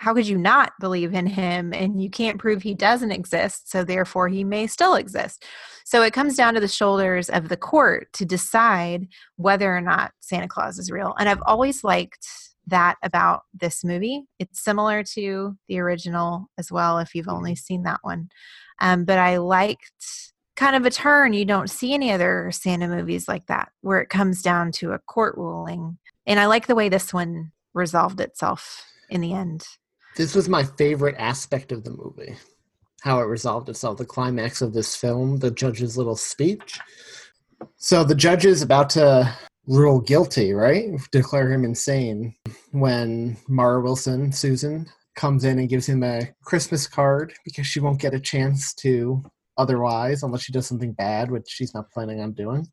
how 0.00 0.14
could 0.14 0.26
you 0.26 0.38
not 0.38 0.72
believe 0.80 1.12
in 1.12 1.26
him 1.26 1.74
and 1.74 2.02
you 2.02 2.08
can't 2.08 2.38
prove 2.38 2.62
he 2.62 2.72
doesn't 2.72 3.12
exist, 3.12 3.70
so 3.70 3.84
therefore 3.84 4.28
he 4.28 4.42
may 4.44 4.66
still 4.66 4.94
exist. 4.94 5.44
So, 5.84 6.02
it 6.02 6.14
comes 6.14 6.36
down 6.36 6.54
to 6.54 6.60
the 6.60 6.68
shoulders 6.68 7.28
of 7.28 7.50
the 7.50 7.56
court 7.58 8.10
to 8.14 8.24
decide 8.24 9.08
whether 9.36 9.76
or 9.76 9.82
not 9.82 10.12
Santa 10.20 10.48
Claus 10.48 10.78
is 10.78 10.90
real. 10.90 11.14
And 11.18 11.28
I've 11.28 11.42
always 11.44 11.84
liked 11.84 12.26
that 12.66 12.96
about 13.02 13.42
this 13.52 13.84
movie. 13.84 14.24
It's 14.38 14.64
similar 14.64 15.02
to 15.14 15.56
the 15.68 15.78
original 15.80 16.48
as 16.56 16.72
well, 16.72 16.98
if 16.98 17.14
you've 17.14 17.28
only 17.28 17.54
seen 17.54 17.82
that 17.82 18.00
one. 18.00 18.30
Um, 18.80 19.04
but 19.04 19.18
I 19.18 19.36
liked 19.36 20.32
kind 20.56 20.76
of 20.76 20.86
a 20.86 20.90
turn. 20.90 21.34
You 21.34 21.44
don't 21.44 21.68
see 21.68 21.92
any 21.92 22.10
other 22.10 22.50
Santa 22.52 22.88
movies 22.88 23.28
like 23.28 23.46
that, 23.48 23.70
where 23.82 24.00
it 24.00 24.08
comes 24.08 24.40
down 24.40 24.72
to 24.72 24.92
a 24.92 24.98
court 24.98 25.36
ruling. 25.36 25.98
And 26.24 26.40
I 26.40 26.46
like 26.46 26.68
the 26.68 26.74
way 26.74 26.88
this 26.88 27.12
one 27.12 27.52
resolved 27.74 28.20
itself 28.20 28.86
in 29.10 29.20
the 29.20 29.34
end. 29.34 29.66
This 30.16 30.34
was 30.34 30.48
my 30.48 30.64
favorite 30.64 31.16
aspect 31.18 31.72
of 31.72 31.84
the 31.84 31.90
movie. 31.90 32.36
How 33.02 33.20
it 33.20 33.24
resolved 33.24 33.68
itself, 33.68 33.98
the 33.98 34.04
climax 34.04 34.60
of 34.60 34.74
this 34.74 34.94
film, 34.94 35.38
the 35.38 35.50
judge's 35.50 35.96
little 35.96 36.16
speech. 36.16 36.78
So 37.76 38.04
the 38.04 38.14
judge 38.14 38.44
is 38.44 38.62
about 38.62 38.90
to 38.90 39.34
rule 39.66 40.00
guilty, 40.00 40.52
right? 40.52 40.90
Declare 41.12 41.52
him 41.52 41.64
insane 41.64 42.34
when 42.72 43.36
Mara 43.48 43.80
Wilson, 43.80 44.32
Susan, 44.32 44.86
comes 45.16 45.44
in 45.44 45.58
and 45.58 45.68
gives 45.68 45.88
him 45.88 46.02
a 46.02 46.28
Christmas 46.44 46.86
card 46.86 47.32
because 47.44 47.66
she 47.66 47.80
won't 47.80 48.00
get 48.00 48.14
a 48.14 48.20
chance 48.20 48.74
to 48.74 49.22
otherwise 49.58 50.22
unless 50.22 50.42
she 50.42 50.52
does 50.52 50.66
something 50.66 50.92
bad, 50.92 51.30
which 51.30 51.48
she's 51.48 51.74
not 51.74 51.90
planning 51.90 52.20
on 52.20 52.32
doing. 52.32 52.66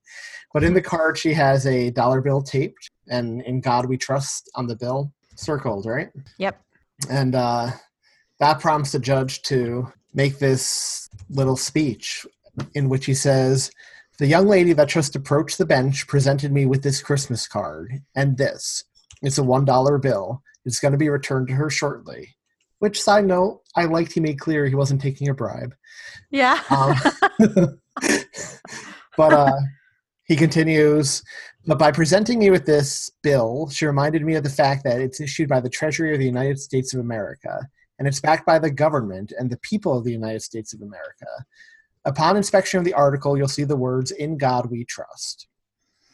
But 0.53 0.63
in 0.63 0.73
the 0.73 0.81
card, 0.81 1.17
she 1.17 1.33
has 1.33 1.65
a 1.67 1.91
dollar 1.91 2.21
bill 2.21 2.41
taped 2.41 2.89
and 3.09 3.41
in 3.43 3.61
God 3.61 3.85
We 3.85 3.97
Trust 3.97 4.49
on 4.55 4.67
the 4.67 4.75
bill 4.75 5.11
circled, 5.35 5.85
right? 5.85 6.09
Yep. 6.37 6.59
And 7.09 7.35
uh, 7.35 7.71
that 8.39 8.59
prompts 8.59 8.91
the 8.91 8.99
judge 8.99 9.41
to 9.43 9.91
make 10.13 10.39
this 10.39 11.09
little 11.29 11.57
speech 11.57 12.25
in 12.73 12.89
which 12.89 13.05
he 13.05 13.13
says, 13.13 13.71
The 14.19 14.27
young 14.27 14.47
lady 14.47 14.73
that 14.73 14.89
just 14.89 15.15
approached 15.15 15.57
the 15.57 15.65
bench 15.65 16.07
presented 16.07 16.51
me 16.51 16.65
with 16.65 16.83
this 16.83 17.01
Christmas 17.01 17.47
card 17.47 18.01
and 18.15 18.37
this. 18.37 18.83
It's 19.21 19.37
a 19.37 19.41
$1 19.41 20.01
bill. 20.01 20.41
It's 20.65 20.79
going 20.79 20.91
to 20.91 20.97
be 20.97 21.09
returned 21.09 21.47
to 21.47 21.53
her 21.53 21.69
shortly. 21.69 22.35
Which, 22.79 23.01
side 23.01 23.25
note, 23.25 23.61
I 23.75 23.85
liked 23.85 24.13
he 24.13 24.19
made 24.19 24.39
clear 24.39 24.67
he 24.67 24.75
wasn't 24.75 25.01
taking 25.01 25.29
a 25.29 25.33
bribe. 25.33 25.73
Yeah. 26.29 26.59
Um, 26.69 26.95
but 29.17 29.33
uh, 29.33 29.59
he 30.25 30.35
continues, 30.35 31.23
but 31.67 31.77
by 31.77 31.91
presenting 31.91 32.39
me 32.39 32.49
with 32.49 32.65
this 32.65 33.11
bill, 33.21 33.69
she 33.69 33.85
reminded 33.85 34.23
me 34.23 34.35
of 34.35 34.43
the 34.43 34.49
fact 34.49 34.85
that 34.85 35.01
it's 35.01 35.19
issued 35.19 35.49
by 35.49 35.59
the 35.59 35.69
Treasury 35.69 36.13
of 36.13 36.19
the 36.19 36.25
United 36.25 36.59
States 36.59 36.93
of 36.93 37.01
America, 37.01 37.67
and 37.99 38.07
it's 38.07 38.21
backed 38.21 38.45
by 38.45 38.57
the 38.57 38.71
government 38.71 39.33
and 39.37 39.49
the 39.49 39.57
people 39.57 39.97
of 39.97 40.05
the 40.05 40.11
United 40.11 40.41
States 40.41 40.73
of 40.73 40.81
America. 40.81 41.27
Upon 42.05 42.37
inspection 42.37 42.79
of 42.79 42.85
the 42.85 42.93
article, 42.93 43.37
you'll 43.37 43.49
see 43.49 43.65
the 43.65 43.75
words, 43.75 44.11
In 44.11 44.37
God 44.37 44.71
We 44.71 44.85
Trust. 44.85 45.47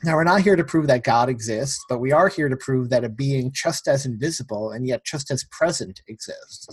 Now, 0.03 0.15
we're 0.15 0.23
not 0.23 0.41
here 0.41 0.55
to 0.55 0.63
prove 0.63 0.87
that 0.87 1.03
God 1.03 1.29
exists, 1.29 1.85
but 1.87 1.99
we 1.99 2.11
are 2.11 2.29
here 2.29 2.49
to 2.49 2.57
prove 2.57 2.89
that 2.89 3.05
a 3.05 3.09
being 3.09 3.51
just 3.53 3.87
as 3.87 4.05
invisible 4.05 4.71
and 4.71 4.87
yet 4.87 5.05
just 5.05 5.29
as 5.29 5.45
present 5.45 6.01
exists. 6.07 6.67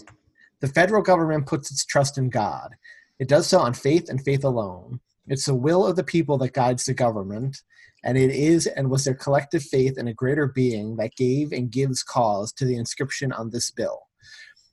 The 0.60 0.68
federal 0.68 1.02
government 1.02 1.46
puts 1.46 1.70
its 1.70 1.84
trust 1.84 2.16
in 2.16 2.30
God. 2.30 2.74
It 3.18 3.28
does 3.28 3.46
so 3.46 3.58
on 3.58 3.74
faith 3.74 4.08
and 4.08 4.24
faith 4.24 4.42
alone. 4.42 5.00
It's 5.28 5.44
the 5.44 5.54
will 5.54 5.86
of 5.86 5.96
the 5.96 6.02
people 6.02 6.38
that 6.38 6.54
guides 6.54 6.86
the 6.86 6.94
government, 6.94 7.62
and 8.04 8.16
it 8.16 8.30
is 8.30 8.66
and 8.66 8.90
was 8.90 9.04
their 9.04 9.14
collective 9.14 9.62
faith 9.62 9.98
in 9.98 10.08
a 10.08 10.14
greater 10.14 10.46
being 10.46 10.96
that 10.96 11.16
gave 11.16 11.52
and 11.52 11.70
gives 11.70 12.02
cause 12.02 12.52
to 12.52 12.64
the 12.64 12.76
inscription 12.76 13.32
on 13.32 13.50
this 13.50 13.70
bill. 13.70 14.06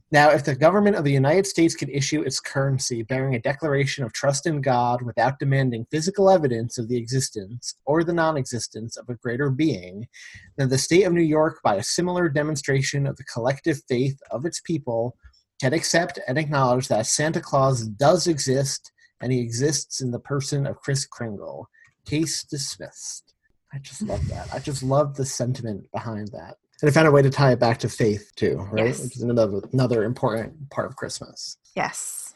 Now, 0.10 0.30
if 0.30 0.46
the 0.46 0.56
government 0.56 0.96
of 0.96 1.04
the 1.04 1.12
United 1.12 1.46
States 1.46 1.76
could 1.76 1.90
issue 1.90 2.22
its 2.22 2.40
currency 2.40 3.04
bearing 3.04 3.36
a 3.36 3.42
declaration 3.42 4.06
of 4.06 4.14
trust 4.14 4.48
in 4.48 4.62
God 4.62 5.02
without 5.02 5.38
demanding 5.38 5.86
physical 5.92 6.30
evidence 6.30 6.78
of 6.78 6.88
the 6.88 6.96
existence 6.96 7.76
or 7.86 8.06
the 8.06 8.14
non 8.14 8.38
existence 8.38 8.96
of 8.96 9.10
a 9.10 9.16
greater 9.16 9.50
being, 9.50 10.08
then 10.56 10.70
the 10.70 10.78
state 10.78 11.04
of 11.04 11.12
New 11.12 11.22
York, 11.22 11.60
by 11.62 11.76
a 11.76 11.84
similar 11.84 12.30
demonstration 12.30 13.06
of 13.06 13.18
the 13.18 13.26
collective 13.26 13.82
faith 13.90 14.18
of 14.32 14.46
its 14.46 14.62
people, 14.62 15.18
can 15.60 15.74
accept 15.74 16.20
and 16.26 16.38
acknowledge 16.38 16.88
that 16.88 17.06
Santa 17.06 17.42
Claus 17.42 17.86
does 17.86 18.28
exist 18.28 18.94
and 19.20 19.34
he 19.34 19.42
exists 19.42 20.00
in 20.00 20.12
the 20.12 20.20
person 20.20 20.66
of 20.66 20.78
Kris 20.78 21.06
Kringle. 21.06 21.68
Case 22.08 22.44
dismissed. 22.44 23.34
I 23.74 23.80
just 23.80 24.02
love 24.02 24.28
that. 24.30 24.48
I 24.54 24.60
just 24.60 24.82
love 24.82 25.16
the 25.16 25.26
sentiment 25.26 25.92
behind 25.92 26.30
that. 26.30 26.56
And 26.82 26.90
I 26.90 26.94
found 26.94 27.08
a 27.08 27.12
way 27.12 27.22
to 27.22 27.30
tie 27.30 27.52
it 27.52 27.60
back 27.60 27.80
to 27.80 27.90
faith 27.90 28.32
too, 28.36 28.58
right? 28.72 28.88
Yes. 28.88 29.04
Which 29.04 29.18
is 29.18 29.24
another 29.24 29.62
another 29.74 30.04
important 30.04 30.70
part 30.70 30.88
of 30.88 30.96
Christmas. 30.96 31.58
Yes. 31.76 32.27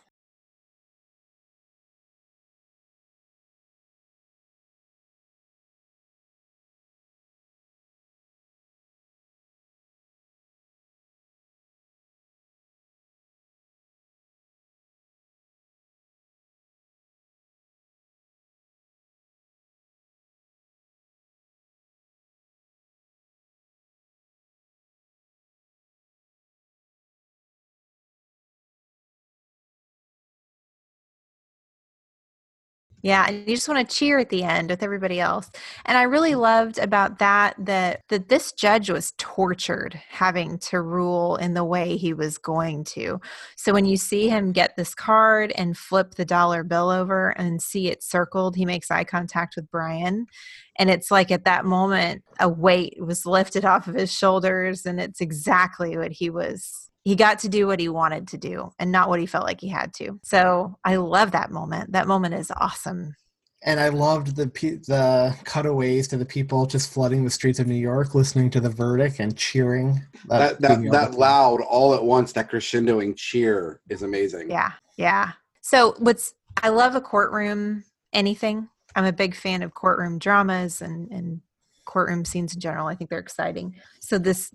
Yeah, 33.03 33.25
and 33.27 33.47
you 33.47 33.55
just 33.55 33.67
want 33.67 33.87
to 33.87 33.95
cheer 33.95 34.19
at 34.19 34.29
the 34.29 34.43
end 34.43 34.69
with 34.69 34.83
everybody 34.83 35.19
else. 35.19 35.49
And 35.85 35.97
I 35.97 36.03
really 36.03 36.35
loved 36.35 36.77
about 36.77 37.17
that 37.19 37.55
that 37.57 38.01
that 38.09 38.29
this 38.29 38.51
judge 38.51 38.89
was 38.89 39.13
tortured 39.17 39.99
having 40.09 40.59
to 40.59 40.81
rule 40.81 41.35
in 41.37 41.55
the 41.55 41.63
way 41.63 41.97
he 41.97 42.13
was 42.13 42.37
going 42.37 42.83
to. 42.85 43.19
So 43.55 43.73
when 43.73 43.85
you 43.85 43.97
see 43.97 44.29
him 44.29 44.51
get 44.51 44.75
this 44.75 44.93
card 44.93 45.51
and 45.55 45.77
flip 45.77 46.15
the 46.15 46.25
dollar 46.25 46.63
bill 46.63 46.89
over 46.89 47.29
and 47.31 47.61
see 47.61 47.87
it 47.87 48.03
circled, 48.03 48.55
he 48.55 48.65
makes 48.65 48.91
eye 48.91 49.03
contact 49.03 49.55
with 49.55 49.69
Brian. 49.71 50.27
And 50.77 50.89
it's 50.89 51.09
like 51.09 51.31
at 51.31 51.45
that 51.45 51.65
moment 51.65 52.23
a 52.39 52.49
weight 52.49 52.97
was 52.99 53.25
lifted 53.25 53.65
off 53.65 53.87
of 53.87 53.95
his 53.95 54.13
shoulders 54.13 54.85
and 54.85 54.99
it's 54.99 55.21
exactly 55.21 55.97
what 55.97 56.11
he 56.11 56.29
was 56.29 56.90
he 57.03 57.15
got 57.15 57.39
to 57.39 57.49
do 57.49 57.67
what 57.67 57.79
he 57.79 57.89
wanted 57.89 58.27
to 58.29 58.37
do 58.37 58.71
and 58.79 58.91
not 58.91 59.09
what 59.09 59.19
he 59.19 59.25
felt 59.25 59.45
like 59.45 59.59
he 59.59 59.67
had 59.67 59.93
to. 59.95 60.19
So 60.23 60.77
I 60.85 60.97
love 60.97 61.31
that 61.31 61.51
moment. 61.51 61.93
That 61.93 62.07
moment 62.07 62.35
is 62.35 62.51
awesome. 62.55 63.15
And 63.63 63.79
I 63.79 63.89
loved 63.89 64.35
the 64.35 64.47
pe- 64.47 64.77
the 64.87 65.35
cutaways 65.43 66.07
to 66.09 66.17
the 66.17 66.25
people 66.25 66.65
just 66.65 66.91
flooding 66.91 67.23
the 67.23 67.29
streets 67.29 67.59
of 67.59 67.67
New 67.67 67.75
York, 67.75 68.15
listening 68.15 68.49
to 68.51 68.59
the 68.59 68.69
verdict 68.69 69.19
and 69.19 69.37
cheering. 69.37 70.01
That 70.29 70.59
that, 70.61 70.79
being 70.79 70.91
that 70.91 71.13
loud 71.13 71.61
all 71.61 71.93
at 71.93 72.03
once, 72.03 72.31
that 72.33 72.49
crescendoing 72.49 73.15
cheer 73.15 73.79
is 73.89 74.01
amazing. 74.01 74.49
Yeah. 74.49 74.71
Yeah. 74.97 75.31
So 75.61 75.95
what's 75.99 76.33
I 76.63 76.69
love 76.69 76.95
a 76.95 77.01
courtroom 77.01 77.83
anything. 78.13 78.67
I'm 78.95 79.05
a 79.05 79.13
big 79.13 79.35
fan 79.35 79.61
of 79.61 79.75
courtroom 79.75 80.17
dramas 80.17 80.81
and 80.81 81.11
and 81.11 81.41
courtroom 81.85 82.25
scenes 82.25 82.55
in 82.55 82.59
general. 82.59 82.87
I 82.87 82.95
think 82.95 83.09
they're 83.11 83.19
exciting. 83.19 83.75
So 83.99 84.17
this 84.17 84.51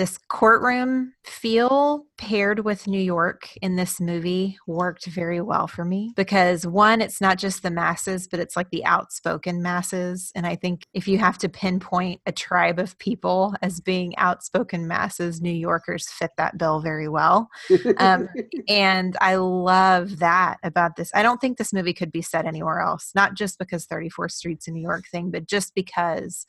this 0.00 0.16
courtroom 0.16 1.12
feel 1.24 2.06
paired 2.16 2.64
with 2.64 2.86
New 2.86 2.98
York 2.98 3.50
in 3.60 3.76
this 3.76 4.00
movie 4.00 4.56
worked 4.66 5.04
very 5.04 5.42
well 5.42 5.66
for 5.66 5.84
me 5.84 6.14
because 6.16 6.66
one, 6.66 7.02
it's 7.02 7.20
not 7.20 7.36
just 7.36 7.62
the 7.62 7.70
masses, 7.70 8.26
but 8.26 8.40
it's 8.40 8.56
like 8.56 8.70
the 8.70 8.82
outspoken 8.86 9.60
masses. 9.60 10.32
And 10.34 10.46
I 10.46 10.56
think 10.56 10.86
if 10.94 11.06
you 11.06 11.18
have 11.18 11.36
to 11.36 11.50
pinpoint 11.50 12.22
a 12.24 12.32
tribe 12.32 12.78
of 12.78 12.98
people 12.98 13.54
as 13.60 13.82
being 13.82 14.16
outspoken 14.16 14.88
masses, 14.88 15.42
New 15.42 15.50
Yorkers 15.50 16.08
fit 16.08 16.30
that 16.38 16.56
bill 16.56 16.80
very 16.80 17.08
well. 17.08 17.50
Um, 17.98 18.26
and 18.70 19.18
I 19.20 19.34
love 19.34 20.20
that 20.20 20.56
about 20.62 20.96
this. 20.96 21.10
I 21.14 21.22
don't 21.22 21.42
think 21.42 21.58
this 21.58 21.74
movie 21.74 21.92
could 21.92 22.10
be 22.10 22.22
set 22.22 22.46
anywhere 22.46 22.80
else, 22.80 23.10
not 23.14 23.34
just 23.34 23.58
because 23.58 23.86
34th 23.86 24.30
Street's 24.32 24.66
a 24.66 24.70
New 24.70 24.80
York 24.80 25.04
thing, 25.12 25.30
but 25.30 25.44
just 25.44 25.74
because 25.74 26.46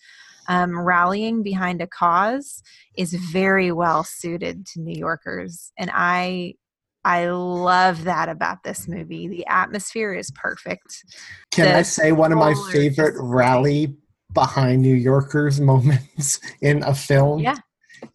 um, 0.47 0.79
rallying 0.79 1.43
behind 1.43 1.81
a 1.81 1.87
cause 1.87 2.61
is 2.97 3.13
very 3.13 3.71
well 3.71 4.03
suited 4.03 4.65
to 4.67 4.81
New 4.81 4.97
Yorkers, 4.97 5.71
and 5.77 5.89
I 5.93 6.55
I 7.03 7.29
love 7.29 8.03
that 8.03 8.29
about 8.29 8.63
this 8.63 8.87
movie. 8.87 9.27
The 9.27 9.45
atmosphere 9.47 10.13
is 10.13 10.31
perfect. 10.31 11.03
Can 11.51 11.65
The 11.65 11.79
I 11.79 11.81
say 11.81 12.11
one 12.11 12.31
of 12.31 12.37
my 12.37 12.53
favorite 12.71 13.15
rally 13.17 13.95
behind 14.33 14.81
New 14.81 14.95
Yorkers 14.95 15.59
moments 15.61 16.39
in 16.61 16.83
a 16.83 16.93
film? 16.93 17.39
Yeah. 17.39 17.57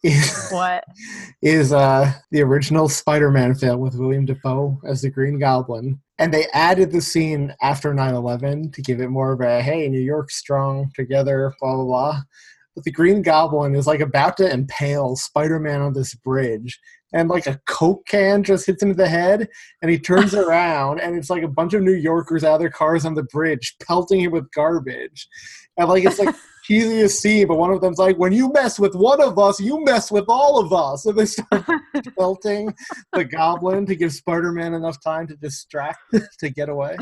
Is, 0.03 0.49
What? 0.51 0.85
is 1.43 1.73
uh 1.73 2.13
the 2.31 2.43
original 2.43 2.89
Spider-Man 2.89 3.55
film 3.55 3.81
with 3.81 3.95
Willem 3.95 4.27
Dafoe 4.27 4.81
as 4.85 5.03
the 5.03 5.11
Green 5.11 5.39
Goblin. 5.39 6.01
And 6.19 6.33
they 6.33 6.47
added 6.55 6.93
the 6.93 7.01
scene 7.01 7.55
after 7.63 7.93
9-11 7.93 8.73
to 8.73 8.83
give 8.83 9.01
it 9.01 9.09
more 9.09 9.33
of 9.33 9.41
a 9.41 9.61
hey, 9.63 9.89
New 9.89 10.01
York 10.01 10.31
strong 10.31 10.91
together, 10.95 11.53
blah 11.61 11.75
blah 11.75 11.85
blah. 11.85 12.21
But 12.75 12.85
the 12.85 12.93
Green 12.93 13.23
Goblin 13.23 13.75
is 13.75 13.87
like 13.87 14.01
about 14.01 14.37
to 14.37 14.53
impale 14.53 15.17
Spider-Man 15.17 15.81
on 15.81 15.93
this 15.95 16.15
bridge. 16.15 16.79
And 17.13 17.29
like 17.29 17.47
a 17.47 17.59
Coke 17.67 18.05
can 18.07 18.43
just 18.43 18.67
hits 18.67 18.83
him 18.83 18.91
in 18.91 18.97
the 18.97 19.09
head, 19.09 19.49
and 19.81 19.91
he 19.91 19.99
turns 19.99 20.35
around, 20.35 21.01
and 21.01 21.17
it's 21.17 21.31
like 21.31 21.43
a 21.43 21.49
bunch 21.49 21.73
of 21.73 21.83
New 21.83 21.95
Yorkers 21.95 22.45
out 22.45 22.55
of 22.55 22.61
their 22.61 22.71
cars 22.71 23.07
on 23.07 23.15
the 23.15 23.23
bridge, 23.23 23.77
pelting 23.83 24.21
him 24.21 24.33
with 24.33 24.51
garbage. 24.53 25.27
And 25.79 25.89
like 25.89 26.05
it's 26.05 26.19
like 26.19 26.35
cheesy 26.67 27.01
to 27.01 27.09
see, 27.09 27.45
but 27.45 27.57
one 27.57 27.71
of 27.71 27.81
them's 27.81 27.99
like, 27.99 28.17
"When 28.17 28.33
you 28.33 28.53
mess 28.53 28.79
with 28.79 28.95
one 28.95 29.23
of 29.23 29.39
us, 29.39 29.61
you 29.61 29.85
mess 29.85 30.11
with 30.11 30.25
all 30.29 30.59
of 30.59 30.73
us." 30.73 31.07
And 31.07 31.17
they 31.17 31.27
start 31.27 31.65
pelting 32.19 32.75
the 33.13 33.25
Goblin 33.25 33.87
to 33.87 33.95
give 33.95 34.13
Spider-Man 34.13 34.75
enough 34.75 35.01
time 35.03 35.27
to 35.29 35.37
distract 35.37 35.99
to 36.41 36.51
get 36.51 36.69
away. 36.69 36.97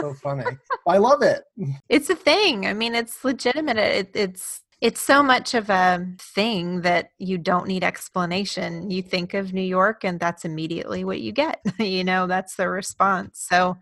So 0.00 0.14
funny. 0.14 0.44
I 0.86 0.98
love 0.98 1.22
it. 1.22 1.42
It's 1.88 2.10
a 2.10 2.14
thing. 2.14 2.66
I 2.66 2.72
mean, 2.72 2.94
it's 2.94 3.24
legitimate. 3.24 3.78
It, 3.78 4.10
it's 4.14 4.62
it's 4.80 5.00
so 5.00 5.24
much 5.24 5.54
of 5.54 5.70
a 5.70 6.06
thing 6.18 6.82
that 6.82 7.10
you 7.18 7.36
don't 7.36 7.66
need 7.66 7.82
explanation. 7.82 8.90
You 8.90 9.02
think 9.02 9.34
of 9.34 9.52
New 9.52 9.60
York, 9.60 10.04
and 10.04 10.20
that's 10.20 10.44
immediately 10.44 11.02
what 11.04 11.20
you 11.20 11.32
get. 11.32 11.60
you 11.78 12.04
know, 12.04 12.26
that's 12.26 12.54
the 12.54 12.68
response. 12.68 13.44
So, 13.48 13.76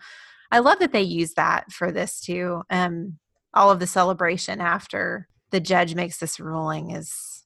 I 0.51 0.61
love 0.61 0.79
that 0.79 0.93
they 0.93 1.03
use 1.03 1.35
that 1.35 1.71
for 1.73 1.93
this 1.93 2.21
too. 2.21 2.63
Um, 2.71 3.19
all 3.57 3.71
of 3.71 3.81
the 3.81 3.87
celebration 3.87 4.61
after 4.61 5.29
the 5.51 5.61
judge 5.61 5.95
makes 5.95 6.19
this 6.19 6.39
ruling 6.39 6.91
is 6.91 7.37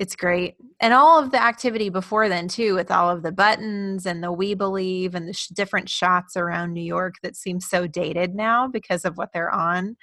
it's 0.00 0.16
great. 0.16 0.54
And 0.80 0.94
all 0.94 1.22
of 1.22 1.30
the 1.30 1.42
activity 1.42 1.90
before 1.90 2.30
then 2.30 2.48
too 2.48 2.74
with 2.74 2.90
all 2.90 3.10
of 3.10 3.22
the 3.22 3.32
buttons 3.32 4.06
and 4.06 4.24
the 4.24 4.32
we 4.32 4.54
believe 4.54 5.14
and 5.14 5.28
the 5.28 5.34
sh- 5.34 5.48
different 5.48 5.90
shots 5.90 6.38
around 6.38 6.72
new 6.72 6.80
york 6.80 7.16
that 7.22 7.36
seem 7.36 7.60
so 7.60 7.86
dated 7.86 8.34
now 8.34 8.66
because 8.66 9.04
of 9.04 9.18
what 9.18 9.34
they're 9.34 9.50
on 9.50 9.98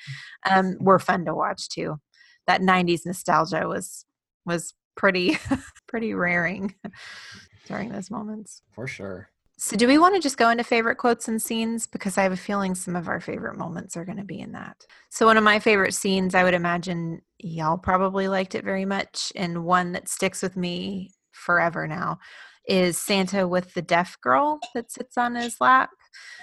um, 0.47 0.77
were 0.79 0.99
fun 0.99 1.25
to 1.25 1.33
watch 1.33 1.67
too. 1.67 1.99
That 2.45 2.61
90s 2.61 3.07
nostalgia 3.07 3.67
was 3.67 4.05
was 4.45 4.75
pretty 4.95 5.39
pretty 5.87 6.13
raring 6.13 6.75
during 7.67 7.89
those 7.89 8.11
moments. 8.11 8.61
For 8.71 8.85
sure. 8.85 9.29
So 9.59 9.75
do 9.75 9.87
we 9.87 9.97
want 9.97 10.13
to 10.13 10.21
just 10.21 10.37
go 10.37 10.49
into 10.49 10.63
favorite 10.63 10.97
quotes 10.97 11.27
and 11.27 11.41
scenes? 11.41 11.87
Because 11.87 12.17
i 12.17 12.23
have 12.23 12.31
a 12.31 12.37
feeling 12.37 12.75
some 12.75 12.95
of 12.95 13.07
our 13.07 13.19
favorite 13.19 13.57
moments 13.57 13.97
are 13.97 14.05
going 14.05 14.17
to 14.17 14.23
be 14.23 14.39
in 14.39 14.51
that. 14.51 14.85
So 15.09 15.25
one 15.25 15.37
of 15.37 15.43
my 15.43 15.59
favorite 15.59 15.93
scenes 15.93 16.35
i 16.35 16.43
would 16.43 16.53
imagine 16.53 17.21
y'all 17.39 17.77
probably 17.77 18.27
liked 18.27 18.55
it 18.55 18.63
very 18.63 18.85
much 18.85 19.31
and 19.35 19.63
one 19.63 19.91
that 19.93 20.09
sticks 20.09 20.41
with 20.41 20.55
me 20.55 21.11
forever 21.31 21.87
now 21.87 22.19
is 22.67 22.97
santa 22.97 23.47
with 23.47 23.73
the 23.73 23.81
deaf 23.81 24.17
girl 24.21 24.59
that 24.73 24.91
sits 24.91 25.17
on 25.17 25.35
his 25.35 25.55
lap 25.61 25.91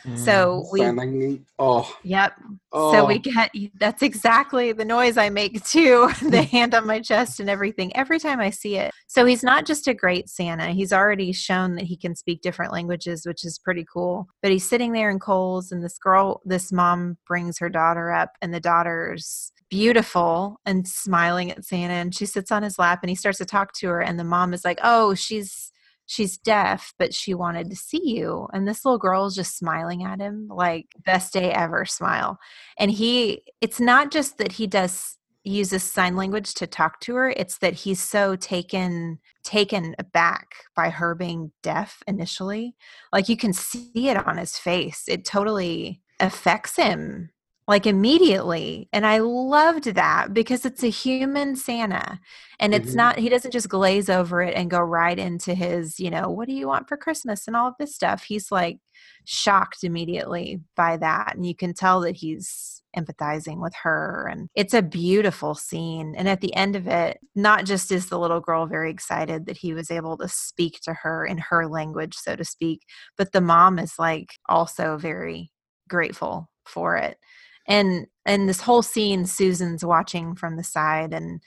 Mm, 0.06 0.12
oh. 0.12 0.16
so 0.16 0.68
we 0.70 1.40
oh, 1.58 1.96
Yep. 2.02 2.32
oh. 2.72 2.92
So 2.92 3.06
we 3.06 3.18
get 3.18 3.50
that's 3.78 4.02
exactly 4.02 4.72
the 4.72 4.84
noise 4.84 5.16
I 5.16 5.30
make 5.30 5.64
too, 5.64 6.10
the 6.22 6.42
hmm. 6.42 6.56
hand 6.56 6.74
on 6.74 6.86
my 6.86 7.00
chest 7.00 7.40
and 7.40 7.48
everything 7.48 7.94
every 7.96 8.18
time 8.18 8.40
I 8.40 8.50
see 8.50 8.76
it. 8.76 8.90
So 9.06 9.24
he's 9.24 9.42
not 9.42 9.64
just 9.64 9.88
a 9.88 9.94
great 9.94 10.28
Santa. 10.28 10.72
He's 10.72 10.92
already 10.92 11.32
shown 11.32 11.76
that 11.76 11.84
he 11.84 11.96
can 11.96 12.14
speak 12.14 12.42
different 12.42 12.72
languages, 12.72 13.24
which 13.24 13.44
is 13.44 13.58
pretty 13.58 13.86
cool. 13.90 14.26
But 14.42 14.52
he's 14.52 14.68
sitting 14.68 14.92
there 14.92 15.10
in 15.10 15.18
Cole's 15.18 15.72
and 15.72 15.82
this 15.82 15.98
girl, 15.98 16.42
this 16.44 16.70
mom 16.70 17.16
brings 17.26 17.58
her 17.58 17.70
daughter 17.70 18.12
up 18.12 18.32
and 18.42 18.52
the 18.52 18.60
daughter's 18.60 19.52
beautiful 19.70 20.60
and 20.66 20.86
smiling 20.86 21.50
at 21.50 21.64
Santa 21.64 21.94
and 21.94 22.14
she 22.14 22.26
sits 22.26 22.52
on 22.52 22.62
his 22.62 22.78
lap 22.78 23.00
and 23.02 23.08
he 23.08 23.16
starts 23.16 23.38
to 23.38 23.46
talk 23.46 23.72
to 23.72 23.88
her 23.88 24.02
and 24.02 24.18
the 24.18 24.24
mom 24.24 24.52
is 24.52 24.64
like, 24.64 24.78
"Oh, 24.84 25.14
she's 25.14 25.72
she's 26.06 26.36
deaf, 26.36 26.92
but 26.98 27.14
she 27.14 27.34
wanted 27.34 27.70
to 27.70 27.76
see 27.76 28.00
you. 28.02 28.48
And 28.52 28.66
this 28.66 28.84
little 28.84 28.98
girl 28.98 29.26
is 29.26 29.34
just 29.34 29.58
smiling 29.58 30.04
at 30.04 30.20
him, 30.20 30.48
like 30.48 30.86
best 31.04 31.32
day 31.32 31.52
ever 31.52 31.84
smile. 31.84 32.38
And 32.78 32.90
he, 32.90 33.42
it's 33.60 33.80
not 33.80 34.10
just 34.10 34.38
that 34.38 34.52
he 34.52 34.66
does 34.66 35.16
uses 35.44 35.82
sign 35.82 36.16
language 36.16 36.54
to 36.54 36.66
talk 36.66 36.98
to 37.00 37.14
her 37.14 37.28
it's 37.36 37.58
that 37.58 37.74
he's 37.74 38.00
so 38.00 38.34
taken 38.34 39.18
taken 39.42 39.94
aback 39.98 40.54
by 40.74 40.88
her 40.88 41.14
being 41.14 41.52
deaf 41.62 42.02
initially 42.08 42.74
like 43.12 43.28
you 43.28 43.36
can 43.36 43.52
see 43.52 44.08
it 44.08 44.16
on 44.26 44.38
his 44.38 44.56
face 44.56 45.04
it 45.06 45.22
totally 45.22 46.00
affects 46.18 46.76
him 46.76 47.28
like 47.66 47.86
immediately 47.86 48.88
and 48.92 49.06
i 49.06 49.18
loved 49.18 49.84
that 49.94 50.32
because 50.34 50.64
it's 50.64 50.82
a 50.82 50.88
human 50.88 51.56
santa 51.56 52.18
and 52.60 52.74
it's 52.74 52.92
Mhm. 52.92 52.96
not 52.96 53.18
he 53.18 53.28
doesn't 53.28 53.50
just 53.52 53.68
glaze 53.68 54.08
over 54.10 54.42
it 54.42 54.54
and 54.54 54.70
go 54.70 54.80
right 54.80 55.18
into 55.18 55.54
his 55.54 55.98
you 56.00 56.10
know 56.10 56.28
what 56.30 56.48
do 56.48 56.54
you 56.54 56.66
want 56.68 56.88
for 56.88 56.96
christmas? 56.96 57.46
and 57.46 57.56
all 57.56 57.68
of 57.68 57.74
this 57.78 57.94
stuff. 57.94 58.22
He's 58.24 58.50
like 58.52 58.78
shocked 59.26 59.84
immediately 59.84 60.60
by 60.76 60.96
that 60.98 61.34
and 61.34 61.46
you 61.46 61.54
can 61.54 61.72
tell 61.74 62.00
that 62.02 62.16
he's 62.16 62.82
empathizing 62.96 63.60
with 63.60 63.74
her 63.82 64.28
and 64.30 64.48
it's 64.54 64.74
a 64.74 64.82
beautiful 64.82 65.54
scene 65.54 66.14
and 66.16 66.28
at 66.28 66.40
the 66.40 66.54
end 66.54 66.76
of 66.76 66.86
it 66.86 67.18
not 67.34 67.64
just 67.64 67.90
is 67.90 68.06
the 68.08 68.18
little 68.18 68.40
girl 68.40 68.66
very 68.66 68.90
excited 68.90 69.46
that 69.46 69.56
he 69.56 69.72
was 69.74 69.90
able 69.90 70.16
to 70.16 70.28
speak 70.28 70.78
to 70.82 70.92
her 70.94 71.24
in 71.26 71.38
her 71.38 71.66
language 71.66 72.14
so 72.14 72.36
to 72.36 72.44
speak 72.44 72.82
but 73.18 73.32
the 73.32 73.40
mom 73.40 73.78
is 73.80 73.94
like 73.98 74.34
also 74.48 74.96
very 74.96 75.50
grateful 75.88 76.48
for 76.66 76.96
it 76.96 77.18
and 77.66 78.06
and 78.26 78.48
this 78.48 78.60
whole 78.60 78.82
scene 78.82 79.26
susan's 79.26 79.84
watching 79.84 80.34
from 80.34 80.56
the 80.56 80.64
side 80.64 81.12
and 81.12 81.40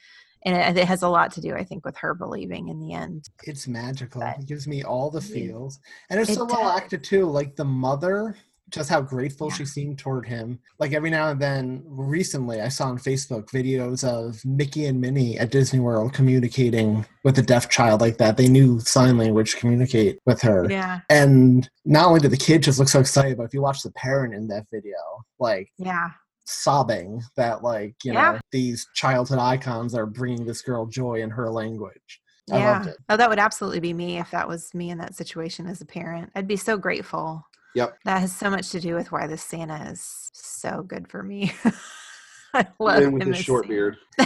and 0.46 0.78
it, 0.78 0.86
has 0.86 1.02
a 1.02 1.10
lot 1.10 1.32
to 1.32 1.42
do 1.42 1.54
i 1.56 1.64
think 1.64 1.84
with 1.86 1.98
her 1.98 2.14
believing 2.14 2.70
in 2.70 2.80
the 2.80 2.94
end 2.94 3.30
It's 3.44 3.68
magical. 3.68 4.22
But- 4.22 4.40
It 4.40 4.46
gives 4.48 4.68
me 4.68 4.84
all 4.84 5.10
the 5.10 5.22
feels. 5.22 5.80
And 6.10 6.20
it's 6.20 6.30
It 6.32 6.36
so 6.36 6.46
well 6.46 6.70
acted 6.70 7.04
too. 7.04 7.26
Like 7.26 7.56
the 7.56 7.66
mother, 7.66 8.36
just 8.70 8.90
how 8.90 9.02
grateful 9.02 9.48
Yeah. 9.50 9.56
she 9.56 9.66
seemed 9.66 9.98
toward 9.98 10.26
him. 10.28 10.60
Like 10.80 10.94
every 10.94 11.10
now 11.10 11.30
and 11.32 11.40
then, 11.42 11.84
recently, 11.86 12.60
I 12.62 12.68
saw 12.70 12.88
on 12.88 12.98
Facebook 12.98 13.50
videos 13.50 14.04
of 14.04 14.44
Mickey 14.46 14.86
and 14.88 15.00
Minnie 15.00 15.38
at 15.40 15.52
Disney 15.52 15.80
World 15.80 16.14
communicating 16.14 17.06
with 17.24 17.38
a 17.40 17.42
deaf 17.42 17.70
child 17.70 18.02
like 18.02 18.18
that. 18.18 18.36
They 18.38 18.48
knew 18.48 18.80
sign 18.80 19.18
language 19.18 19.52
to 19.54 19.58
communicate 19.60 20.20
with 20.26 20.42
her. 20.42 20.68
yeah 20.70 21.00
And 21.10 21.70
not 21.86 22.08
only 22.08 22.20
did 22.20 22.32
the 22.32 22.38
kid 22.38 22.64
just 22.64 22.80
look 22.80 22.90
so 22.90 23.00
excited, 23.00 23.38
but 23.38 23.44
if 23.44 23.54
you 23.54 23.62
watch 23.62 23.82
the 23.84 23.92
parent 23.92 24.34
in 24.34 24.48
that 24.50 24.66
video, 24.72 24.98
like 25.40 25.70
yeah 25.78 26.10
sobbing 26.50 27.22
that 27.36 27.62
like 27.62 27.94
you 28.06 28.14
know 28.14 28.40
these 28.54 28.88
childhood 28.96 29.38
icons 29.38 29.94
are 29.94 30.06
bringing 30.06 30.46
this 30.46 30.62
girl 30.62 30.86
joy 30.86 31.22
in 31.22 31.30
her 31.30 31.50
language. 31.50 32.22
I 32.52 32.58
yeah 32.60 32.72
loved 32.78 32.88
it. 32.90 32.98
oh 33.10 33.18
that 33.18 33.30
would 33.30 33.40
absolutely 33.40 33.82
be 33.82 33.92
me 33.94 34.18
if 34.20 34.32
that 34.32 34.48
was 34.48 34.74
me 34.74 34.90
in 34.90 34.98
that 35.00 35.14
situation 35.16 35.68
as 35.68 35.82
a 35.82 35.86
parent 35.86 36.32
i'd 36.36 36.48
be 36.48 36.56
so 36.56 36.78
grateful 36.78 37.46
Yep. 37.78 38.00
that 38.06 38.20
has 38.22 38.36
so 38.36 38.50
much 38.50 38.70
to 38.72 38.80
do 38.80 38.96
with 38.96 39.12
why 39.12 39.28
the 39.28 39.38
santa 39.38 39.90
is 39.92 40.30
so 40.34 40.82
good 40.82 41.08
for 41.08 41.22
me 41.24 41.52
i 42.54 42.66
love 42.80 43.04
And 43.04 43.14
with 43.14 43.22
him 43.24 43.34
his 43.34 43.38
short 43.44 43.66
Santa. 43.66 43.74
beard. 43.74 43.98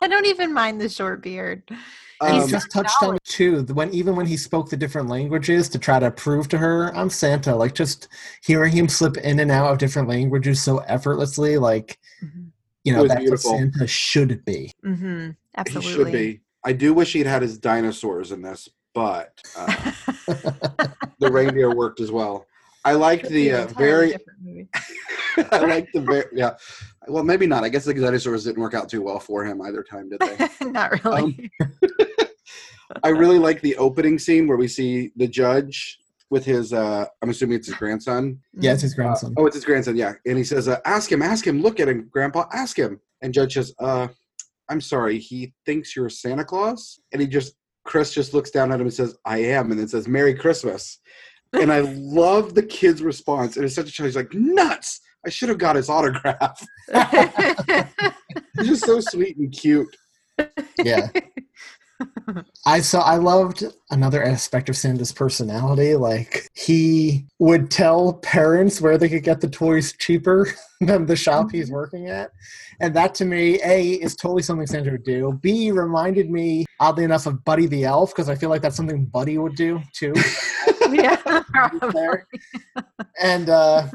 i 0.00 0.06
don't 0.08 0.26
even 0.26 0.52
mind 0.54 0.80
the 0.80 0.88
short 0.88 1.20
beard 1.22 1.62
he 1.68 1.76
Um, 2.20 2.48
just 2.48 2.70
touched 2.72 3.00
on 3.02 3.14
it 3.14 3.22
too. 3.24 3.62
When 3.62 3.94
even 3.94 4.16
when 4.16 4.26
he 4.26 4.36
spoke 4.36 4.68
the 4.70 4.76
different 4.76 5.08
languages 5.08 5.68
to 5.68 5.78
try 5.78 6.00
to 6.00 6.10
prove 6.10 6.48
to 6.48 6.58
her, 6.58 6.92
"I'm 6.96 7.10
Santa." 7.10 7.54
Like 7.54 7.74
just 7.76 8.08
hearing 8.44 8.72
him 8.72 8.88
slip 8.88 9.16
in 9.18 9.38
and 9.38 9.52
out 9.52 9.70
of 9.70 9.78
different 9.78 10.08
languages 10.08 10.60
so 10.60 10.78
effortlessly, 10.78 11.58
like 11.58 11.96
Mhm. 12.20 12.48
you 12.82 12.92
know 12.92 13.02
was 13.02 13.10
that's 13.10 13.20
beautiful. 13.20 13.52
what 13.52 13.58
Santa 13.60 13.86
should 13.86 14.44
be. 14.44 14.72
hmm 14.82 15.30
absolutely 15.56 15.90
He 15.90 15.96
should 15.96 16.12
be. 16.12 16.40
I 16.64 16.72
do 16.72 16.92
wish 16.92 17.12
he'd 17.12 17.26
had 17.26 17.42
his 17.42 17.56
dinosaurs 17.56 18.32
in 18.32 18.42
this, 18.42 18.68
but 18.94 19.40
uh, 19.54 19.92
the 21.20 21.30
reindeer 21.30 21.70
worked 21.72 22.00
as 22.00 22.10
well. 22.10 22.47
I 22.92 22.92
liked 22.92 23.28
the 23.28 23.52
uh, 23.52 23.66
very. 23.68 24.14
I 25.52 25.58
liked 25.58 25.92
the 25.92 26.00
very. 26.00 26.24
Yeah. 26.32 26.54
Well, 27.06 27.24
maybe 27.24 27.46
not. 27.46 27.64
I 27.64 27.68
guess 27.68 27.84
the 27.84 27.94
dinosaurs 27.94 28.44
didn't 28.44 28.62
work 28.62 28.74
out 28.74 28.88
too 28.88 29.02
well 29.02 29.20
for 29.20 29.44
him 29.44 29.60
either 29.62 29.82
time, 29.82 30.08
did 30.10 30.20
they? 30.20 30.66
not 30.70 31.04
really 31.04 31.50
Um, 31.60 31.70
I 33.02 33.10
really 33.10 33.38
like 33.38 33.60
the 33.60 33.76
opening 33.76 34.18
scene 34.18 34.46
where 34.46 34.56
we 34.56 34.68
see 34.68 35.12
the 35.16 35.28
judge 35.28 35.98
with 36.30 36.44
his 36.44 36.72
uh 36.72 37.06
I'm 37.22 37.30
assuming 37.30 37.56
it's 37.56 37.66
his 37.66 37.76
grandson. 37.76 38.40
Yeah, 38.58 38.72
it's 38.72 38.82
his 38.82 38.94
grandson. 38.94 39.32
Uh, 39.36 39.42
oh, 39.42 39.46
it's 39.46 39.56
his 39.56 39.64
grandson, 39.64 39.96
yeah. 39.96 40.14
And 40.26 40.38
he 40.38 40.44
says, 40.44 40.68
uh, 40.68 40.80
ask 40.86 41.12
him, 41.12 41.20
ask 41.20 41.46
him, 41.46 41.60
look 41.60 41.80
at 41.80 41.88
him, 41.88 42.08
grandpa, 42.10 42.46
ask 42.52 42.78
him. 42.78 43.00
And 43.20 43.34
judge 43.34 43.54
says, 43.54 43.74
uh, 43.78 44.08
I'm 44.70 44.80
sorry, 44.80 45.18
he 45.18 45.52
thinks 45.66 45.94
you're 45.94 46.08
Santa 46.08 46.44
Claus? 46.44 47.00
And 47.12 47.20
he 47.20 47.28
just 47.28 47.54
Kris 47.84 48.12
just 48.12 48.34
looks 48.34 48.50
down 48.50 48.70
at 48.70 48.80
him 48.80 48.86
and 48.86 48.94
says, 48.94 49.16
I 49.24 49.38
am, 49.38 49.70
and 49.70 49.80
then 49.80 49.88
says, 49.88 50.06
Merry 50.06 50.34
Christmas. 50.34 50.98
And 51.52 51.72
I 51.72 51.80
love 51.80 52.54
the 52.54 52.62
kid's 52.62 53.02
response. 53.02 53.56
And 53.56 53.64
it's 53.64 53.74
such 53.74 53.88
a 53.88 53.92
child. 53.92 54.08
He's 54.08 54.16
like, 54.16 54.34
nuts. 54.34 55.00
I 55.26 55.30
should 55.30 55.48
have 55.48 55.58
got 55.58 55.76
his 55.76 55.90
autograph. 55.90 56.64
He's 58.58 58.68
just 58.68 58.86
so 58.86 59.00
sweet 59.00 59.36
and 59.36 59.52
cute. 59.52 59.94
Yeah. 60.82 61.08
I 62.66 62.80
saw 62.80 63.00
I 63.02 63.16
loved 63.16 63.64
another 63.90 64.22
aspect 64.22 64.68
of 64.68 64.76
Santa's 64.76 65.12
personality. 65.12 65.94
Like 65.94 66.48
he 66.54 67.26
would 67.38 67.70
tell 67.70 68.14
parents 68.14 68.80
where 68.80 68.98
they 68.98 69.08
could 69.08 69.24
get 69.24 69.40
the 69.40 69.48
toys 69.48 69.94
cheaper 69.98 70.48
than 70.80 71.06
the 71.06 71.16
shop 71.16 71.50
he's 71.50 71.66
mm-hmm. 71.66 71.74
working 71.74 72.08
at. 72.08 72.30
And 72.80 72.94
that 72.94 73.14
to 73.16 73.24
me, 73.24 73.58
A, 73.64 73.94
is 73.94 74.14
totally 74.14 74.42
something 74.42 74.66
Santa 74.66 74.92
would 74.92 75.04
do. 75.04 75.38
B 75.42 75.72
reminded 75.72 76.30
me, 76.30 76.64
oddly 76.80 77.04
enough, 77.04 77.26
of 77.26 77.44
Buddy 77.44 77.66
the 77.66 77.84
Elf, 77.84 78.14
because 78.14 78.28
I 78.28 78.34
feel 78.34 78.50
like 78.50 78.62
that's 78.62 78.76
something 78.76 79.06
Buddy 79.06 79.38
would 79.38 79.56
do 79.56 79.80
too. 79.92 80.14
yeah. 80.90 81.42
and 83.20 83.50
uh 83.50 83.86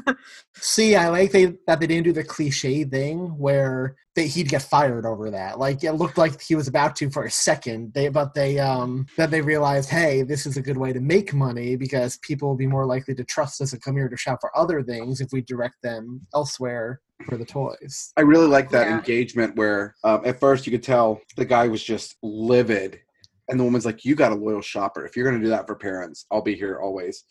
see 0.54 0.96
i 0.96 1.08
like 1.08 1.32
they 1.32 1.46
that 1.66 1.80
they 1.80 1.86
didn't 1.86 2.04
do 2.04 2.12
the 2.12 2.24
cliche 2.24 2.84
thing 2.84 3.28
where 3.38 3.96
they, 4.14 4.26
he'd 4.26 4.48
get 4.48 4.62
fired 4.62 5.04
over 5.04 5.30
that 5.30 5.58
like 5.58 5.82
it 5.82 5.92
looked 5.92 6.18
like 6.18 6.40
he 6.40 6.54
was 6.54 6.68
about 6.68 6.94
to 6.94 7.10
for 7.10 7.24
a 7.24 7.30
second 7.30 7.92
they 7.94 8.08
but 8.08 8.34
they 8.34 8.58
um 8.58 9.06
then 9.16 9.30
they 9.30 9.40
realized 9.40 9.90
hey 9.90 10.22
this 10.22 10.46
is 10.46 10.56
a 10.56 10.62
good 10.62 10.76
way 10.76 10.92
to 10.92 11.00
make 11.00 11.34
money 11.34 11.76
because 11.76 12.18
people 12.18 12.48
will 12.48 12.56
be 12.56 12.66
more 12.66 12.86
likely 12.86 13.14
to 13.14 13.24
trust 13.24 13.60
us 13.60 13.72
and 13.72 13.82
come 13.82 13.96
here 13.96 14.08
to 14.08 14.16
shop 14.16 14.38
for 14.40 14.56
other 14.56 14.82
things 14.82 15.20
if 15.20 15.28
we 15.32 15.40
direct 15.42 15.76
them 15.82 16.20
elsewhere 16.34 17.00
for 17.28 17.36
the 17.36 17.44
toys 17.44 18.12
I 18.16 18.22
really 18.22 18.48
like 18.48 18.70
that 18.70 18.88
yeah. 18.88 18.98
engagement 18.98 19.56
where 19.56 19.94
um, 20.04 20.22
at 20.24 20.40
first 20.40 20.66
you 20.66 20.72
could 20.72 20.82
tell 20.82 21.20
the 21.36 21.44
guy 21.44 21.68
was 21.68 21.82
just 21.82 22.16
livid 22.22 23.00
and 23.48 23.58
the 23.58 23.64
woman's 23.64 23.86
like, 23.86 24.04
"You 24.04 24.14
got 24.14 24.32
a 24.32 24.36
loyal 24.36 24.60
shopper. 24.60 25.04
If 25.04 25.16
you're 25.16 25.28
going 25.28 25.40
to 25.40 25.44
do 25.44 25.50
that 25.50 25.66
for 25.66 25.74
parents, 25.74 26.26
I'll 26.30 26.42
be 26.42 26.54
here 26.54 26.78
always." 26.80 27.24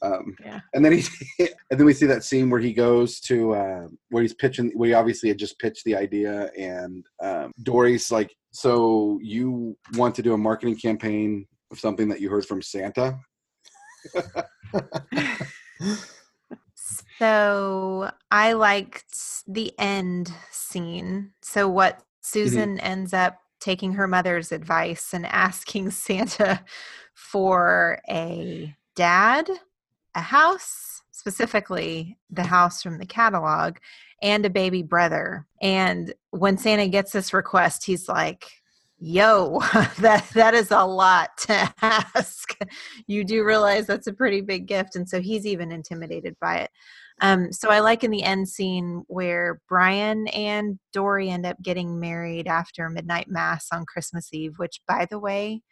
Um, 0.00 0.36
yeah. 0.44 0.60
And 0.74 0.84
then 0.84 0.92
he, 0.92 1.02
and 1.70 1.78
then 1.78 1.84
we 1.84 1.92
see 1.92 2.06
that 2.06 2.24
scene 2.24 2.50
where 2.50 2.60
he 2.60 2.72
goes 2.72 3.20
to 3.20 3.54
uh, 3.54 3.88
where 4.10 4.22
he's 4.22 4.34
pitching. 4.34 4.70
Where 4.74 4.88
he 4.88 4.94
obviously 4.94 5.28
had 5.28 5.38
just 5.38 5.58
pitched 5.58 5.84
the 5.84 5.96
idea, 5.96 6.50
and 6.56 7.04
um, 7.22 7.52
Dorey's 7.62 8.10
like, 8.10 8.34
"So 8.52 9.18
you 9.22 9.76
want 9.94 10.14
to 10.16 10.22
do 10.22 10.34
a 10.34 10.38
marketing 10.38 10.76
campaign 10.76 11.46
of 11.70 11.78
something 11.78 12.08
that 12.08 12.20
you 12.20 12.30
heard 12.30 12.46
from 12.46 12.62
Santa?" 12.62 13.18
so 17.18 18.10
I 18.30 18.52
liked 18.52 19.44
the 19.46 19.72
end 19.78 20.32
scene. 20.50 21.32
So 21.40 21.68
what. 21.68 22.02
Susan 22.20 22.76
mm-hmm. 22.76 22.86
ends 22.86 23.14
up 23.14 23.40
taking 23.60 23.92
her 23.92 24.06
mother's 24.06 24.52
advice 24.52 25.14
and 25.14 25.26
asking 25.26 25.90
Santa 25.92 26.62
for 27.14 28.00
a 28.08 28.74
dad, 28.94 29.48
a 30.14 30.20
house, 30.20 31.02
specifically 31.10 32.16
the 32.30 32.44
house 32.44 32.82
from 32.82 32.98
the 32.98 33.06
catalog, 33.06 33.76
and 34.22 34.44
a 34.44 34.50
baby 34.50 34.82
brother. 34.82 35.46
And 35.60 36.12
when 36.30 36.58
Santa 36.58 36.88
gets 36.88 37.12
this 37.12 37.32
request, 37.32 37.84
he's 37.84 38.08
like, 38.08 38.46
Yo, 39.00 39.60
that 40.00 40.28
that 40.34 40.54
is 40.54 40.72
a 40.72 40.84
lot 40.84 41.30
to 41.38 41.74
ask. 41.82 42.56
You 43.06 43.24
do 43.24 43.44
realize 43.44 43.86
that's 43.86 44.08
a 44.08 44.12
pretty 44.12 44.40
big 44.40 44.66
gift, 44.66 44.96
and 44.96 45.08
so 45.08 45.20
he's 45.20 45.46
even 45.46 45.70
intimidated 45.70 46.34
by 46.40 46.58
it. 46.58 46.70
Um, 47.20 47.52
so 47.52 47.70
I 47.70 47.80
like 47.80 48.04
in 48.04 48.10
the 48.10 48.22
end 48.22 48.48
scene 48.48 49.04
where 49.08 49.60
Brian 49.68 50.28
and 50.28 50.78
Dorey 50.92 51.30
end 51.30 51.46
up 51.46 51.60
getting 51.62 51.98
married 51.98 52.46
after 52.46 52.88
midnight 52.88 53.28
mass 53.28 53.68
on 53.72 53.86
Christmas 53.86 54.32
Eve, 54.32 54.54
which, 54.56 54.80
by 54.86 55.06
the 55.10 55.18
way, 55.18 55.62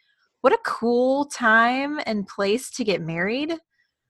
what 0.41 0.53
a 0.53 0.59
cool 0.65 1.25
time 1.25 1.99
and 2.05 2.27
place 2.27 2.69
to 2.71 2.83
get 2.83 3.01
married. 3.01 3.53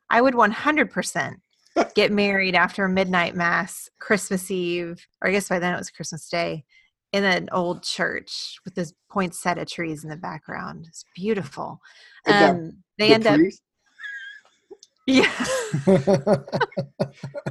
I 0.09 0.21
would 0.21 0.33
100% 0.33 1.35
get 1.95 2.11
married 2.11 2.55
after 2.55 2.87
midnight 2.87 3.35
mass, 3.35 3.89
Christmas 3.99 4.49
Eve, 4.49 5.05
or 5.21 5.29
I 5.29 5.31
guess 5.31 5.49
by 5.49 5.59
then 5.59 5.73
it 5.73 5.77
was 5.77 5.91
Christmas 5.91 6.27
Day, 6.29 6.65
in 7.13 7.23
an 7.23 7.49
old 7.51 7.83
church 7.83 8.57
with 8.65 8.75
this 8.75 8.93
poinsettia 9.09 9.65
trees 9.65 10.03
in 10.03 10.09
the 10.09 10.17
background. 10.17 10.85
It's 10.87 11.05
beautiful. 11.15 11.79
Um, 12.25 12.83
they 12.97 13.09
the 13.09 13.13
end 13.13 13.25
trees? 13.25 13.61
up 13.61 14.77
yeah. 15.07 16.35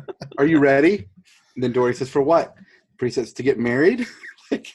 Are 0.39 0.47
you 0.47 0.59
ready? 0.59 1.09
And 1.55 1.65
then 1.65 1.73
Dorey 1.73 1.95
says, 1.95 2.11
"For 2.11 2.21
what?" 2.21 2.55
Pretty 2.99 3.15
says, 3.15 3.33
"To 3.35 3.43
get 3.43 3.59
married." 3.59 4.07
like, 4.51 4.69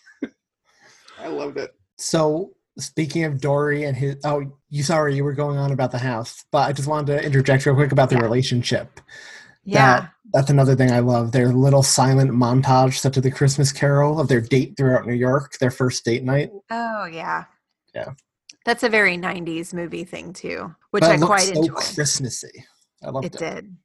I 1.20 1.28
loved 1.28 1.58
it. 1.58 1.76
So 1.98 2.54
speaking 2.80 3.24
of 3.26 3.36
Dorey 3.36 3.88
and 3.88 3.96
his, 3.96 4.16
oh, 4.24 4.58
you 4.70 4.84
sorry 4.84 5.16
you 5.16 5.24
were 5.24 5.34
going 5.34 5.58
on 5.58 5.72
about 5.72 5.92
the 5.92 6.00
house, 6.00 6.44
but 6.52 6.68
I 6.68 6.74
just 6.74 6.88
wanted 6.88 7.18
to 7.18 7.26
interject 7.26 7.66
real 7.66 7.76
quick 7.76 7.92
about 7.92 8.10
the 8.10 8.16
yeah. 8.16 8.24
relationship. 8.24 9.00
Yeah. 9.64 10.02
That, 10.02 10.12
that's 10.34 10.50
another 10.50 10.76
thing 10.76 10.92
I 10.92 11.00
love. 11.00 11.32
Their 11.32 11.50
little 11.50 11.84
silent 11.84 12.32
montage 12.32 13.00
set 13.00 13.14
to 13.14 13.22
the 13.22 13.32
Christmas 13.32 13.72
Carol 13.72 14.20
of 14.20 14.28
their 14.28 14.42
date 14.42 14.76
throughout 14.78 15.06
New 15.06 15.14
York, 15.14 15.58
their 15.60 15.72
first 15.72 16.04
date 16.06 16.24
night. 16.24 16.52
Oh 16.70 17.06
yeah. 17.06 17.46
Yeah. 17.94 18.14
That's 18.66 18.84
a 18.84 18.90
very 18.90 19.18
'90s 19.18 19.74
movie 19.74 20.04
thing 20.04 20.34
too, 20.34 20.74
which 20.92 21.04
I 21.04 21.18
quite 21.18 21.42
so 21.42 21.62
enjoyed. 21.62 21.76
Christmassy. 21.76 22.66
I 23.04 23.10
loved 23.10 23.26
it. 23.26 23.36
It 23.36 23.40
did. 23.40 23.78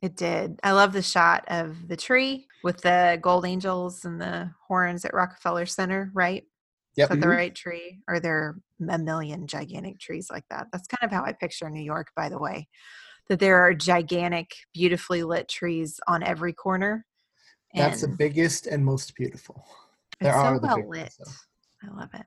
It 0.00 0.16
did. 0.16 0.60
I 0.62 0.72
love 0.72 0.92
the 0.92 1.02
shot 1.02 1.44
of 1.48 1.88
the 1.88 1.96
tree 1.96 2.46
with 2.64 2.80
the 2.80 3.18
gold 3.20 3.44
angels 3.44 4.04
and 4.04 4.20
the 4.20 4.50
horns 4.66 5.04
at 5.04 5.14
Rockefeller 5.14 5.66
Center, 5.66 6.10
right? 6.14 6.44
Yep. 6.96 7.04
Is 7.04 7.08
that 7.08 7.14
mm-hmm. 7.14 7.20
the 7.20 7.28
right 7.28 7.54
tree? 7.54 8.00
Or 8.08 8.20
there 8.20 8.56
a 8.88 8.98
million 8.98 9.46
gigantic 9.46 9.98
trees 9.98 10.28
like 10.30 10.44
that? 10.50 10.68
That's 10.72 10.88
kind 10.88 11.04
of 11.04 11.16
how 11.16 11.24
I 11.24 11.32
picture 11.32 11.68
New 11.70 11.82
York, 11.82 12.08
by 12.16 12.28
the 12.28 12.38
way. 12.38 12.68
That 13.28 13.38
there 13.38 13.58
are 13.60 13.74
gigantic, 13.74 14.52
beautifully 14.74 15.22
lit 15.22 15.48
trees 15.48 16.00
on 16.06 16.22
every 16.22 16.52
corner. 16.52 17.06
That's 17.74 18.02
the 18.02 18.08
biggest 18.08 18.66
and 18.66 18.84
most 18.84 19.14
beautiful. 19.14 19.64
There 20.20 20.34
are 20.34 20.56
so 20.56 20.60
the 20.60 20.66
well 20.66 20.76
biggest, 20.76 20.90
lit. 20.90 21.12
So. 21.12 21.32
I 21.84 21.98
love 21.98 22.10
it. 22.14 22.26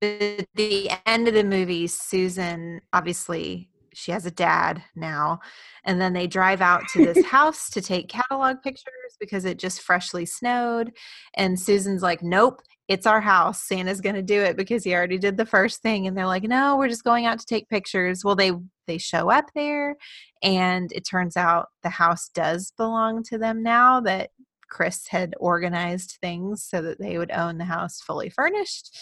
The, 0.00 0.46
the 0.54 0.90
end 1.06 1.26
of 1.26 1.34
the 1.34 1.44
movie, 1.44 1.86
Susan 1.86 2.80
obviously 2.92 3.70
she 3.94 4.12
has 4.12 4.26
a 4.26 4.30
dad 4.30 4.82
now 4.94 5.40
and 5.84 6.00
then 6.00 6.12
they 6.12 6.26
drive 6.26 6.60
out 6.60 6.82
to 6.92 7.06
this 7.06 7.24
house 7.26 7.70
to 7.70 7.80
take 7.80 8.08
catalog 8.08 8.60
pictures 8.62 9.16
because 9.18 9.44
it 9.44 9.58
just 9.58 9.80
freshly 9.80 10.26
snowed 10.26 10.92
and 11.34 11.58
susan's 11.58 12.02
like 12.02 12.22
nope 12.22 12.60
it's 12.88 13.06
our 13.06 13.20
house 13.20 13.62
santa's 13.62 14.00
going 14.00 14.14
to 14.14 14.22
do 14.22 14.40
it 14.42 14.56
because 14.56 14.84
he 14.84 14.94
already 14.94 15.18
did 15.18 15.36
the 15.36 15.46
first 15.46 15.82
thing 15.82 16.06
and 16.06 16.16
they're 16.16 16.26
like 16.26 16.42
no 16.42 16.76
we're 16.76 16.88
just 16.88 17.04
going 17.04 17.26
out 17.26 17.38
to 17.38 17.46
take 17.46 17.68
pictures 17.68 18.24
well 18.24 18.36
they 18.36 18.52
they 18.86 18.98
show 18.98 19.30
up 19.30 19.46
there 19.54 19.96
and 20.42 20.92
it 20.92 21.02
turns 21.02 21.36
out 21.36 21.68
the 21.82 21.88
house 21.88 22.28
does 22.34 22.72
belong 22.76 23.22
to 23.22 23.38
them 23.38 23.62
now 23.62 24.00
that 24.00 24.30
kris 24.68 25.06
had 25.08 25.34
organized 25.38 26.18
things 26.20 26.62
so 26.62 26.82
that 26.82 26.98
they 26.98 27.18
would 27.18 27.30
own 27.30 27.58
the 27.58 27.64
house 27.64 28.00
fully 28.00 28.28
furnished 28.28 28.98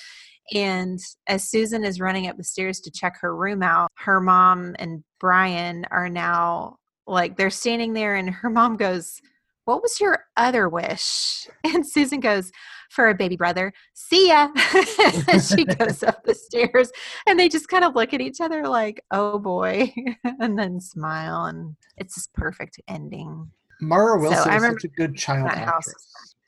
and 0.52 0.98
as 1.28 1.48
Susan 1.48 1.84
is 1.84 2.00
running 2.00 2.26
up 2.26 2.36
the 2.36 2.44
stairs 2.44 2.80
to 2.80 2.90
check 2.90 3.18
her 3.20 3.34
room 3.34 3.62
out, 3.62 3.90
her 3.98 4.20
mom 4.20 4.74
and 4.78 5.04
Brian 5.20 5.86
are 5.90 6.08
now 6.08 6.76
like 7.06 7.36
they're 7.36 7.50
standing 7.50 7.92
there, 7.92 8.16
and 8.16 8.30
her 8.30 8.50
mom 8.50 8.76
goes, 8.76 9.20
What 9.64 9.82
was 9.82 10.00
your 10.00 10.24
other 10.36 10.68
wish? 10.68 11.48
And 11.64 11.86
Susan 11.86 12.20
goes, 12.20 12.50
For 12.92 13.08
a 13.08 13.14
baby 13.14 13.36
brother. 13.36 13.72
See 13.94 14.28
ya. 14.28 14.48
she 14.54 15.64
goes 15.64 16.02
up 16.02 16.24
the 16.24 16.34
stairs, 16.34 16.92
and 17.26 17.40
they 17.40 17.48
just 17.48 17.68
kind 17.68 17.84
of 17.84 17.94
look 17.94 18.12
at 18.12 18.20
each 18.20 18.38
other 18.38 18.68
like, 18.68 19.02
Oh 19.10 19.38
boy, 19.38 19.90
and 20.24 20.58
then 20.58 20.78
smile. 20.78 21.46
And 21.46 21.76
it's 21.96 22.16
this 22.16 22.28
perfect 22.34 22.78
ending. 22.86 23.50
Mara 23.80 24.20
Wilson 24.20 24.44
so 24.44 24.50
I 24.50 24.56
remember 24.56 24.78
such 24.78 24.90
a 24.90 24.94
good 24.94 25.16
child 25.16 25.48
actress. 25.48 25.94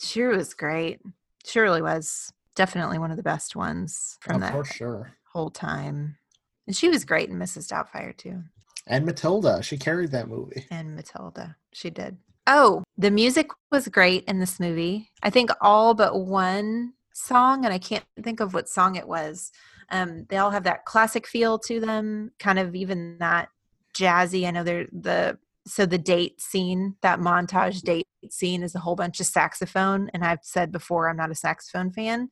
She 0.02 0.22
was 0.24 0.52
great. 0.52 1.00
She 1.46 1.60
really 1.60 1.80
was 1.80 2.30
definitely 2.54 2.98
one 2.98 3.10
of 3.10 3.16
the 3.16 3.22
best 3.22 3.56
ones 3.56 4.18
from 4.20 4.36
oh, 4.36 4.40
that 4.40 4.52
for 4.52 4.64
sure. 4.66 5.16
whole 5.32 5.50
time. 5.50 6.18
And 6.66 6.76
she 6.76 6.90
was 6.90 7.06
great 7.06 7.30
in 7.30 7.38
Mrs. 7.38 7.72
Doubtfire 7.72 8.14
too. 8.14 8.42
And 8.86 9.06
Matilda, 9.06 9.62
she 9.62 9.78
carried 9.78 10.10
that 10.12 10.28
movie. 10.28 10.66
And 10.70 10.94
Matilda, 10.94 11.56
she 11.72 11.88
did. 11.88 12.18
Oh, 12.46 12.84
the 12.98 13.10
music 13.10 13.48
was 13.72 13.88
great 13.88 14.24
in 14.24 14.38
this 14.38 14.60
movie. 14.60 15.10
I 15.22 15.30
think 15.30 15.50
all 15.60 15.94
but 15.94 16.18
one 16.18 16.92
song, 17.14 17.64
and 17.64 17.72
I 17.72 17.78
can't 17.78 18.04
think 18.22 18.40
of 18.40 18.52
what 18.52 18.68
song 18.68 18.96
it 18.96 19.08
was. 19.08 19.50
Um, 19.90 20.26
they 20.28 20.36
all 20.36 20.50
have 20.50 20.64
that 20.64 20.84
classic 20.84 21.26
feel 21.26 21.58
to 21.60 21.80
them, 21.80 22.32
kind 22.38 22.58
of 22.58 22.74
even 22.74 23.18
that 23.18 23.48
jazzy. 23.96 24.46
I 24.46 24.50
know 24.50 24.64
they're 24.64 24.86
the 24.92 25.38
so 25.66 25.86
the 25.86 25.98
date 25.98 26.40
scene, 26.42 26.96
that 27.00 27.20
montage 27.20 27.80
date 27.80 28.06
scene 28.28 28.62
is 28.62 28.74
a 28.74 28.80
whole 28.80 28.96
bunch 28.96 29.20
of 29.20 29.26
saxophone. 29.26 30.10
And 30.12 30.22
I've 30.22 30.40
said 30.42 30.70
before 30.70 31.08
I'm 31.08 31.16
not 31.16 31.30
a 31.30 31.34
saxophone 31.34 31.90
fan, 31.90 32.28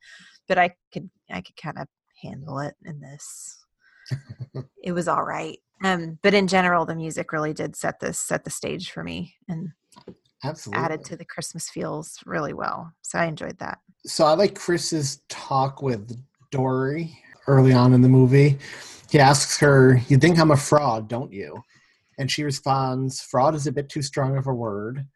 but 0.49 0.59
I 0.59 0.75
could 0.93 1.09
I 1.31 1.41
could 1.41 1.57
kind 1.57 1.79
of 1.79 1.89
handle 2.23 2.59
it 2.59 2.75
in 2.85 3.01
this. 3.01 3.65
it 4.83 4.93
was 4.93 5.09
all 5.09 5.25
right. 5.25 5.59
Um, 5.83 6.19
but 6.23 6.35
in 6.35 6.47
general, 6.47 6.85
the 6.85 6.95
music 6.95 7.33
really 7.33 7.55
did 7.55 7.75
set 7.75 8.01
this 8.01 8.19
set 8.19 8.45
the 8.45 8.51
stage 8.51 8.91
for 8.91 9.03
me 9.03 9.37
and 9.49 9.71
Absolutely. 10.45 10.85
added 10.85 11.05
to 11.05 11.17
the 11.17 11.25
Christmas 11.25 11.69
feels 11.69 12.19
really 12.27 12.53
well. 12.53 12.93
So 13.03 13.19
I 13.19 13.27
enjoyed 13.27 13.59
that. 13.59 13.79
So 14.05 14.25
I 14.25 14.35
like 14.35 14.55
Kris's 14.55 15.23
talk 15.29 15.83
with 15.83 16.17
Dorey 16.51 17.17
early 17.47 17.73
on 17.73 17.93
in 17.93 18.03
the 18.03 18.09
movie. 18.09 18.59
He 19.11 19.19
asks 19.19 19.59
her, 19.59 20.01
You 20.09 20.19
think 20.19 20.39
I'm 20.39 20.51
a 20.51 20.57
fraud, 20.57 21.09
don't 21.09 21.33
you? 21.33 21.63
And 22.19 22.31
she 22.31 22.43
responds, 22.43 23.21
Fraud 23.21 23.55
is 23.55 23.67
a 23.67 23.73
bit 23.73 23.89
too 23.89 24.03
strong 24.03 24.37
of 24.37 24.47
a 24.47 24.55
word, 24.55 25.07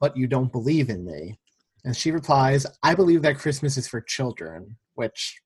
but 0.00 0.16
you 0.16 0.26
don't 0.26 0.52
believe 0.52 0.90
in 0.90 1.04
me. 1.04 1.38
And 1.84 1.96
she 1.96 2.10
replies, 2.10 2.66
I 2.82 2.94
believe 2.94 3.22
that 3.22 3.38
Christmas 3.38 3.76
is 3.76 3.88
for 3.88 4.00
children, 4.00 4.76
which 4.94 5.40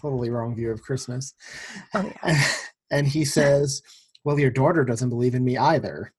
totally 0.00 0.30
wrong 0.30 0.54
view 0.54 0.70
of 0.70 0.82
Christmas. 0.82 1.34
Oh, 1.94 2.12
yeah. 2.24 2.42
And 2.90 3.08
he 3.08 3.24
says, 3.24 3.82
Well, 4.24 4.38
your 4.38 4.50
daughter 4.50 4.84
doesn't 4.84 5.08
believe 5.08 5.34
in 5.34 5.42
me 5.44 5.56
either. 5.56 6.12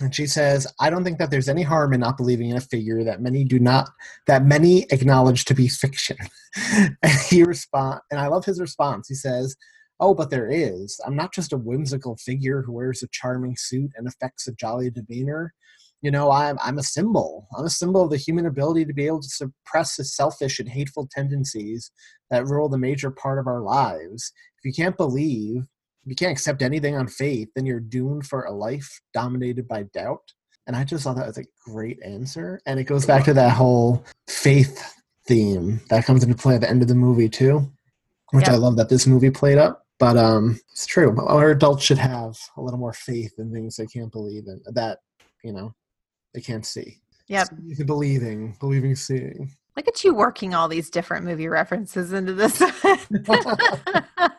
And 0.00 0.14
she 0.14 0.26
says, 0.26 0.66
I 0.80 0.90
don't 0.90 1.04
think 1.04 1.18
that 1.18 1.30
there's 1.30 1.48
any 1.48 1.62
harm 1.62 1.92
in 1.92 2.00
not 2.00 2.16
believing 2.16 2.50
in 2.50 2.56
a 2.56 2.60
figure 2.60 3.04
that 3.04 3.20
many 3.20 3.44
do 3.44 3.58
not 3.58 3.88
that 4.26 4.44
many 4.44 4.86
acknowledge 4.90 5.44
to 5.46 5.54
be 5.54 5.68
fiction. 5.68 6.16
and 6.72 7.12
he 7.28 7.42
respond 7.42 8.00
and 8.10 8.20
I 8.20 8.26
love 8.28 8.44
his 8.44 8.60
response. 8.60 9.08
He 9.08 9.14
says, 9.14 9.56
Oh, 10.00 10.14
but 10.14 10.30
there 10.30 10.48
is. 10.48 11.00
I'm 11.06 11.14
not 11.14 11.32
just 11.32 11.52
a 11.52 11.58
whimsical 11.58 12.16
figure 12.16 12.62
who 12.62 12.72
wears 12.72 13.02
a 13.02 13.08
charming 13.12 13.56
suit 13.56 13.92
and 13.96 14.08
affects 14.08 14.48
a 14.48 14.52
jolly 14.52 14.90
demeanor. 14.90 15.54
You 16.00 16.10
know, 16.10 16.32
I'm 16.32 16.58
I'm 16.60 16.78
a 16.78 16.82
symbol. 16.82 17.46
I'm 17.56 17.66
a 17.66 17.70
symbol 17.70 18.02
of 18.02 18.10
the 18.10 18.16
human 18.16 18.46
ability 18.46 18.84
to 18.86 18.92
be 18.92 19.06
able 19.06 19.20
to 19.20 19.28
suppress 19.28 19.96
the 19.96 20.04
selfish 20.04 20.58
and 20.58 20.68
hateful 20.68 21.08
tendencies 21.08 21.92
that 22.30 22.46
rule 22.46 22.68
the 22.68 22.78
major 22.78 23.12
part 23.12 23.38
of 23.38 23.46
our 23.46 23.60
lives. 23.60 24.32
If 24.58 24.64
you 24.64 24.72
can't 24.72 24.96
believe, 24.96 25.68
if 26.04 26.10
you 26.10 26.16
can't 26.16 26.32
accept 26.32 26.62
anything 26.62 26.96
on 26.96 27.06
faith, 27.06 27.48
then 27.54 27.64
you're 27.64 27.80
doomed 27.80 28.26
for 28.26 28.44
a 28.44 28.52
life 28.52 29.00
dominated 29.14 29.68
by 29.68 29.84
doubt. 29.94 30.32
And 30.66 30.76
I 30.76 30.84
just 30.84 31.04
thought 31.04 31.16
that 31.16 31.26
was 31.26 31.38
a 31.38 31.44
great 31.64 32.00
answer. 32.04 32.60
And 32.66 32.80
it 32.80 32.84
goes 32.84 33.06
back 33.06 33.24
to 33.24 33.34
that 33.34 33.52
whole 33.52 34.04
faith 34.28 34.94
theme 35.26 35.80
that 35.90 36.04
comes 36.04 36.24
into 36.24 36.34
play 36.34 36.56
at 36.56 36.60
the 36.60 36.70
end 36.70 36.82
of 36.82 36.88
the 36.88 36.94
movie 36.94 37.28
too, 37.28 37.70
which 38.32 38.48
I 38.48 38.56
love 38.56 38.76
that 38.76 38.88
this 38.88 39.06
movie 39.06 39.30
played 39.30 39.58
up. 39.58 39.86
But 39.98 40.16
um, 40.16 40.58
it's 40.72 40.86
true. 40.86 41.16
Our 41.26 41.50
adults 41.50 41.84
should 41.84 41.98
have 41.98 42.36
a 42.56 42.60
little 42.60 42.80
more 42.80 42.92
faith 42.92 43.34
in 43.38 43.52
things 43.52 43.76
they 43.76 43.86
can't 43.86 44.10
believe 44.10 44.48
in. 44.48 44.60
That 44.72 44.98
you 45.44 45.52
know 45.52 45.72
they 46.34 46.40
can't 46.40 46.66
see. 46.66 46.98
Yep. 47.28 47.50
Believing, 47.86 48.56
believing, 48.58 48.96
seeing. 48.96 49.52
Look 49.76 49.86
at 49.86 50.02
you 50.02 50.12
working 50.12 50.54
all 50.54 50.66
these 50.66 50.90
different 50.90 51.24
movie 51.24 51.46
references 51.46 52.12
into 52.12 52.32
this. 52.32 52.60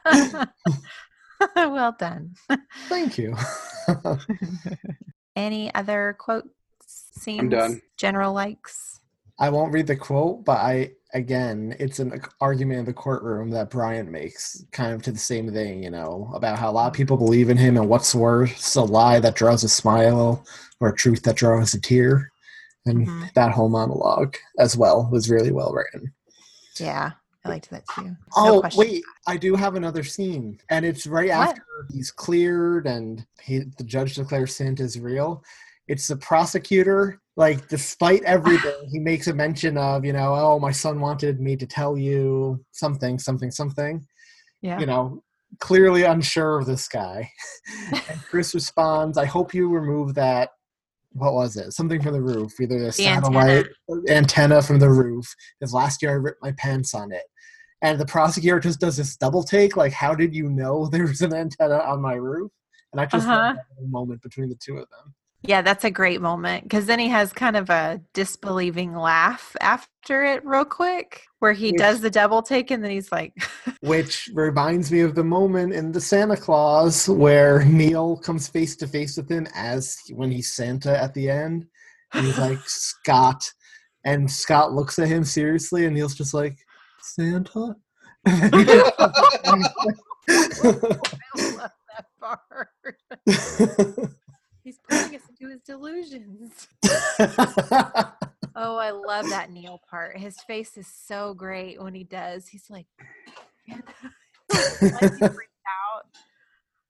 well 1.55 1.95
done. 1.97 2.35
Thank 2.89 3.17
you. 3.17 3.35
Any 5.35 5.73
other 5.73 6.15
quotes, 6.19 6.47
scenes, 6.85 7.39
I'm 7.39 7.49
done. 7.49 7.81
general 7.97 8.33
likes? 8.33 8.99
I 9.39 9.49
won't 9.49 9.73
read 9.73 9.87
the 9.87 9.95
quote, 9.95 10.45
but 10.45 10.57
I 10.59 10.91
again, 11.15 11.75
it's 11.79 11.99
an 11.99 12.21
argument 12.41 12.79
in 12.79 12.85
the 12.85 12.93
courtroom 12.93 13.49
that 13.51 13.69
Brian 13.69 14.11
makes, 14.11 14.63
kind 14.71 14.93
of 14.93 15.01
to 15.03 15.11
the 15.11 15.19
same 15.19 15.51
thing, 15.51 15.83
you 15.83 15.89
know, 15.91 16.31
about 16.33 16.57
how 16.57 16.69
a 16.69 16.73
lot 16.73 16.87
of 16.87 16.93
people 16.93 17.17
believe 17.17 17.49
in 17.49 17.57
him, 17.57 17.77
and 17.77 17.89
what's 17.89 18.13
worse, 18.15 18.75
a 18.75 18.81
lie 18.83 19.19
that 19.19 19.35
draws 19.35 19.63
a 19.63 19.69
smile 19.69 20.45
or 20.79 20.89
a 20.89 20.95
truth 20.95 21.23
that 21.23 21.35
draws 21.35 21.73
a 21.73 21.81
tear, 21.81 22.31
and 22.85 23.07
Mhm. 23.07 23.33
that 23.33 23.51
whole 23.51 23.69
monologue 23.69 24.35
as 24.59 24.77
well 24.77 25.07
was 25.11 25.29
really 25.29 25.51
well 25.51 25.71
written. 25.73 26.13
Yeah, 26.79 27.11
I 27.45 27.49
liked 27.49 27.69
that 27.71 27.83
too. 27.93 28.03
No 28.05 28.15
Oh 28.35 28.59
question. 28.61 28.79
wait, 28.79 29.03
I 29.27 29.37
do 29.37 29.55
have 29.55 29.75
another 29.75 30.03
scene, 30.03 30.59
and 30.69 30.85
it's 30.85 31.05
right 31.05 31.29
What? 31.29 31.49
after 31.49 31.63
he's 31.91 32.11
cleared 32.11 32.87
and 32.87 33.25
he, 33.41 33.59
the 33.77 33.83
judge 33.83 34.15
declares 34.15 34.55
Santa 34.55 34.83
is 34.83 34.99
real. 34.99 35.43
It's 35.87 36.07
the 36.07 36.15
prosecutor. 36.15 37.19
Like, 37.35 37.67
despite 37.67 38.23
everything, 38.25 38.87
he 38.91 38.99
makes 38.99 39.27
a 39.27 39.33
mention 39.33 39.77
of, 39.77 40.05
you 40.05 40.13
know, 40.13 40.33
oh, 40.35 40.59
my 40.59 40.71
son 40.71 41.01
wanted 41.01 41.41
me 41.41 41.57
to 41.57 41.65
tell 41.67 41.97
you 41.97 42.63
something, 42.71 43.19
something, 43.19 43.51
something. 43.51 44.05
Yeah. 44.61 44.79
You 44.79 44.85
know, 44.85 45.21
clearly 45.59 46.03
unsure 46.03 46.59
of 46.59 46.65
this 46.65 46.87
guy. 46.87 47.29
and 48.09 48.21
Kris 48.29 48.53
responds, 48.55 49.17
"I 49.17 49.25
hope 49.25 49.53
you 49.53 49.67
remove 49.69 50.13
that." 50.15 50.49
What 51.15 51.33
was 51.33 51.57
it? 51.57 51.73
Something 51.73 52.01
from 52.01 52.13
the 52.13 52.21
roof, 52.21 52.53
either 52.59 52.79
the, 52.79 52.91
satellite 52.91 53.67
antenna 54.09 54.63
from 54.63 54.79
the 54.79 54.89
roof. 54.89 55.31
Because 55.59 55.71
last 55.71 56.01
year 56.01 56.09
I 56.09 56.15
ripped 56.15 56.41
my 56.41 56.53
pants 56.53 56.95
on 56.95 57.11
it. 57.11 57.21
And 57.83 57.99
the 57.99 58.05
prosecutor 58.05 58.59
just 58.59 58.79
does 58.79 58.97
this 58.97 59.15
double 59.17 59.43
take, 59.43 59.75
like, 59.77 59.91
how 59.93 60.15
did 60.15 60.33
you 60.33 60.49
know 60.49 60.85
there 60.91 61.03
was 61.05 61.21
an 61.21 61.33
antenna 61.35 61.77
on 61.77 62.01
my 62.01 62.13
roof? 62.15 62.51
And 62.91 62.99
I 63.01 63.05
just 63.05 63.27
Uh-huh. 63.27 63.53
that 63.55 63.87
moment 63.87 64.21
between 64.23 64.49
the 64.49 64.55
two 64.55 64.77
of 64.77 64.89
them. 64.89 65.13
Yeah, 65.45 65.61
that's 65.61 65.83
a 65.83 65.91
great 65.91 66.21
moment 66.21 66.63
because 66.63 66.85
then 66.85 66.99
he 66.99 67.09
has 67.09 67.33
kind 67.33 67.57
of 67.57 67.69
a 67.69 67.99
disbelieving 68.13 68.95
laugh 68.95 69.57
after 69.59 70.23
it, 70.23 70.45
real 70.45 70.63
quick, 70.63 71.23
where 71.39 71.51
he 71.51 71.71
Which- 71.71 71.79
does 71.79 71.99
the 71.99 72.09
double 72.09 72.41
take 72.41 72.71
and 72.71 72.81
then 72.81 72.91
he's 72.91 73.11
like, 73.11 73.33
Which 73.81 74.29
reminds 74.33 74.89
me 74.89 75.01
of 75.01 75.15
the 75.15 75.23
moment 75.25 75.73
in 75.73 75.91
the 75.91 75.99
Santa 75.99 76.37
Claus 76.37 77.09
where 77.09 77.65
Neil 77.65 78.15
comes 78.15 78.47
face 78.47 78.77
to 78.77 78.87
face 78.87 79.17
with 79.17 79.29
him 79.29 79.45
as 79.53 79.97
when 80.13 80.31
he's 80.31 80.53
Santa 80.53 80.97
at 80.97 81.13
the 81.13 81.29
end. 81.29 81.65
And 82.13 82.25
he's 82.25 82.39
like, 82.39 82.59
Scott. 82.65 83.43
And 84.05 84.31
Scott 84.31 84.71
looks 84.71 84.97
at 84.99 85.09
him 85.09 85.25
seriously, 85.25 85.85
and 85.85 85.93
Neil's 85.95 86.15
just 86.15 86.33
like, 86.33 86.57
Santa? 87.03 87.75
I 88.25 88.49
love 91.35 91.71
that 91.89 92.05
part. 92.19 92.69
He's 94.63 94.79
putting 94.89 95.15
us 95.15 95.21
into 95.29 95.51
his 95.51 95.61
delusions. 95.61 96.67
Oh, 98.55 98.77
I 98.77 98.91
love 98.91 99.29
that 99.29 99.51
Neil 99.51 99.81
part. 99.89 100.17
His 100.17 100.39
face 100.41 100.77
is 100.77 100.87
so 100.87 101.33
great 101.33 101.81
when 101.81 101.95
he 101.95 102.03
does. 102.03 102.47
He's 102.47 102.69
like, 102.69 102.85
like 103.67 105.13
he 105.17 105.25
out. 105.25 106.05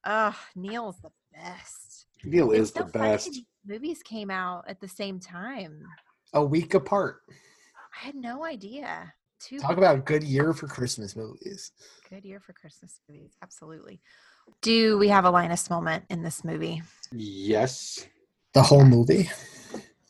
Oh, 0.05 0.35
Neil's 0.55 0.97
the 1.01 1.11
best. 1.33 2.07
Neil 2.25 2.51
It's 2.51 2.59
is 2.59 2.71
the 2.71 2.81
so 2.81 2.87
funny 2.87 3.11
best. 3.11 3.41
Movies 3.65 4.03
came 4.03 4.29
out 4.29 4.65
at 4.67 4.81
the 4.81 4.87
same 4.87 5.19
time. 5.19 5.81
A 6.33 6.43
week 6.43 6.73
apart. 6.73 7.21
I 7.95 8.05
had 8.05 8.15
no 8.15 8.43
idea. 8.43 9.13
Two 9.43 9.59
Talk 9.59 9.77
about 9.77 10.05
good 10.05 10.23
year 10.23 10.53
for 10.53 10.67
Christmas 10.67 11.17
movies. 11.17 11.71
good 12.09 12.23
year 12.23 12.39
for 12.39 12.53
Christmas 12.53 13.01
movies. 13.09 13.33
Absolutely. 13.41 13.99
Do 14.61 14.97
we 14.97 15.09
have 15.09 15.25
a 15.25 15.31
Linus 15.31 15.69
moment 15.69 16.05
in 16.09 16.23
this 16.23 16.45
movie? 16.45 16.81
Yes. 17.11 18.07
The 18.53 18.61
whole 18.61 18.85
movie. 18.85 19.29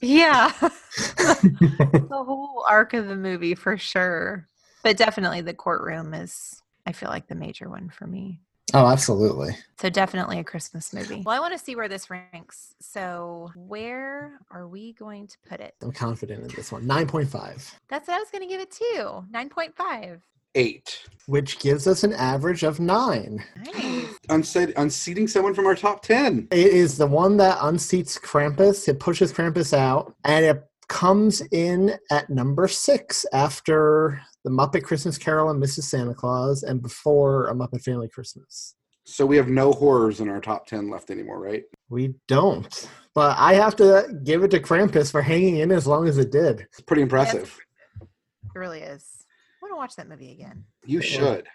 Yeah. 0.01 0.51
the 0.61 2.07
whole 2.11 2.63
arc 2.69 2.93
of 2.93 3.07
the 3.07 3.15
movie 3.15 3.55
for 3.55 3.75
sure. 3.75 4.47
But 4.83 4.97
definitely 4.97 5.41
the 5.41 5.55
courtroom 5.55 6.13
is, 6.13 6.61
I 6.85 6.91
feel 6.91 7.09
like, 7.09 7.27
the 7.27 7.35
major 7.35 7.69
one 7.69 7.89
for 7.89 8.05
me. 8.05 8.39
Oh, 8.73 8.87
absolutely. 8.87 9.55
So 9.79 9.89
definitely 9.89 10.39
a 10.39 10.43
Christmas 10.43 10.93
movie. 10.93 11.21
Well, 11.25 11.35
I 11.35 11.39
want 11.39 11.53
to 11.53 11.63
see 11.63 11.75
where 11.75 11.89
this 11.89 12.09
ranks. 12.09 12.75
So 12.79 13.51
where 13.55 14.39
are 14.51 14.67
we 14.67 14.93
going 14.93 15.27
to 15.27 15.37
put 15.47 15.59
it? 15.59 15.75
I'm 15.81 15.91
confident 15.91 16.41
in 16.43 16.47
this 16.55 16.71
one. 16.71 16.83
9.5, 16.85 17.73
That's 17.89 18.07
what 18.07 18.15
I 18.15 18.19
was 18.19 18.29
going 18.31 18.41
to 18.41 18.47
give 18.47 18.61
it 18.61 18.71
too. 18.71 19.25
9.5. 19.33 20.21
Eight. 20.55 21.07
which 21.25 21.57
gives 21.59 21.87
us 21.87 22.03
an 22.03 22.13
average 22.13 22.63
of 22.63 22.79
9. 22.79 23.43
Nice. 23.65 24.05
Unseat, 24.29 24.73
unseating 24.77 25.27
someone 25.27 25.53
from 25.55 25.65
our 25.65 25.75
top 25.75 26.03
10. 26.03 26.47
It 26.51 26.67
is 26.67 26.97
the 26.97 27.07
one 27.07 27.37
that 27.37 27.57
unseats 27.57 28.19
Krampus. 28.21 28.87
It 28.87 28.99
pushes 28.99 29.33
Krampus 29.33 29.73
out, 29.75 30.15
and 30.23 30.45
it 30.45 30.63
comes 30.87 31.41
in 31.51 31.95
at 32.11 32.29
number 32.29 32.67
six 32.67 33.25
after 33.33 34.21
The 34.43 34.49
Muppet 34.49 34.83
Christmas 34.83 35.17
Carol 35.17 35.49
and 35.49 35.61
Mrs. 35.61 35.83
Santa 35.83 36.13
Claus, 36.13 36.63
and 36.63 36.81
before 36.81 37.47
A 37.47 37.53
Muppet 37.53 37.81
Family 37.81 38.09
Christmas. 38.09 38.75
So 39.05 39.25
we 39.25 39.37
have 39.37 39.49
no 39.49 39.73
horrors 39.73 40.21
in 40.21 40.29
our 40.29 40.39
top 40.39 40.65
10 40.65 40.89
left 40.89 41.11
anymore, 41.11 41.39
right? 41.39 41.63
We 41.89 42.15
don't. 42.27 42.89
But 43.13 43.37
I 43.37 43.53
have 43.55 43.75
to 43.77 44.19
give 44.23 44.43
it 44.43 44.51
to 44.51 44.59
Krampus 44.59 45.11
for 45.11 45.21
hanging 45.21 45.57
in 45.57 45.71
as 45.71 45.85
long 45.85 46.07
as 46.07 46.17
it 46.17 46.31
did. 46.31 46.61
It's 46.61 46.81
pretty 46.81 47.01
impressive. 47.01 47.57
It 48.01 48.07
really 48.55 48.79
is. 48.79 49.05
I 49.21 49.57
want 49.61 49.73
to 49.73 49.77
watch 49.77 49.95
that 49.97 50.07
movie 50.07 50.31
again. 50.31 50.65
You 50.85 51.01
should. 51.01 51.47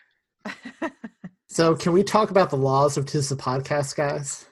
So, 1.51 1.74
can 1.74 1.93
we 1.93 2.05
talk 2.05 2.31
about 2.31 2.51
the 2.51 2.57
laws 2.57 2.99
of 2.99 3.07
Tis 3.07 3.31
the 3.31 3.35
Podcast, 3.35 3.97
guys? 3.97 4.45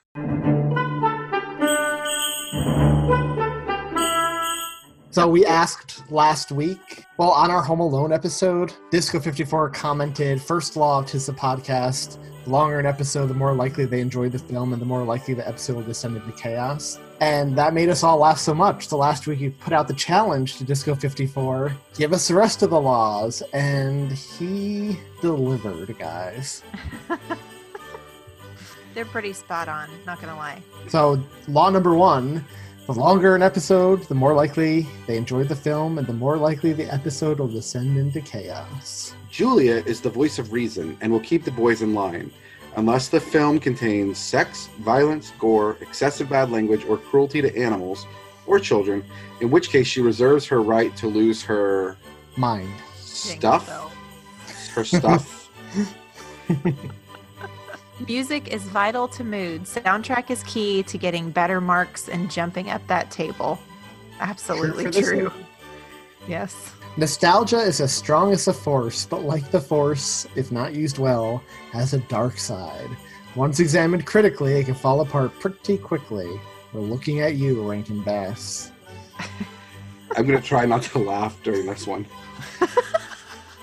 So 5.17 5.27
we 5.27 5.47
asked 5.47 6.03
last 6.13 6.53
week, 6.53 7.07
well, 7.17 7.31
on 7.31 7.51
our 7.51 7.63
Home 7.63 7.81
Alone 7.81 8.13
episode, 8.13 8.75
Disco54 8.93 9.73
commented, 9.73 10.43
first 10.43 10.77
law 10.77 10.99
of 10.99 11.07
Tis 11.07 11.25
the 11.25 11.33
Podcast, 11.33 12.19
the 12.45 12.51
longer 12.51 12.79
an 12.79 12.85
episode, 12.85 13.29
the 13.29 13.35
more 13.35 13.55
likely 13.55 13.87
they 13.87 14.03
enjoyed 14.03 14.33
the 14.33 14.39
film 14.39 14.75
and 14.75 14.83
the 14.83 14.85
more 14.85 15.05
likely 15.05 15.33
the 15.33 15.49
episode 15.49 15.77
will 15.77 15.85
descend 15.85 16.19
into 16.19 16.33
chaos. 16.33 16.99
And 17.23 17.57
that 17.57 17.73
made 17.73 17.89
us 17.89 18.03
all 18.03 18.19
laugh 18.19 18.39
so 18.39 18.53
much. 18.53 18.89
So 18.89 18.99
last 18.99 19.27
week 19.27 19.39
he 19.39 19.49
put 19.49 19.73
out 19.73 19.89
the 19.89 19.95
challenge 19.95 20.59
to 20.59 20.65
Disco54, 20.67 21.75
give 21.97 22.13
us 22.13 22.29
the 22.29 22.35
rest 22.35 22.63
of 22.63 22.69
the 22.69 22.79
laws. 22.79 23.43
And 23.55 24.13
he 24.13 24.99
delivered, 25.23 25.99
guys. 25.99 26.63
They're 28.95 29.07
pretty 29.07 29.33
spot 29.33 29.69
on, 29.71 29.89
not 30.05 30.21
gonna 30.21 30.37
lie. 30.37 30.63
So, 30.89 31.23
law 31.49 31.71
number 31.71 31.95
one 31.95 32.45
the 32.87 32.93
longer 32.93 33.35
an 33.35 33.43
episode, 33.43 34.03
the 34.05 34.15
more 34.15 34.33
likely 34.33 34.87
they 35.07 35.17
enjoyed 35.17 35.49
the 35.49 35.57
film, 35.57 35.99
and 35.99 36.07
the 36.07 36.13
more 36.13 36.37
likely 36.37 36.73
the 36.73 36.93
episode 36.93 37.41
will 37.41 37.49
descend 37.49 37.99
into 37.99 38.21
chaos. 38.21 39.15
Julia 39.29 39.83
is 39.87 40.01
the 40.01 40.11
voice 40.11 40.39
of 40.39 40.53
reason 40.53 40.97
and 41.01 41.11
will 41.11 41.21
keep 41.21 41.45
the 41.45 41.51
boys 41.51 41.83
in 41.83 41.95
line. 41.95 42.31
Unless 42.77 43.09
the 43.09 43.19
film 43.19 43.59
contains 43.59 44.19
sex, 44.19 44.69
violence, 44.81 45.33
gore, 45.39 45.77
excessive 45.81 46.29
bad 46.29 46.51
language, 46.51 46.85
or 46.85 46.97
cruelty 46.99 47.43
to 47.43 47.57
animals 47.59 48.07
or 48.47 48.61
children, 48.61 49.03
in 49.41 49.51
which 49.51 49.71
case 49.71 49.87
she 49.87 50.01
reserves 50.01 50.47
her 50.47 50.63
right 50.63 50.97
to 50.97 51.09
lose 51.09 51.43
her 51.43 51.97
Mind. 52.37 52.71
stuff. 52.95 53.69
Her 54.75 54.85
stuff. 54.85 55.51
Music 58.07 58.49
is 58.49 58.63
vital 58.65 59.09
to 59.09 59.25
mood. 59.25 59.63
Soundtrack 59.63 60.31
is 60.31 60.43
key 60.45 60.83
to 60.85 60.99
getting 60.99 61.31
better 61.31 61.61
marks 61.61 62.09
and 62.09 62.31
jumping 62.31 62.71
up 62.71 62.87
that 62.89 63.11
table. 63.11 63.59
Absolutely 64.21 64.85
for 64.85 64.93
true. 65.03 65.33
Yes. 66.29 66.73
Nostalgia 66.99 67.59
is 67.59 67.81
as 67.81 67.93
strong 67.93 68.33
as 68.33 68.49
a 68.49 68.53
force, 68.53 69.07
but 69.07 69.23
like 69.23 69.51
the 69.51 69.61
force, 69.61 70.27
if 70.35 70.53
not 70.53 70.75
used 70.75 70.99
well, 70.99 71.43
has 71.73 71.95
a 71.95 71.99
dark 72.01 72.39
side. 72.39 72.89
Once 73.35 73.61
examined 73.61 74.07
critically, 74.07 74.55
it 74.55 74.65
can 74.65 74.75
fall 74.75 75.01
apart 75.01 75.39
pretty 75.41 75.77
quickly. 75.79 76.41
We're 76.73 76.81
looking 76.81 77.21
at 77.21 77.37
you, 77.37 77.69
Rankin 77.69 78.03
Bass. 78.03 78.73
I'm 80.17 80.27
gonna 80.27 80.41
try 80.41 80.65
not 80.67 80.83
to 80.85 80.99
laugh 80.99 81.43
during 81.43 81.67
this 81.67 81.87
one. 81.87 82.07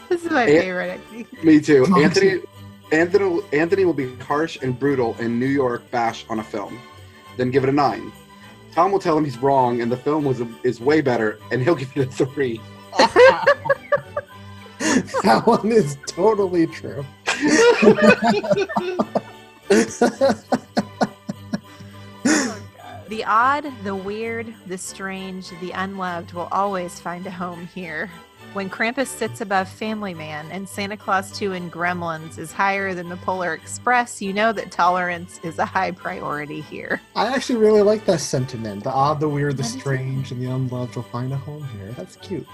This 0.09 0.25
is 0.25 0.31
my 0.31 0.43
And- 0.43 0.59
favorite. 0.61 1.01
I. 1.11 1.43
Me 1.43 1.59
too. 1.59 1.88
Anthony, 1.97 2.39
Anthony, 2.93 3.41
Anthony 3.51 3.85
will 3.85 3.93
be 3.93 4.15
harsh 4.17 4.59
and 4.61 4.77
brutal 4.77 5.15
in 5.19 5.39
New 5.39 5.47
York 5.47 5.89
bash 5.89 6.25
on 6.29 6.39
a 6.39 6.43
film, 6.43 6.79
then 7.37 7.49
give 7.49 7.63
it 7.63 7.69
a 7.69 7.73
nine. 7.73 8.11
Thom 8.71 8.91
will 8.91 8.99
tell 8.99 9.17
him 9.17 9.25
he's 9.25 9.39
wrong 9.39 9.81
and 9.81 9.91
the 9.91 9.97
film 9.97 10.23
was 10.23 10.43
is 10.63 10.79
way 10.79 11.01
better, 11.01 11.39
and 11.51 11.63
he'll 11.63 11.75
give 11.75 11.97
it 11.97 12.19
a 12.19 12.25
three. 12.27 12.61
that 15.23 15.41
one 15.45 15.71
is 15.71 15.97
totally 16.05 16.67
true. 16.67 17.03
The 23.09 23.25
odd, 23.25 23.71
the 23.83 23.93
weird, 23.93 24.55
the 24.65 24.77
strange, 24.77 25.51
the 25.61 25.69
unloved 25.69 26.33
will 26.33 26.47
always 26.51 26.99
find 26.99 27.27
a 27.27 27.31
home 27.31 27.67
here. 27.75 28.09
When 28.53 28.69
Krampus 28.69 29.07
sits 29.07 29.41
above 29.41 29.67
Family 29.67 30.13
Man 30.13 30.45
and 30.51 30.69
Santa 30.69 30.95
Claus 30.95 31.35
2 31.39 31.53
and 31.53 31.71
Gremlins 31.71 32.37
is 32.37 32.51
higher 32.51 32.93
than 32.93 33.09
the 33.09 33.17
Polar 33.17 33.55
Express, 33.55 34.21
you 34.21 34.31
know 34.31 34.53
that 34.53 34.69
tolerance 34.69 35.39
is 35.41 35.57
a 35.57 35.65
high 35.65 35.89
priority 35.89 36.61
here. 36.61 37.01
I 37.15 37.33
actually 37.33 37.57
really 37.57 37.81
like 37.81 38.05
that 38.05 38.19
sentiment. 38.19 38.83
The 38.83 38.91
odd, 38.91 39.19
the 39.19 39.27
weird, 39.27 39.57
the 39.57 39.63
strange, 39.63 40.31
and 40.31 40.39
the 40.39 40.51
unloved 40.51 40.95
will 40.95 41.01
find 41.01 41.33
a 41.33 41.35
home 41.35 41.63
here. 41.79 41.93
That's 41.93 42.15
cute. 42.17 42.47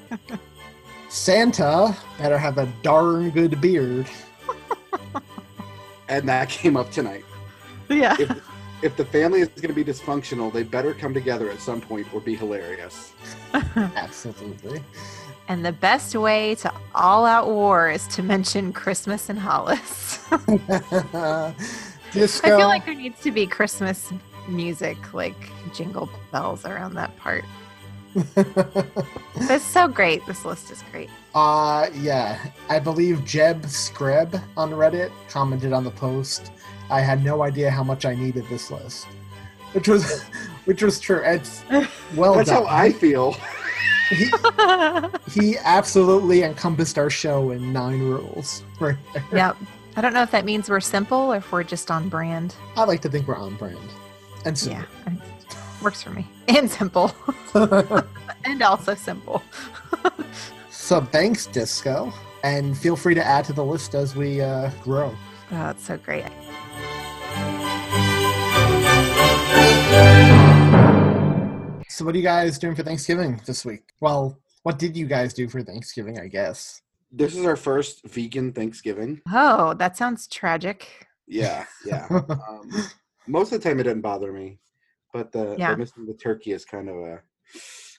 Santa 1.10 1.94
better 2.16 2.38
have 2.38 2.56
a 2.56 2.72
darn 2.82 3.28
good 3.30 3.60
beard. 3.60 4.06
And 6.08 6.28
that 6.28 6.50
came 6.50 6.76
up 6.76 6.90
tonight. 6.90 7.24
Yeah. 7.88 8.16
If, 8.18 8.51
if 8.82 8.96
the 8.96 9.04
family 9.04 9.40
is 9.40 9.48
going 9.48 9.68
to 9.68 9.74
be 9.74 9.84
dysfunctional, 9.84 10.52
they 10.52 10.62
better 10.62 10.92
come 10.94 11.14
together 11.14 11.50
at 11.50 11.60
some 11.60 11.80
point 11.80 12.12
or 12.12 12.20
be 12.20 12.34
hilarious. 12.34 13.12
Absolutely. 13.76 14.82
And 15.48 15.64
the 15.64 15.72
best 15.72 16.14
way 16.14 16.54
to 16.56 16.72
all 16.94 17.24
out 17.26 17.48
war 17.48 17.90
is 17.90 18.06
to 18.08 18.22
mention 18.22 18.72
Christmas 18.72 19.28
in 19.28 19.36
Hollis. 19.36 20.28
Disco. 22.12 22.46
I 22.46 22.58
feel 22.58 22.68
like 22.68 22.84
there 22.84 22.94
needs 22.94 23.20
to 23.22 23.30
be 23.30 23.46
Christmas 23.46 24.12
music, 24.48 25.14
like 25.14 25.36
jingle 25.72 26.08
bells 26.30 26.64
around 26.64 26.94
that 26.94 27.16
part. 27.18 27.44
It's 29.34 29.64
so 29.64 29.88
great. 29.88 30.24
This 30.26 30.44
list 30.44 30.70
is 30.70 30.82
great. 30.90 31.10
Uh, 31.34 31.88
yeah. 31.94 32.38
I 32.68 32.78
believe 32.78 33.24
Jeb 33.24 33.62
Scrib 33.62 34.40
on 34.56 34.70
Reddit 34.70 35.10
commented 35.28 35.72
on 35.72 35.84
the 35.84 35.90
post. 35.90 36.52
I 36.92 37.00
had 37.00 37.24
no 37.24 37.42
idea 37.42 37.70
how 37.70 37.82
much 37.82 38.04
I 38.04 38.14
needed 38.14 38.46
this 38.48 38.70
list, 38.70 39.06
which 39.72 39.88
was, 39.88 40.22
which 40.66 40.82
was 40.82 41.00
true. 41.00 41.22
It's 41.24 41.64
well 42.14 42.34
That's 42.34 42.50
done. 42.50 42.66
how 42.66 42.68
I 42.68 42.92
feel. 42.92 43.34
He, 44.10 44.30
he 45.40 45.56
absolutely 45.58 46.42
encompassed 46.42 46.98
our 46.98 47.08
show 47.08 47.50
in 47.50 47.72
nine 47.72 48.00
rules. 48.02 48.62
Right 48.78 48.96
there. 49.14 49.24
yep. 49.32 49.56
I 49.96 50.00
don't 50.02 50.12
know 50.12 50.22
if 50.22 50.30
that 50.32 50.44
means 50.44 50.68
we're 50.68 50.80
simple 50.80 51.32
or 51.32 51.36
if 51.36 51.50
we're 51.50 51.64
just 51.64 51.90
on 51.90 52.08
brand. 52.10 52.54
I 52.76 52.84
like 52.84 53.00
to 53.02 53.08
think 53.08 53.26
we're 53.26 53.36
on 53.36 53.54
brand. 53.56 53.78
And 54.44 54.58
so, 54.58 54.70
Yeah. 54.70 54.84
Works 55.82 56.02
for 56.02 56.10
me. 56.10 56.28
And 56.48 56.70
simple. 56.70 57.12
and 57.54 58.62
also 58.62 58.94
simple. 58.94 59.42
so 60.70 61.00
thanks, 61.00 61.46
Disco, 61.46 62.12
and 62.44 62.76
feel 62.78 62.96
free 62.96 63.14
to 63.14 63.24
add 63.24 63.44
to 63.46 63.52
the 63.52 63.64
list 63.64 63.94
as 63.94 64.14
we 64.14 64.40
uh, 64.40 64.70
grow. 64.82 65.14
Oh, 65.50 65.68
it's 65.70 65.84
so 65.84 65.96
great. 65.96 66.24
So, 71.88 72.06
what 72.06 72.14
are 72.14 72.18
you 72.18 72.22
guys 72.24 72.58
doing 72.58 72.74
for 72.74 72.82
Thanksgiving 72.82 73.40
this 73.46 73.64
week? 73.64 73.82
Well, 74.00 74.38
what 74.62 74.78
did 74.78 74.96
you 74.96 75.06
guys 75.06 75.34
do 75.34 75.48
for 75.48 75.62
Thanksgiving? 75.62 76.18
I 76.18 76.26
guess. 76.26 76.80
This 77.10 77.36
is 77.36 77.44
our 77.44 77.56
first 77.56 78.02
vegan 78.08 78.52
Thanksgiving. 78.52 79.20
Oh, 79.30 79.74
that 79.74 79.96
sounds 79.98 80.26
tragic. 80.26 81.06
Yeah, 81.26 81.66
yeah. 81.84 82.06
um, 82.10 82.70
most 83.26 83.52
of 83.52 83.60
the 83.62 83.68
time 83.68 83.78
it 83.78 83.82
doesn't 83.84 84.00
bother 84.00 84.32
me, 84.32 84.58
but 85.12 85.30
the, 85.32 85.54
Yeah. 85.58 85.72
the 85.72 85.76
missing 85.76 86.06
the 86.06 86.14
turkey 86.14 86.52
is 86.52 86.64
kind 86.64 86.88
of 86.88 86.96
a 86.96 87.20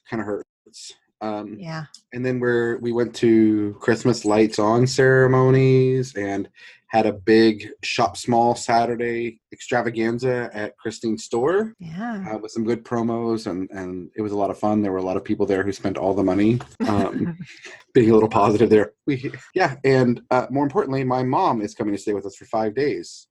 kind 0.10 0.20
of 0.22 0.26
hurts. 0.26 0.94
Um, 1.22 1.58
Yeah. 1.60 1.86
and 2.14 2.26
then 2.26 2.40
we're 2.40 2.78
we 2.80 2.92
went 2.92 3.14
to 3.18 3.78
Christmas 3.80 4.26
lights 4.26 4.58
on 4.58 4.88
ceremonies 4.88 6.16
and 6.16 6.50
had 6.94 7.08
a 7.08 7.12
big 7.12 7.68
shop 7.84 8.16
small 8.16 8.54
Saturday 8.54 9.40
extravaganza 9.52 10.52
at 10.54 10.78
Christine's 10.78 11.24
store 11.24 11.74
Yeah. 11.80 12.24
uh, 12.32 12.38
with 12.38 12.52
some 12.52 12.64
good 12.64 12.86
promos 12.86 13.48
and 13.48 13.68
and 13.72 14.12
it 14.16 14.22
was 14.22 14.32
a 14.32 14.38
lot 14.38 14.52
of 14.52 14.60
fun. 14.60 14.84
There 14.84 14.92
were 14.92 15.00
a 15.00 15.04
lot 15.04 15.18
of 15.18 15.24
people 15.26 15.48
there 15.48 15.64
who 15.64 15.72
spent 15.74 15.98
all 15.98 16.14
the 16.14 16.24
money. 16.24 16.60
Um, 16.88 17.38
being 17.96 18.12
a 18.12 18.14
little 18.14 18.30
positive 18.30 18.70
there. 18.70 18.94
We 19.08 19.32
yeah, 19.56 19.76
and 19.84 20.22
uh, 20.32 20.46
more 20.52 20.64
importantly, 20.64 21.04
my 21.04 21.24
mom 21.24 21.62
is 21.62 21.74
coming 21.76 21.94
to 21.96 22.00
stay 22.00 22.14
with 22.14 22.26
us 22.28 22.36
for 22.36 22.46
five 22.46 22.76
days 22.76 23.28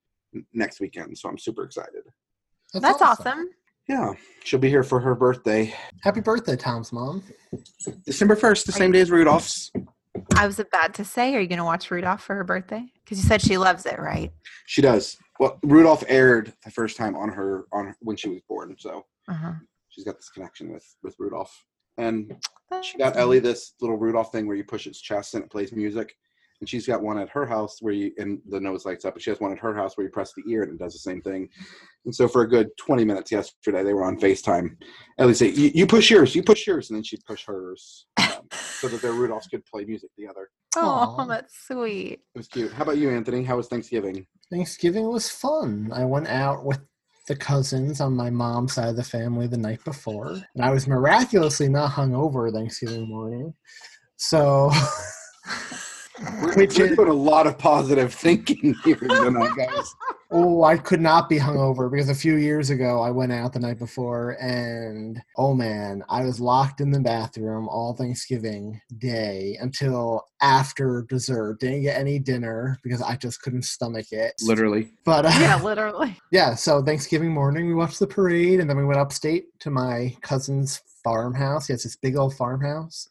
next 0.52 0.80
weekend, 0.80 1.16
so 1.18 1.28
I'm 1.28 1.38
super 1.38 1.64
excited. 1.64 2.02
That's 2.74 3.02
awesome. 3.02 3.48
Yeah, 3.88 4.12
she'll 4.44 4.60
be 4.60 4.68
here 4.68 4.84
for 4.84 5.00
her 5.00 5.14
birthday, 5.14 5.74
Happy 6.02 6.20
birthday, 6.20 6.56
Thom's 6.56 6.92
mom. 6.92 7.22
December 8.06 8.36
first, 8.36 8.66
the 8.66 8.72
same 8.72 8.92
day 8.92 9.00
as 9.00 9.10
Rudolph's. 9.10 9.70
I 10.36 10.46
was 10.46 10.58
about 10.58 10.94
to 10.94 11.04
say, 11.04 11.34
are 11.34 11.40
you 11.40 11.46
going 11.48 11.58
to 11.58 11.64
watch 11.64 11.90
Rudolph 11.90 12.22
for 12.22 12.34
her 12.34 12.44
birthday? 12.44 12.84
Because 13.04 13.18
you 13.18 13.24
said 13.24 13.40
she 13.40 13.56
loves 13.58 13.86
it, 13.86 13.98
right? 13.98 14.30
She 14.66 14.82
does. 14.82 15.16
Well, 15.40 15.58
Rudolph 15.62 16.04
aired 16.06 16.52
the 16.64 16.70
first 16.70 16.96
time 16.96 17.16
on 17.16 17.30
her 17.30 17.64
on 17.72 17.94
when 18.00 18.16
she 18.16 18.28
was 18.28 18.40
born, 18.48 18.76
so 18.78 19.06
Uh-huh. 19.28 19.52
she's 19.88 20.04
got 20.04 20.16
this 20.16 20.28
connection 20.30 20.72
with 20.72 20.84
with 21.02 21.14
Rudolph. 21.18 21.64
And 21.98 22.34
she 22.82 22.96
got 22.98 23.16
Ellie 23.16 23.38
this 23.38 23.74
little 23.80 23.96
Rudolph 23.98 24.32
thing 24.32 24.46
where 24.46 24.56
you 24.56 24.64
push 24.64 24.86
its 24.86 25.00
chest 25.00 25.34
and 25.34 25.44
it 25.44 25.50
plays 25.50 25.72
music. 25.72 26.14
And 26.60 26.68
she's 26.68 26.86
got 26.86 27.02
one 27.02 27.18
at 27.18 27.28
her 27.30 27.44
house 27.44 27.78
where 27.80 27.92
you 27.92 28.12
and 28.18 28.40
the 28.48 28.60
nose 28.60 28.86
lights 28.86 29.04
up. 29.04 29.14
And 29.14 29.22
she 29.22 29.30
has 29.30 29.40
one 29.40 29.50
at 29.52 29.58
her 29.58 29.74
house 29.74 29.96
where 29.96 30.06
you 30.06 30.12
press 30.12 30.32
the 30.32 30.44
ear 30.48 30.62
and 30.62 30.72
it 30.72 30.78
does 30.78 30.92
the 30.92 31.00
same 31.00 31.20
thing. 31.20 31.48
And 32.04 32.14
so 32.14 32.28
for 32.28 32.42
a 32.42 32.48
good 32.48 32.68
20 32.78 33.04
minutes 33.04 33.32
yesterday, 33.32 33.82
they 33.82 33.92
were 33.94 34.04
on 34.04 34.18
FaceTime. 34.18 34.76
Ellie 35.18 35.34
say, 35.34 35.48
"You 35.48 35.70
you 35.74 35.86
push 35.86 36.10
yours, 36.10 36.34
you 36.36 36.42
push 36.42 36.66
yours," 36.66 36.88
and 36.90 36.96
then 36.96 37.02
she'd 37.02 37.24
push 37.26 37.44
hers, 37.46 38.06
um, 38.18 38.48
so 38.82 38.88
that 38.88 39.00
their 39.00 39.12
Rudolphs 39.12 39.48
could 39.48 39.64
play 39.64 39.84
music 39.84 40.10
together. 40.18 40.48
Oh, 40.74 41.24
that's 41.28 41.54
sweet. 41.68 42.20
It 42.34 42.38
was 42.38 42.48
cute. 42.48 42.72
How 42.72 42.82
about 42.82 42.98
you, 42.98 43.10
Anthony? 43.10 43.44
How 43.44 43.56
was 43.56 43.68
Thanksgiving? 43.68 44.26
Thanksgiving 44.50 45.08
was 45.08 45.28
fun. 45.28 45.92
I 45.94 46.04
went 46.04 46.26
out 46.26 46.64
with 46.64 46.80
the 47.28 47.36
cousins 47.36 48.00
on 48.00 48.16
my 48.16 48.28
mom's 48.28 48.72
side 48.72 48.88
of 48.88 48.96
the 48.96 49.04
family 49.04 49.46
the 49.46 49.56
night 49.56 49.84
before, 49.84 50.30
and 50.32 50.64
I 50.64 50.70
was 50.70 50.88
miraculously 50.88 51.68
not 51.68 51.92
hungover 51.92 52.52
Thanksgiving 52.52 53.08
morning. 53.08 53.54
So, 54.16 54.72
We're, 56.40 56.54
Which 56.54 56.78
we're 56.78 56.94
doing 56.94 57.08
a 57.08 57.12
lot 57.12 57.46
of 57.46 57.58
positive 57.58 58.12
thinking 58.12 58.74
here 58.84 58.96
tonight, 58.96 59.56
guys. 59.56 59.94
Oh, 60.32 60.64
I 60.64 60.78
could 60.78 61.00
not 61.00 61.28
be 61.28 61.38
hungover 61.38 61.90
because 61.90 62.08
a 62.08 62.14
few 62.14 62.36
years 62.36 62.70
ago 62.70 63.00
I 63.00 63.10
went 63.10 63.32
out 63.32 63.52
the 63.52 63.60
night 63.60 63.78
before, 63.78 64.36
and 64.40 65.22
oh 65.36 65.54
man, 65.54 66.02
I 66.08 66.24
was 66.24 66.40
locked 66.40 66.80
in 66.80 66.90
the 66.90 67.00
bathroom 67.00 67.68
all 67.68 67.94
Thanksgiving 67.94 68.80
Day 68.98 69.58
until 69.60 70.26
after 70.40 71.06
dessert. 71.08 71.60
Didn't 71.60 71.82
get 71.82 71.98
any 71.98 72.18
dinner 72.18 72.78
because 72.82 73.02
I 73.02 73.16
just 73.16 73.42
couldn't 73.42 73.64
stomach 73.64 74.12
it. 74.12 74.34
Literally. 74.42 74.90
But 75.04 75.26
uh, 75.26 75.32
Yeah, 75.38 75.60
literally. 75.62 76.18
yeah, 76.32 76.54
so 76.54 76.82
Thanksgiving 76.82 77.32
morning 77.32 77.66
we 77.66 77.74
watched 77.74 77.98
the 77.98 78.06
parade 78.06 78.60
and 78.60 78.68
then 78.68 78.76
we 78.76 78.84
went 78.84 79.00
upstate 79.00 79.44
to 79.60 79.70
my 79.70 80.16
cousin's 80.22 80.82
farmhouse. 81.04 81.66
He 81.66 81.72
has 81.72 81.82
this 81.82 81.96
big 81.96 82.16
old 82.16 82.34
farmhouse. 82.34 83.08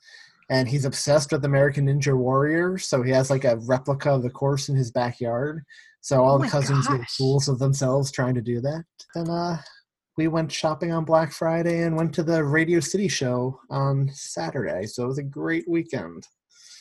and 0.49 0.67
he's 0.67 0.83
obsessed 0.85 1.31
with 1.31 1.45
American 1.45 1.87
Ninja 1.87 2.15
Warrior. 2.15 2.77
So 2.77 3.01
he 3.03 3.11
has 3.11 3.29
like 3.29 3.45
a 3.45 3.57
replica 3.57 4.11
of 4.11 4.23
the 4.23 4.29
course 4.29 4.67
in 4.67 4.75
his 4.75 4.91
backyard. 4.91 5.63
So 6.01 6.23
all 6.23 6.35
Oh 6.35 6.39
the 6.39 6.49
cousins 6.49 6.89
were 6.89 6.97
gosh. 6.97 7.15
fools 7.15 7.47
of 7.47 7.59
themselves 7.59 8.11
trying 8.11 8.35
to 8.35 8.41
do 8.41 8.59
that. 8.61 8.83
Then 9.15 9.29
uh, 9.29 9.61
we 10.17 10.27
went 10.27 10.51
shopping 10.51 10.91
on 10.91 11.05
Black 11.05 11.31
Friday 11.31 11.83
and 11.83 11.95
went 11.95 12.13
to 12.15 12.23
the 12.23 12.43
Radio 12.43 12.79
City 12.79 13.07
show 13.07 13.59
on 13.69 14.09
Saturday. 14.13 14.87
So 14.87 15.03
it 15.03 15.07
was 15.07 15.19
a 15.19 15.23
great 15.23 15.69
weekend. 15.69 16.27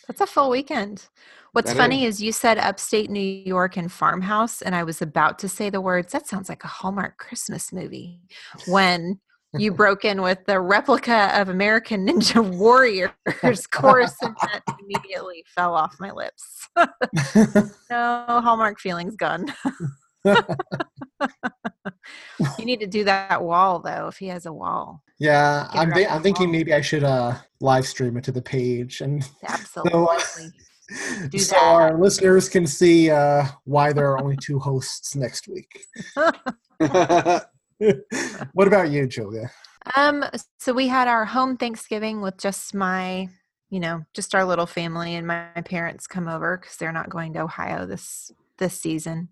That's 0.09 0.21
a 0.23 0.27
full 0.27 0.51
weekend. 0.51 1.07
What's 1.53 1.71
That 1.73 1.77
funny 1.77 2.05
is. 2.05 2.21
you 2.21 2.33
said 2.33 2.59
upstate 2.59 3.11
New 3.11 3.21
York 3.21 3.77
and 3.77 3.93
farmhouse, 3.93 4.63
and 4.63 4.75
I 4.75 4.83
was 4.83 5.03
about 5.03 5.39
to 5.41 5.49
say 5.49 5.71
the 5.71 5.81
words, 5.81 6.13
that 6.13 6.27
sounds 6.27 6.49
like 6.49 6.65
a 6.65 6.69
Hallmark 6.69 7.19
Christmas 7.19 7.73
movie. 7.73 8.21
When 8.67 9.21
you 9.59 9.73
broke 9.73 10.05
in 10.05 10.23
with 10.23 10.39
the 10.47 10.61
replica 10.61 11.31
of 11.41 11.49
American 11.49 12.07
Ninja 12.07 12.49
Warriors 12.59 13.67
chorus, 13.67 14.15
and 14.23 14.35
that 14.43 14.63
immediately 14.81 15.45
fell 15.55 15.75
off 15.75 15.97
my 15.99 16.11
lips. 16.11 16.69
no, 16.77 18.41
Hallmark 18.43 18.79
feelings 18.79 19.17
gone. 19.17 19.47
you 20.25 20.37
need 22.65 22.81
to 22.81 22.87
do 22.87 23.05
that 23.05 23.43
wall, 23.43 23.81
though, 23.81 24.09
if 24.09 24.19
he 24.19 24.27
has 24.29 24.47
a 24.47 24.53
wall. 24.53 25.03
Yeah, 25.19 25.69
I'm, 25.73 25.93
of 25.93 25.99
I'm 26.09 26.23
thinking 26.23 26.47
wall. 26.47 26.53
maybe 26.53 26.73
I 26.73 26.81
should 26.81 27.05
uh, 27.05 27.35
live 27.61 27.87
stream 27.87 28.17
it 28.17 28.25
to 28.25 28.33
the 28.33 28.43
page 28.43 29.01
and 29.01 29.29
Absolutely. 29.47 30.53
Do 31.31 31.39
so 31.39 31.55
that. 31.55 31.63
our 31.63 31.99
listeners 31.99 32.49
can 32.49 32.67
see 32.67 33.11
uh, 33.11 33.45
why 33.65 33.93
there 33.93 34.11
are 34.11 34.21
only 34.21 34.37
two 34.37 34.59
hosts 34.59 35.15
next 35.15 35.47
week. 35.47 35.69
what 38.53 38.69
about 38.69 38.91
you, 38.91 39.07
Julia? 39.07 39.51
Um, 39.97 40.25
so 40.59 40.73
we 40.73 40.89
had 40.89 41.09
our 41.09 41.25
home 41.25 41.57
Thanksgiving 41.57 42.21
with 42.21 42.37
just 42.37 42.75
my, 42.75 43.29
you 43.71 43.81
know, 43.81 44.03
just 44.15 44.35
our 44.35 44.45
little 44.45 44.67
family 44.67 45.15
and 45.15 45.27
my, 45.27 45.47
my 45.57 45.63
parents 45.63 46.07
come 46.07 46.29
over 46.29 46.59
because 46.59 46.77
they're 46.77 46.93
not 46.93 47.11
going 47.11 47.33
to 47.35 47.41
Ohio 47.41 47.87
this 47.87 48.31
this 48.59 48.79
season. 48.79 49.29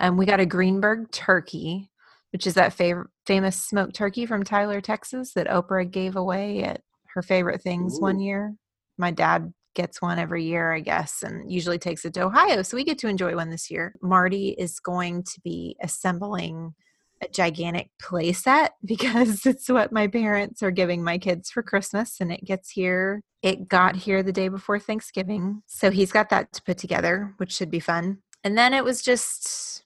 Um, 0.00 0.16
we 0.16 0.24
got 0.24 0.40
a 0.40 0.46
Greenberg 0.46 1.10
turkey, 1.10 1.90
which 2.32 2.46
is 2.46 2.54
that 2.54 2.76
fav- 2.76 3.06
famous 3.26 3.62
smoked 3.62 3.94
turkey 3.94 4.24
from 4.24 4.44
Tyler, 4.44 4.80
Texas, 4.80 5.32
that 5.34 5.48
Oprah 5.48 5.90
gave 5.90 6.16
away 6.16 6.62
at 6.62 6.80
her 7.14 7.22
favorite 7.22 7.60
things 7.60 8.00
one 8.00 8.20
year. 8.20 8.54
My 8.96 9.10
dad 9.10 9.52
gets 9.74 10.00
one 10.00 10.18
every 10.18 10.44
year, 10.44 10.72
I 10.72 10.80
guess, 10.80 11.22
and 11.22 11.50
usually 11.50 11.78
takes 11.78 12.04
it 12.04 12.14
to 12.14 12.22
Ohio. 12.22 12.62
So 12.62 12.76
we 12.76 12.84
get 12.84 12.98
to 12.98 13.08
enjoy 13.08 13.34
one 13.34 13.50
this 13.50 13.70
year. 13.70 13.94
Marty 14.00 14.50
is 14.58 14.80
going 14.80 15.24
to 15.24 15.40
be 15.42 15.76
assembling 15.82 16.74
a 17.22 17.28
gigantic 17.28 17.90
play 18.00 18.32
set 18.32 18.74
because 18.84 19.46
it's 19.46 19.68
what 19.68 19.92
my 19.92 20.06
parents 20.06 20.62
are 20.62 20.70
giving 20.70 21.02
my 21.02 21.18
kids 21.18 21.50
for 21.50 21.62
Christmas 21.62 22.20
and 22.20 22.32
it 22.32 22.44
gets 22.44 22.70
here. 22.70 23.22
It 23.42 23.68
got 23.68 23.96
here 23.96 24.22
the 24.22 24.32
day 24.32 24.48
before 24.48 24.78
Thanksgiving. 24.78 25.62
So 25.66 25.90
he's 25.90 26.12
got 26.12 26.30
that 26.30 26.52
to 26.52 26.62
put 26.62 26.78
together, 26.78 27.34
which 27.38 27.52
should 27.52 27.70
be 27.70 27.80
fun. 27.80 28.18
And 28.44 28.58
then 28.58 28.74
it 28.74 28.84
was 28.84 29.02
just 29.02 29.84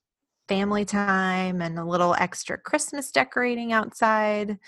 family 0.48 0.84
time 0.84 1.60
and 1.60 1.78
a 1.78 1.84
little 1.84 2.14
extra 2.18 2.56
Christmas 2.58 3.10
decorating 3.10 3.72
outside 3.72 4.58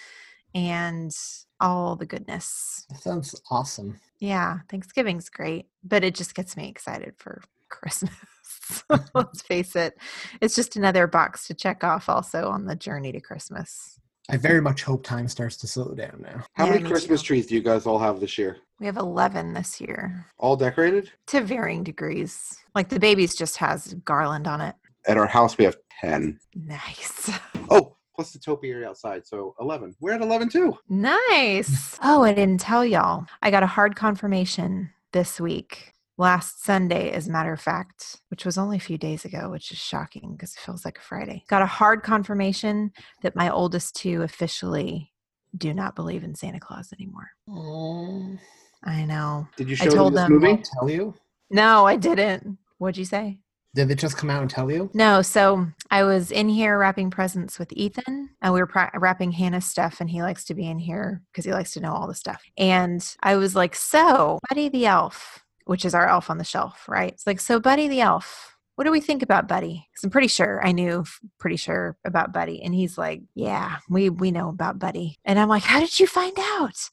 and 0.54 1.14
all 1.60 1.96
the 1.96 2.06
goodness. 2.06 2.86
That 2.90 3.00
sounds 3.00 3.40
awesome. 3.50 4.00
Yeah, 4.20 4.58
Thanksgiving's 4.68 5.28
great, 5.28 5.66
but 5.84 6.04
it 6.04 6.14
just 6.14 6.34
gets 6.34 6.56
me 6.56 6.68
excited 6.68 7.14
for 7.16 7.42
Christmas. 7.68 8.12
Let's 9.14 9.42
face 9.42 9.76
it, 9.76 9.96
it's 10.40 10.54
just 10.54 10.76
another 10.76 11.06
box 11.06 11.46
to 11.48 11.54
check 11.54 11.84
off 11.84 12.08
also 12.08 12.48
on 12.48 12.66
the 12.66 12.76
journey 12.76 13.12
to 13.12 13.20
Christmas. 13.20 13.98
I 14.30 14.36
very 14.36 14.60
much 14.60 14.82
hope 14.82 15.04
time 15.04 15.26
starts 15.26 15.56
to 15.58 15.66
slow 15.66 15.94
down 15.94 16.20
now. 16.22 16.44
How 16.52 16.66
Yeah, 16.66 16.72
many 16.74 16.84
Christmas 16.88 17.22
too. 17.22 17.28
trees 17.28 17.46
do 17.46 17.54
you 17.54 17.62
guys 17.62 17.86
all 17.86 17.98
have 17.98 18.20
this 18.20 18.36
year? 18.36 18.58
We 18.78 18.86
have 18.86 18.98
11 18.98 19.54
this 19.54 19.80
year 19.80 20.26
All 20.38 20.54
decorated? 20.54 21.10
to 21.28 21.40
varying 21.40 21.82
degrees. 21.82 22.58
Like 22.74 22.88
the 22.90 23.00
baby's 23.00 23.34
just 23.34 23.56
has 23.56 23.94
garland 24.04 24.46
on 24.46 24.60
it. 24.60 24.74
At 25.06 25.16
our 25.16 25.26
house, 25.26 25.56
we 25.56 25.64
have 25.64 25.76
10. 26.00 26.38
Nice. 26.54 27.30
Oh, 27.70 27.96
plus 28.14 28.32
the 28.32 28.38
topiary 28.38 28.86
outside. 28.86 29.26
So 29.26 29.54
11. 29.60 29.94
We're 30.00 30.12
at 30.14 30.22
11 30.22 30.48
too. 30.50 30.76
Nice. 30.88 31.98
Oh, 32.02 32.22
I 32.22 32.32
didn't 32.32 32.60
tell 32.60 32.84
y'all. 32.84 33.24
I 33.42 33.50
got 33.50 33.62
a 33.62 33.66
hard 33.66 33.96
confirmation 33.96 34.90
this 35.12 35.40
week. 35.40 35.92
Last 36.18 36.64
Sunday, 36.64 37.12
as 37.12 37.28
a 37.28 37.30
matter 37.30 37.52
of 37.52 37.60
fact, 37.60 38.20
which 38.28 38.44
was 38.44 38.58
only 38.58 38.76
a 38.76 38.80
few 38.80 38.98
days 38.98 39.24
ago, 39.24 39.50
which 39.50 39.70
is 39.70 39.78
shocking 39.78 40.32
because 40.32 40.52
it 40.54 40.58
feels 40.60 40.84
like 40.84 40.98
a 40.98 41.02
Friday. 41.02 41.44
Got 41.48 41.62
a 41.62 41.66
hard 41.66 42.02
confirmation 42.02 42.90
that 43.22 43.36
my 43.36 43.48
oldest 43.48 43.94
two 43.94 44.22
officially 44.22 45.12
do 45.56 45.72
not 45.72 45.94
believe 45.94 46.24
in 46.24 46.34
Santa 46.34 46.58
Claus 46.58 46.92
anymore. 46.92 47.28
I 48.84 49.04
know. 49.04 49.46
Did 49.56 49.70
you 49.70 49.76
I 49.80 49.84
show 49.84 49.90
told 49.90 50.14
them 50.14 50.32
them- 50.32 50.40
this 50.40 50.50
movie? 50.50 50.62
Tell 50.78 50.90
you? 50.90 51.14
No, 51.50 51.86
I 51.86 51.94
didn't. 51.96 52.58
What'd 52.78 52.98
you 52.98 53.04
say? 53.04 53.38
Did 53.74 53.90
it 53.90 53.98
just 53.98 54.16
come 54.16 54.28
out 54.30 54.42
and 54.42 54.50
tell 54.50 54.70
you? 54.72 54.90
No, 54.94 55.22
so 55.22 55.68
I 55.90 56.02
was 56.02 56.32
in 56.32 56.48
here 56.48 56.78
wrapping 56.78 57.10
presents 57.10 57.58
with 57.60 57.72
Ethan, 57.74 58.30
and 58.42 58.52
we 58.54 58.60
were 58.60 58.66
pra- 58.66 58.90
wrapping 58.94 59.30
Hannah's 59.30 59.66
stuff, 59.66 60.00
and 60.00 60.10
he 60.10 60.22
likes 60.22 60.44
to 60.46 60.54
be 60.54 60.66
in 60.68 60.78
here 60.80 61.22
because 61.30 61.44
he 61.44 61.52
likes 61.52 61.70
to 61.72 61.80
know 61.80 61.92
all 61.92 62.08
the 62.08 62.14
stuff. 62.14 62.42
And 62.56 63.06
I 63.22 63.36
was 63.36 63.54
like, 63.54 63.76
"So, 63.76 64.38
Buddy 64.48 64.68
the 64.68 64.86
elf, 64.86 65.44
which 65.68 65.84
is 65.84 65.94
our 65.94 66.08
elf 66.08 66.30
on 66.30 66.38
the 66.38 66.44
shelf, 66.44 66.88
right? 66.88 67.12
It's 67.12 67.26
like, 67.26 67.40
so 67.40 67.60
Buddy 67.60 67.88
the 67.88 68.00
elf, 68.00 68.56
what 68.78 68.84
do 68.84 68.90
we 68.90 69.00
think 69.00 69.22
about 69.22 69.48
Buddy? 69.48 69.86
Because 69.90 70.04
I'm 70.04 70.10
pretty 70.10 70.28
sure 70.28 70.64
I 70.64 70.72
knew, 70.72 71.04
pretty 71.38 71.56
sure 71.56 71.98
about 72.06 72.32
Buddy." 72.32 72.62
And 72.62 72.72
he's 72.72 72.96
like, 72.96 73.22
"Yeah, 73.34 73.78
we 73.90 74.08
we 74.08 74.30
know 74.30 74.48
about 74.48 74.78
Buddy." 74.78 75.18
And 75.24 75.38
I'm 75.38 75.48
like, 75.48 75.64
"How 75.64 75.80
did 75.80 75.98
you 75.98 76.06
find 76.06 76.38
out?" 76.38 76.88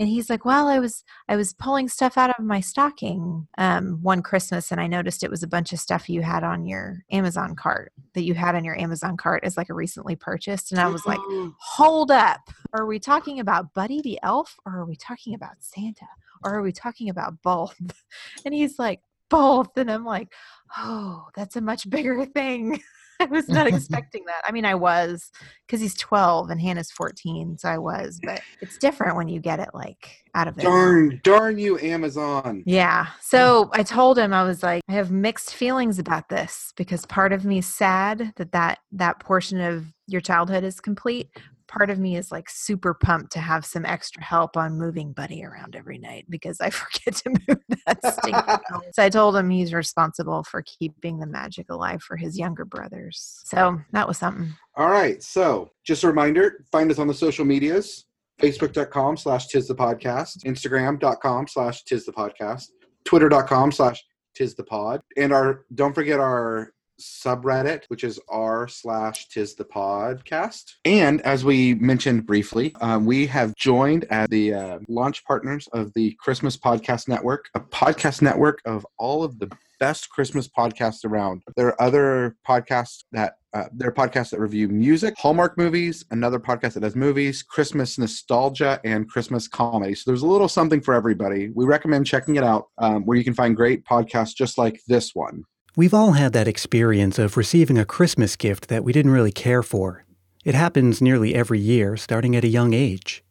And 0.00 0.08
he's 0.08 0.28
like, 0.28 0.44
"Well, 0.44 0.66
I 0.66 0.80
was 0.80 1.04
I 1.28 1.36
was 1.36 1.52
pulling 1.54 1.88
stuff 1.88 2.18
out 2.18 2.36
of 2.36 2.44
my 2.44 2.60
stocking 2.60 3.46
um, 3.56 4.00
one 4.02 4.20
Christmas, 4.20 4.72
and 4.72 4.80
I 4.80 4.88
noticed 4.88 5.22
it 5.22 5.30
was 5.30 5.44
a 5.44 5.48
bunch 5.48 5.72
of 5.72 5.78
stuff 5.78 6.08
you 6.10 6.22
had 6.22 6.42
on 6.42 6.66
your 6.66 7.04
Amazon 7.12 7.54
cart 7.54 7.92
that 8.14 8.24
you 8.24 8.34
had 8.34 8.56
on 8.56 8.64
your 8.64 8.76
Amazon 8.76 9.16
cart 9.16 9.44
as 9.44 9.56
like 9.56 9.68
a 9.70 9.74
recently 9.74 10.16
purchased." 10.16 10.72
And 10.72 10.80
I 10.80 10.88
was 10.88 11.06
like, 11.06 11.20
"Hold 11.60 12.10
up! 12.10 12.50
Are 12.72 12.84
we 12.84 12.98
talking 12.98 13.38
about 13.38 13.74
Buddy 13.74 14.02
the 14.02 14.18
Elf, 14.24 14.56
or 14.66 14.76
are 14.78 14.86
we 14.86 14.96
talking 14.96 15.34
about 15.34 15.54
Santa, 15.60 16.08
or 16.44 16.54
are 16.54 16.62
we 16.62 16.72
talking 16.72 17.08
about 17.08 17.42
both?" 17.42 17.76
And 18.44 18.54
he's 18.54 18.78
like, 18.78 19.00
"Both," 19.30 19.76
and 19.76 19.90
I'm 19.90 20.04
like, 20.04 20.32
"Oh, 20.76 21.26
that's 21.34 21.56
a 21.56 21.60
much 21.60 21.88
bigger 21.88 22.24
thing." 22.26 22.80
I 23.20 23.24
was 23.26 23.48
not 23.48 23.66
expecting 23.72 24.24
that. 24.26 24.42
I 24.46 24.52
mean, 24.52 24.64
I 24.64 24.74
was 24.74 25.30
because 25.66 25.80
he's 25.80 25.94
12 25.96 26.50
and 26.50 26.60
Hannah's 26.60 26.90
14, 26.90 27.58
so 27.58 27.68
I 27.68 27.78
was, 27.78 28.20
but 28.22 28.40
it's 28.60 28.78
different 28.78 29.16
when 29.16 29.28
you 29.28 29.40
get 29.40 29.60
it 29.60 29.70
like 29.74 30.24
out 30.34 30.48
of 30.48 30.56
mouth. 30.56 30.64
Darn, 30.64 31.20
darn 31.24 31.58
you, 31.58 31.78
Amazon. 31.78 32.62
Yeah. 32.66 33.06
So 33.20 33.70
I 33.72 33.82
told 33.82 34.18
him 34.18 34.32
I 34.32 34.44
was 34.44 34.62
like, 34.62 34.82
I 34.88 34.92
have 34.92 35.10
mixed 35.10 35.54
feelings 35.54 35.98
about 35.98 36.28
this 36.28 36.72
because 36.76 37.04
part 37.06 37.32
of 37.32 37.44
me 37.44 37.58
is 37.58 37.66
sad 37.66 38.32
that 38.36 38.52
that 38.52 38.78
that 38.92 39.20
portion 39.20 39.60
of 39.60 39.86
your 40.06 40.20
childhood 40.20 40.64
is 40.64 40.80
complete. 40.80 41.30
Part 41.68 41.90
of 41.90 41.98
me 41.98 42.16
is 42.16 42.32
like 42.32 42.48
super 42.48 42.94
pumped 42.94 43.32
to 43.32 43.40
have 43.40 43.64
some 43.64 43.84
extra 43.84 44.22
help 44.24 44.56
on 44.56 44.78
moving 44.78 45.12
Buddy 45.12 45.44
around 45.44 45.76
every 45.76 45.98
night 45.98 46.26
because 46.28 46.60
I 46.60 46.70
forget 46.70 47.14
to 47.16 47.30
move 47.48 47.58
that 47.86 48.14
stinking. 48.14 48.82
So 48.94 49.02
I 49.02 49.10
told 49.10 49.36
him 49.36 49.50
he's 49.50 49.72
responsible 49.74 50.42
for 50.44 50.62
keeping 50.62 51.18
the 51.18 51.26
magic 51.26 51.70
alive 51.70 52.02
for 52.02 52.16
his 52.16 52.38
younger 52.38 52.64
brothers. 52.64 53.40
So 53.44 53.80
that 53.92 54.08
was 54.08 54.18
something. 54.18 54.54
All 54.76 54.88
right. 54.88 55.22
So 55.22 55.70
just 55.84 56.04
a 56.04 56.08
reminder, 56.08 56.64
find 56.72 56.90
us 56.90 56.98
on 56.98 57.06
the 57.06 57.14
social 57.14 57.44
medias. 57.44 58.06
Facebook.com 58.40 59.16
slash 59.16 59.48
tis 59.48 59.66
the 59.66 59.74
podcast, 59.74 60.44
Instagram.com 60.44 61.48
slash 61.48 61.82
tis 61.82 62.06
the 62.06 62.12
podcast, 62.12 62.68
Twitter.com 63.04 63.72
slash 63.72 64.02
tis 64.34 64.54
the 64.54 64.64
pod. 64.64 65.00
And 65.16 65.32
our 65.32 65.64
don't 65.74 65.94
forget 65.94 66.20
our 66.20 66.72
subreddit, 67.00 67.84
which 67.88 68.04
is 68.04 68.20
r 68.28 68.68
slash 68.68 69.28
tis 69.28 69.54
the 69.54 69.64
podcast. 69.64 70.64
And 70.84 71.20
as 71.22 71.44
we 71.44 71.74
mentioned 71.74 72.26
briefly, 72.26 72.74
um, 72.80 73.06
we 73.06 73.26
have 73.26 73.54
joined 73.56 74.04
as 74.10 74.28
the 74.28 74.54
uh, 74.54 74.78
launch 74.88 75.24
partners 75.24 75.68
of 75.72 75.92
the 75.94 76.16
Christmas 76.18 76.56
Podcast 76.56 77.08
Network, 77.08 77.48
a 77.54 77.60
podcast 77.60 78.22
network 78.22 78.60
of 78.64 78.86
all 78.98 79.22
of 79.22 79.38
the 79.38 79.50
best 79.78 80.10
Christmas 80.10 80.48
podcasts 80.48 81.04
around. 81.04 81.42
There 81.56 81.68
are 81.68 81.82
other 81.82 82.36
podcasts 82.46 83.04
that 83.12 83.34
uh, 83.54 83.64
there 83.72 83.88
are 83.88 83.92
podcasts 83.92 84.30
that 84.30 84.40
review 84.40 84.68
music, 84.68 85.14
Hallmark 85.16 85.56
movies, 85.56 86.04
another 86.10 86.38
podcast 86.38 86.74
that 86.74 86.80
does 86.80 86.94
movies, 86.94 87.42
Christmas 87.42 87.98
nostalgia, 87.98 88.78
and 88.84 89.08
Christmas 89.08 89.48
comedy. 89.48 89.94
So 89.94 90.10
there's 90.10 90.22
a 90.22 90.26
little 90.26 90.48
something 90.48 90.82
for 90.82 90.92
everybody. 90.92 91.50
We 91.54 91.64
recommend 91.64 92.06
checking 92.06 92.36
it 92.36 92.44
out, 92.44 92.66
um, 92.76 93.06
where 93.06 93.16
you 93.16 93.24
can 93.24 93.34
find 93.34 93.56
great 93.56 93.84
podcasts 93.84 94.34
just 94.34 94.58
like 94.58 94.80
this 94.86 95.14
one. 95.14 95.44
We've 95.78 95.94
all 95.94 96.14
had 96.14 96.32
that 96.32 96.48
experience 96.48 97.20
of 97.20 97.36
receiving 97.36 97.78
a 97.78 97.84
Christmas 97.84 98.34
gift 98.34 98.66
that 98.66 98.82
we 98.82 98.92
didn't 98.92 99.12
really 99.12 99.30
care 99.30 99.62
for. 99.62 100.04
It 100.44 100.56
happens 100.56 101.00
nearly 101.00 101.36
every 101.36 101.60
year, 101.60 101.96
starting 101.96 102.34
at 102.34 102.42
a 102.42 102.48
young 102.48 102.74
age. 102.74 103.22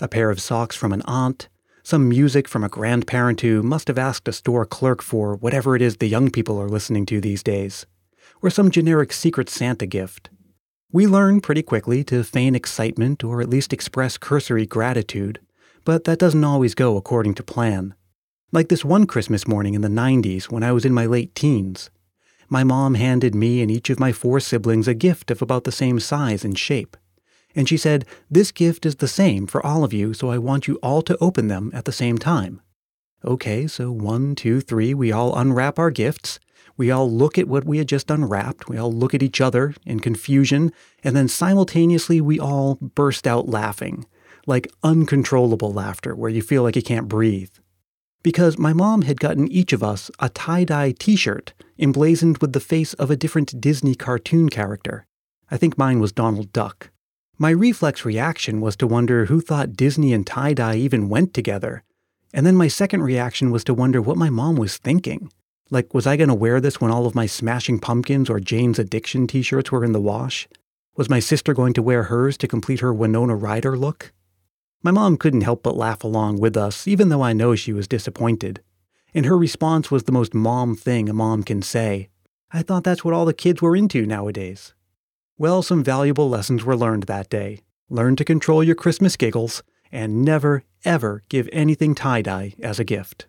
A 0.00 0.06
pair 0.06 0.30
of 0.30 0.40
socks 0.40 0.76
from 0.76 0.92
an 0.92 1.02
aunt, 1.06 1.48
some 1.82 2.08
music 2.08 2.46
from 2.46 2.62
a 2.62 2.68
grandparent 2.68 3.40
who 3.40 3.60
must 3.60 3.88
have 3.88 3.98
asked 3.98 4.28
a 4.28 4.32
store 4.32 4.64
clerk 4.64 5.02
for 5.02 5.34
whatever 5.34 5.74
it 5.74 5.82
is 5.82 5.96
the 5.96 6.06
young 6.06 6.30
people 6.30 6.60
are 6.60 6.68
listening 6.68 7.06
to 7.06 7.20
these 7.20 7.42
days, 7.42 7.86
or 8.40 8.50
some 8.50 8.70
generic 8.70 9.12
Secret 9.12 9.50
Santa 9.50 9.84
gift. 9.84 10.30
We 10.92 11.08
learn 11.08 11.40
pretty 11.40 11.64
quickly 11.64 12.04
to 12.04 12.22
feign 12.22 12.54
excitement 12.54 13.24
or 13.24 13.40
at 13.40 13.50
least 13.50 13.72
express 13.72 14.16
cursory 14.16 14.64
gratitude, 14.64 15.40
But 15.84 16.04
that 16.04 16.20
doesn't 16.20 16.44
always 16.44 16.76
go 16.76 16.96
according 16.96 17.34
to 17.34 17.42
plan. 17.42 17.96
Like 18.52 18.68
this 18.68 18.84
one 18.84 19.08
Christmas 19.08 19.48
morning 19.48 19.74
in 19.74 19.80
the 19.80 19.88
90s 19.88 20.44
when 20.52 20.62
I 20.62 20.70
was 20.70 20.84
in 20.84 20.94
my 20.94 21.06
late 21.06 21.34
teens. 21.34 21.90
My 22.48 22.62
mom 22.62 22.94
handed 22.94 23.34
me 23.34 23.60
and 23.60 23.70
each 23.70 23.90
of 23.90 23.98
my 23.98 24.12
four 24.12 24.40
siblings 24.40 24.86
a 24.86 24.94
gift 24.94 25.30
of 25.30 25.42
about 25.42 25.64
the 25.64 25.72
same 25.72 25.98
size 25.98 26.44
and 26.44 26.58
shape. 26.58 26.96
And 27.54 27.68
she 27.68 27.76
said, 27.76 28.04
This 28.30 28.52
gift 28.52 28.86
is 28.86 28.96
the 28.96 29.08
same 29.08 29.46
for 29.46 29.64
all 29.64 29.82
of 29.82 29.92
you, 29.92 30.12
so 30.14 30.30
I 30.30 30.38
want 30.38 30.68
you 30.68 30.76
all 30.82 31.02
to 31.02 31.18
open 31.20 31.48
them 31.48 31.70
at 31.74 31.86
the 31.86 31.92
same 31.92 32.18
time. 32.18 32.60
Okay, 33.24 33.66
so 33.66 33.90
one, 33.90 34.34
two, 34.34 34.60
three, 34.60 34.94
we 34.94 35.10
all 35.10 35.36
unwrap 35.36 35.78
our 35.78 35.90
gifts. 35.90 36.38
We 36.76 36.90
all 36.90 37.10
look 37.10 37.38
at 37.38 37.48
what 37.48 37.64
we 37.64 37.78
had 37.78 37.88
just 37.88 38.10
unwrapped. 38.10 38.68
We 38.68 38.76
all 38.76 38.92
look 38.92 39.14
at 39.14 39.22
each 39.22 39.40
other 39.40 39.74
in 39.86 40.00
confusion, 40.00 40.72
and 41.02 41.16
then 41.16 41.26
simultaneously 41.26 42.20
we 42.20 42.38
all 42.38 42.76
burst 42.76 43.26
out 43.26 43.48
laughing, 43.48 44.04
like 44.46 44.70
uncontrollable 44.82 45.72
laughter 45.72 46.14
where 46.14 46.30
you 46.30 46.42
feel 46.42 46.62
like 46.62 46.76
you 46.76 46.82
can't 46.82 47.08
breathe. 47.08 47.50
Because 48.26 48.58
my 48.58 48.72
mom 48.72 49.02
had 49.02 49.20
gotten 49.20 49.46
each 49.52 49.72
of 49.72 49.84
us 49.84 50.10
a 50.18 50.28
tie 50.28 50.64
dye 50.64 50.90
t 50.90 51.14
shirt 51.14 51.54
emblazoned 51.78 52.38
with 52.38 52.54
the 52.54 52.58
face 52.58 52.92
of 52.94 53.08
a 53.08 53.14
different 53.14 53.60
Disney 53.60 53.94
cartoon 53.94 54.48
character. 54.48 55.06
I 55.48 55.56
think 55.56 55.78
mine 55.78 56.00
was 56.00 56.10
Donald 56.10 56.52
Duck. 56.52 56.90
My 57.38 57.50
reflex 57.50 58.04
reaction 58.04 58.60
was 58.60 58.74
to 58.78 58.86
wonder 58.88 59.26
who 59.26 59.40
thought 59.40 59.76
Disney 59.76 60.12
and 60.12 60.26
tie 60.26 60.54
dye 60.54 60.74
even 60.74 61.08
went 61.08 61.34
together. 61.34 61.84
And 62.34 62.44
then 62.44 62.56
my 62.56 62.66
second 62.66 63.02
reaction 63.02 63.52
was 63.52 63.62
to 63.62 63.74
wonder 63.74 64.02
what 64.02 64.16
my 64.16 64.28
mom 64.28 64.56
was 64.56 64.76
thinking. 64.76 65.30
Like, 65.70 65.94
was 65.94 66.04
I 66.04 66.16
going 66.16 66.28
to 66.28 66.34
wear 66.34 66.60
this 66.60 66.80
when 66.80 66.90
all 66.90 67.06
of 67.06 67.14
my 67.14 67.26
Smashing 67.26 67.78
Pumpkins 67.78 68.28
or 68.28 68.40
Jane's 68.40 68.80
Addiction 68.80 69.28
t 69.28 69.40
shirts 69.40 69.70
were 69.70 69.84
in 69.84 69.92
the 69.92 70.00
wash? 70.00 70.48
Was 70.96 71.08
my 71.08 71.20
sister 71.20 71.54
going 71.54 71.74
to 71.74 71.82
wear 71.82 72.02
hers 72.02 72.36
to 72.38 72.48
complete 72.48 72.80
her 72.80 72.92
Winona 72.92 73.36
Ryder 73.36 73.78
look? 73.78 74.12
My 74.82 74.90
mom 74.90 75.16
couldn't 75.16 75.40
help 75.40 75.62
but 75.62 75.76
laugh 75.76 76.04
along 76.04 76.38
with 76.38 76.56
us, 76.56 76.86
even 76.86 77.08
though 77.08 77.22
I 77.22 77.32
know 77.32 77.54
she 77.54 77.72
was 77.72 77.88
disappointed. 77.88 78.60
And 79.14 79.26
her 79.26 79.36
response 79.36 79.90
was 79.90 80.04
the 80.04 80.12
most 80.12 80.34
mom 80.34 80.76
thing 80.76 81.08
a 81.08 81.12
mom 81.12 81.42
can 81.42 81.62
say. 81.62 82.08
I 82.52 82.62
thought 82.62 82.84
that's 82.84 83.04
what 83.04 83.14
all 83.14 83.24
the 83.24 83.34
kids 83.34 83.60
were 83.60 83.74
into 83.74 84.06
nowadays. 84.06 84.74
Well, 85.38 85.62
some 85.62 85.82
valuable 85.82 86.28
lessons 86.28 86.64
were 86.64 86.76
learned 86.76 87.04
that 87.04 87.28
day. 87.28 87.60
Learn 87.88 88.16
to 88.16 88.24
control 88.24 88.62
your 88.62 88.74
Christmas 88.74 89.16
giggles, 89.16 89.62
and 89.92 90.24
never, 90.24 90.64
ever 90.84 91.22
give 91.28 91.48
anything 91.52 91.94
tie 91.94 92.22
dye 92.22 92.54
as 92.62 92.78
a 92.78 92.84
gift. 92.84 93.26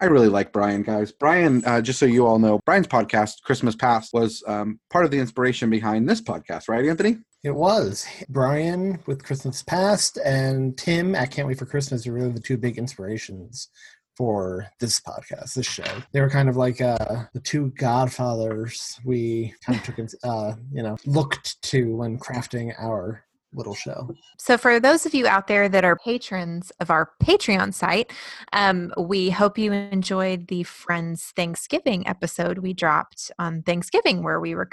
I 0.00 0.06
really 0.06 0.28
like 0.28 0.52
Brian, 0.52 0.82
guys. 0.82 1.12
Brian, 1.12 1.64
uh, 1.64 1.80
just 1.80 1.98
so 1.98 2.06
you 2.06 2.26
all 2.26 2.38
know, 2.38 2.60
Brian's 2.66 2.86
podcast, 2.86 3.42
Christmas 3.42 3.76
Past, 3.76 4.12
was 4.12 4.42
um, 4.46 4.80
part 4.90 5.04
of 5.04 5.10
the 5.10 5.18
inspiration 5.18 5.70
behind 5.70 6.08
this 6.08 6.20
podcast, 6.20 6.68
right, 6.68 6.84
Anthony? 6.84 7.18
It 7.44 7.54
was. 7.54 8.04
Brian 8.28 8.98
with 9.06 9.24
Christmas 9.24 9.62
Past 9.62 10.18
and 10.24 10.76
Tim 10.76 11.14
at 11.14 11.30
Can't 11.30 11.46
Wait 11.46 11.58
for 11.58 11.66
Christmas 11.66 12.06
are 12.06 12.12
really 12.12 12.32
the 12.32 12.40
two 12.40 12.56
big 12.56 12.78
inspirations 12.78 13.68
for 14.16 14.66
this 14.80 14.98
podcast, 14.98 15.54
this 15.54 15.66
show. 15.66 15.84
They 16.10 16.20
were 16.20 16.30
kind 16.30 16.48
of 16.48 16.56
like 16.56 16.80
uh, 16.80 17.26
the 17.34 17.40
two 17.40 17.70
godfathers 17.78 18.98
we 19.04 19.54
kind 19.64 19.78
of 19.78 19.84
took, 19.84 20.08
uh, 20.24 20.54
you 20.72 20.82
know, 20.82 20.96
looked 21.06 21.62
to 21.62 21.94
when 21.94 22.18
crafting 22.18 22.74
our 22.76 23.24
little 23.52 23.74
show. 23.74 24.10
So, 24.38 24.58
for 24.58 24.80
those 24.80 25.06
of 25.06 25.14
you 25.14 25.26
out 25.26 25.46
there 25.46 25.68
that 25.68 25.84
are 25.84 25.96
patrons 25.96 26.72
of 26.80 26.90
our 26.90 27.10
Patreon 27.22 27.72
site, 27.72 28.12
um, 28.52 28.92
we 28.98 29.30
hope 29.30 29.58
you 29.58 29.72
enjoyed 29.72 30.48
the 30.48 30.64
Friends 30.64 31.32
Thanksgiving 31.36 32.06
episode 32.06 32.58
we 32.58 32.72
dropped 32.72 33.30
on 33.38 33.62
Thanksgiving, 33.62 34.22
where 34.22 34.40
we 34.40 34.54
were 34.54 34.68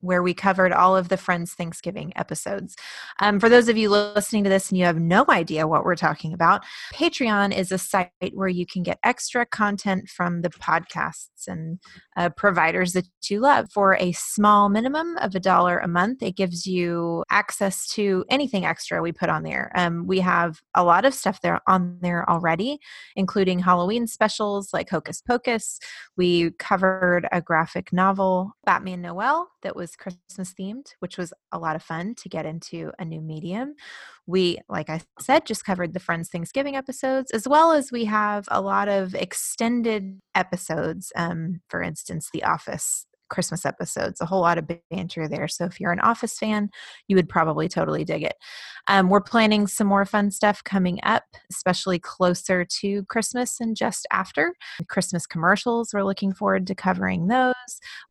where 0.00 0.22
we 0.22 0.34
covered 0.34 0.72
all 0.72 0.96
of 0.96 1.08
the 1.08 1.16
Friends 1.16 1.54
Thanksgiving 1.54 2.12
episodes. 2.16 2.76
Um, 3.20 3.40
for 3.40 3.48
those 3.48 3.68
of 3.68 3.76
you 3.76 3.88
listening 3.90 4.44
to 4.44 4.50
this 4.50 4.70
and 4.70 4.78
you 4.78 4.84
have 4.84 4.98
no 4.98 5.24
idea 5.28 5.66
what 5.66 5.84
we're 5.84 5.96
talking 5.96 6.32
about, 6.32 6.64
Patreon 6.92 7.56
is 7.56 7.72
a 7.72 7.78
site 7.78 8.10
where 8.32 8.48
you 8.48 8.66
can 8.66 8.82
get 8.82 8.98
extra 9.02 9.46
content 9.46 10.08
from 10.08 10.42
the 10.42 10.50
podcasts 10.50 11.46
and 11.46 11.78
uh, 12.16 12.30
providers 12.30 12.92
that 12.92 13.06
you 13.28 13.40
love 13.40 13.70
for 13.72 13.96
a 13.96 14.12
small 14.12 14.68
minimum 14.68 15.16
of 15.18 15.34
a 15.34 15.40
dollar 15.40 15.78
a 15.78 15.88
month. 15.88 16.22
It 16.22 16.36
gives 16.36 16.66
you 16.66 17.24
access 17.30 17.88
to 17.94 18.24
anything 18.28 18.64
extra 18.64 19.02
we 19.02 19.12
put 19.12 19.28
on 19.28 19.42
there. 19.42 19.70
Um, 19.74 20.06
we 20.06 20.20
have 20.20 20.60
a 20.74 20.84
lot 20.84 21.04
of 21.04 21.14
stuff 21.14 21.40
there 21.40 21.60
on 21.66 21.98
there 22.00 22.28
already, 22.28 22.78
including 23.16 23.58
Halloween 23.58 24.06
specials 24.06 24.72
like 24.72 24.90
Hocus 24.90 25.20
Pocus. 25.20 25.78
We 26.16 26.52
covered 26.52 27.28
a 27.32 27.40
graphic 27.40 27.92
novel, 27.92 28.52
Batman 28.64 29.02
Noel, 29.02 29.48
that 29.64 29.74
was 29.74 29.96
Christmas 29.96 30.54
themed, 30.58 30.86
which 31.00 31.18
was 31.18 31.32
a 31.50 31.58
lot 31.58 31.74
of 31.74 31.82
fun 31.82 32.14
to 32.16 32.28
get 32.28 32.46
into 32.46 32.92
a 32.98 33.04
new 33.04 33.20
medium. 33.20 33.74
We, 34.26 34.58
like 34.68 34.88
I 34.88 35.00
said, 35.20 35.44
just 35.44 35.64
covered 35.64 35.92
the 35.92 36.00
Friends 36.00 36.28
Thanksgiving 36.28 36.76
episodes, 36.76 37.32
as 37.32 37.48
well 37.48 37.72
as 37.72 37.90
we 37.90 38.04
have 38.04 38.46
a 38.48 38.60
lot 38.60 38.88
of 38.88 39.14
extended 39.14 40.20
episodes. 40.34 41.12
Um, 41.16 41.60
for 41.68 41.82
instance, 41.82 42.30
The 42.32 42.44
Office 42.44 43.06
Christmas 43.30 43.64
episodes, 43.64 44.20
a 44.20 44.26
whole 44.26 44.40
lot 44.40 44.58
of 44.58 44.68
banter 44.90 45.28
there. 45.28 45.48
So 45.48 45.64
if 45.64 45.80
you're 45.80 45.92
an 45.92 46.00
Office 46.00 46.38
fan, 46.38 46.70
you 47.08 47.16
would 47.16 47.28
probably 47.28 47.68
totally 47.68 48.04
dig 48.04 48.22
it. 48.22 48.34
Um, 48.86 49.08
we're 49.08 49.20
planning 49.20 49.66
some 49.66 49.86
more 49.86 50.04
fun 50.04 50.30
stuff 50.30 50.62
coming 50.62 51.00
up, 51.02 51.24
especially 51.50 51.98
closer 51.98 52.64
to 52.64 53.04
Christmas 53.04 53.60
and 53.60 53.76
just 53.76 54.06
after. 54.12 54.52
Christmas 54.88 55.26
commercials, 55.26 55.90
we're 55.94 56.04
looking 56.04 56.34
forward 56.34 56.66
to 56.66 56.74
covering 56.74 57.28
those. 57.28 57.54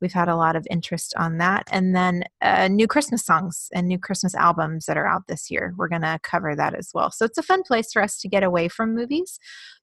We've 0.01 0.13
had 0.13 0.29
a 0.29 0.35
lot 0.35 0.55
of 0.55 0.67
interest 0.69 1.13
on 1.17 1.37
that. 1.37 1.67
And 1.71 1.95
then 1.95 2.23
uh, 2.41 2.67
new 2.67 2.87
Christmas 2.87 3.23
songs 3.25 3.69
and 3.73 3.87
new 3.87 3.99
Christmas 3.99 4.33
albums 4.35 4.85
that 4.85 4.97
are 4.97 5.07
out 5.07 5.27
this 5.27 5.51
year. 5.51 5.73
We're 5.77 5.89
going 5.89 6.01
to 6.01 6.19
cover 6.23 6.55
that 6.55 6.73
as 6.73 6.89
well. 6.93 7.11
So 7.11 7.25
it's 7.25 7.37
a 7.37 7.43
fun 7.43 7.63
place 7.63 7.91
for 7.93 8.01
us 8.01 8.17
to 8.19 8.27
get 8.27 8.43
away 8.43 8.67
from 8.67 8.95
movies, 8.95 9.39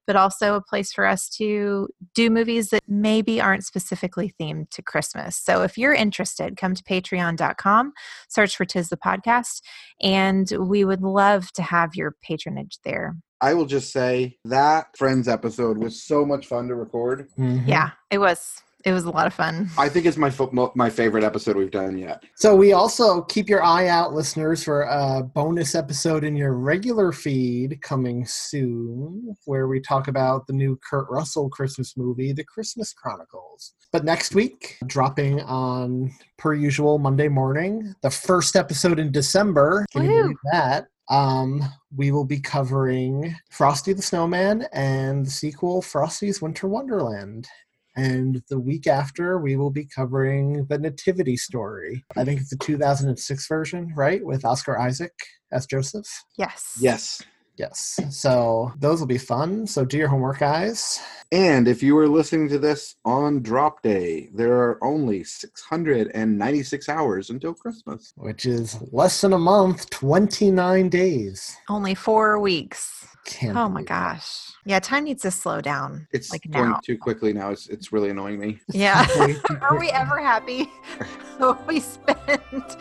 but 0.07 0.17
also 0.17 0.55
a 0.55 0.63
place 0.63 0.93
for 0.93 1.07
us 1.07 1.29
to 1.29 1.89
do 2.15 2.31
movies 2.31 2.71
that 2.71 2.83
maybe 2.89 3.41
aren't 3.41 3.65
specifically 3.65 4.35
themed 4.41 4.71
to 4.71 4.83
Christmas. 4.83 5.37
So 5.37 5.63
if 5.63 5.79
you're 5.79 5.95
interested, 5.95 6.57
come 6.57 6.75
to 6.75 6.83
patreon.com, 6.83 7.93
search 8.29 8.57
for 8.57 8.65
Tis 8.65 8.89
the 8.89 8.97
Podcast, 8.97 9.63
and 10.03 10.51
we 10.59 10.85
would 10.85 11.03
love 11.03 11.53
to 11.53 11.63
have 11.63 11.95
your 11.95 12.17
patronage 12.23 12.79
there. 12.85 13.17
I 13.41 13.55
will 13.55 13.67
just 13.67 13.93
say 13.93 14.37
that 14.45 14.89
Friends 14.99 15.27
episode 15.27 15.79
was 15.79 16.03
so 16.03 16.27
much 16.27 16.47
fun 16.47 16.69
to 16.69 16.75
record. 16.75 17.29
Mm-hmm. 17.39 17.69
Yeah, 17.69 17.91
it 18.11 18.19
was 18.19 18.63
it 18.85 18.93
was 18.93 19.05
a 19.05 19.11
lot 19.11 19.27
of 19.27 19.35
fun. 19.35 19.69
I 19.79 19.89
think 19.89 20.07
it's 20.07 20.17
my 20.17 20.31
fo- 20.31 20.73
my 20.75 20.91
favorite 20.91 21.25
episode 21.25 21.57
we've 21.57 21.71
done 21.71 21.99
yet. 21.99 22.23
So 22.37 22.55
we 22.55 22.73
also 22.73 23.23
keep 23.23 23.49
your 23.49 23.63
eye 23.63 23.89
out, 23.89 24.15
listeners, 24.15 24.65
for 24.65 24.83
a 24.83 25.23
bonus 25.23 25.75
episode 25.75 26.25
in 26.25 26.37
your 26.37 26.55
regular 26.55 27.13
feed 27.13 27.81
coming 27.83 28.25
soon, 28.27 29.37
where 29.45 29.69
we 29.69 29.81
talk 29.81 30.09
about 30.09 30.47
the 30.47 30.53
new 30.53 30.79
Kurt 30.89 31.09
Russell 31.11 31.49
Christmas 31.51 31.97
movie, 31.97 32.33
The 32.33 32.45
Christmas 32.45 32.93
Chronicles. 32.93 33.75
But 33.93 34.05
next 34.05 34.35
week, 34.35 34.79
dropping 34.87 35.41
on 35.43 36.13
per 36.39 36.55
usual 36.55 36.99
Monday 36.99 37.29
morning, 37.29 37.95
the 38.03 38.11
first 38.11 38.57
episode 38.57 38.99
in 38.99 39.11
December. 39.13 39.85
Can 39.93 40.07
Woo. 40.07 40.09
you 40.09 40.23
believe 40.23 40.37
that? 40.53 40.87
Um, 41.11 41.65
we 41.97 42.13
will 42.13 42.25
be 42.25 42.39
covering 42.39 43.35
Frosty 43.51 43.93
the 43.93 44.01
Snowman 44.01 44.67
and 44.73 45.27
the 45.27 45.31
sequel 45.31 45.83
Frosty's 45.83 46.41
Winter 46.41 46.69
Wonderland. 46.69 47.49
And 47.97 48.43
the 48.49 48.61
week 48.61 48.87
after, 48.87 49.39
we 49.39 49.57
will 49.57 49.71
be 49.71 49.85
covering 49.85 50.65
the 50.67 50.79
Nativity 50.79 51.37
story. 51.37 52.05
I 52.17 52.25
think 52.25 52.41
it's 52.41 52.51
the 52.51 52.57
2006 52.57 53.49
version, 53.49 53.93
right? 53.97 54.25
With 54.25 54.45
Oscar 54.45 54.79
Isaac 54.79 55.13
as 55.53 55.67
Joseph. 55.67 56.07
Yes. 56.39 56.79
Yes. 56.81 57.23
Yes. 57.61 58.01
So 58.09 58.73
those 58.79 59.01
will 59.01 59.07
be 59.07 59.19
fun. 59.19 59.67
So 59.67 59.85
do 59.85 59.99
your 59.99 60.09
homework, 60.09 60.39
guys. 60.39 60.99
And 61.31 61.69
if 61.69 61.83
you 61.83 61.97
are 61.99 62.09
listening 62.09 62.49
to 62.49 62.59
this 62.59 62.97
on 63.05 63.43
drop 63.43 63.83
day, 63.83 64.31
there 64.33 64.55
are 64.55 64.83
only 64.83 65.25
696 65.25 66.89
hours 66.89 67.29
until 67.29 67.53
Christmas, 67.53 68.15
which 68.17 68.47
is 68.47 68.79
less 68.93 69.21
than 69.21 69.35
a 69.35 69.39
month, 69.39 69.91
29 69.91 70.89
days. 70.89 71.55
Only 71.69 71.95
four 71.95 72.39
weeks. 72.39 73.07
Can't 73.27 73.59
oh 73.59 73.69
my 73.69 73.83
gosh. 73.83 74.53
Yeah, 74.65 74.79
time 74.79 75.05
needs 75.05 75.23
to 75.23 75.31
slow 75.31 75.61
down. 75.61 76.09
It's 76.13 76.33
like 76.33 76.51
going 76.51 76.71
now. 76.71 76.81
too 76.83 76.97
quickly 76.97 77.35
now. 77.35 77.51
It's 77.51 77.69
it's 77.69 77.93
really 77.93 78.09
annoying 78.09 78.39
me. 78.41 78.59
Yeah. 78.73 79.07
Are 79.61 79.79
we 79.79 79.91
ever 79.91 80.19
happy? 80.19 80.73
we 81.67 81.81
spend 81.81 82.77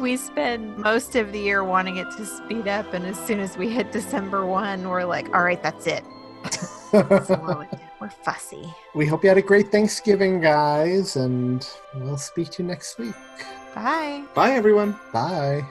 we 0.00 0.16
spend 0.16 0.76
most 0.78 1.16
of 1.16 1.32
the 1.32 1.38
year 1.38 1.64
wanting 1.64 1.96
it 1.96 2.10
to 2.16 2.26
speed 2.26 2.68
up 2.68 2.92
and 2.94 3.06
as 3.06 3.18
soon 3.26 3.40
as 3.40 3.56
we 3.56 3.68
hit 3.68 3.92
December 3.92 4.46
1, 4.46 4.88
we're 4.88 5.04
like, 5.04 5.34
all 5.34 5.42
right, 5.42 5.62
that's 5.62 5.86
it. 5.86 6.04
we're 6.92 8.10
fussy. 8.22 8.72
We 8.94 9.06
hope 9.06 9.22
you 9.22 9.28
had 9.28 9.38
a 9.38 9.42
great 9.42 9.70
Thanksgiving, 9.72 10.40
guys, 10.40 11.16
and 11.16 11.68
we'll 11.94 12.18
speak 12.18 12.50
to 12.50 12.62
you 12.62 12.68
next 12.68 12.98
week. 12.98 13.14
Bye. 13.74 14.24
Bye 14.34 14.52
everyone. 14.52 14.98
Bye. 15.12 15.64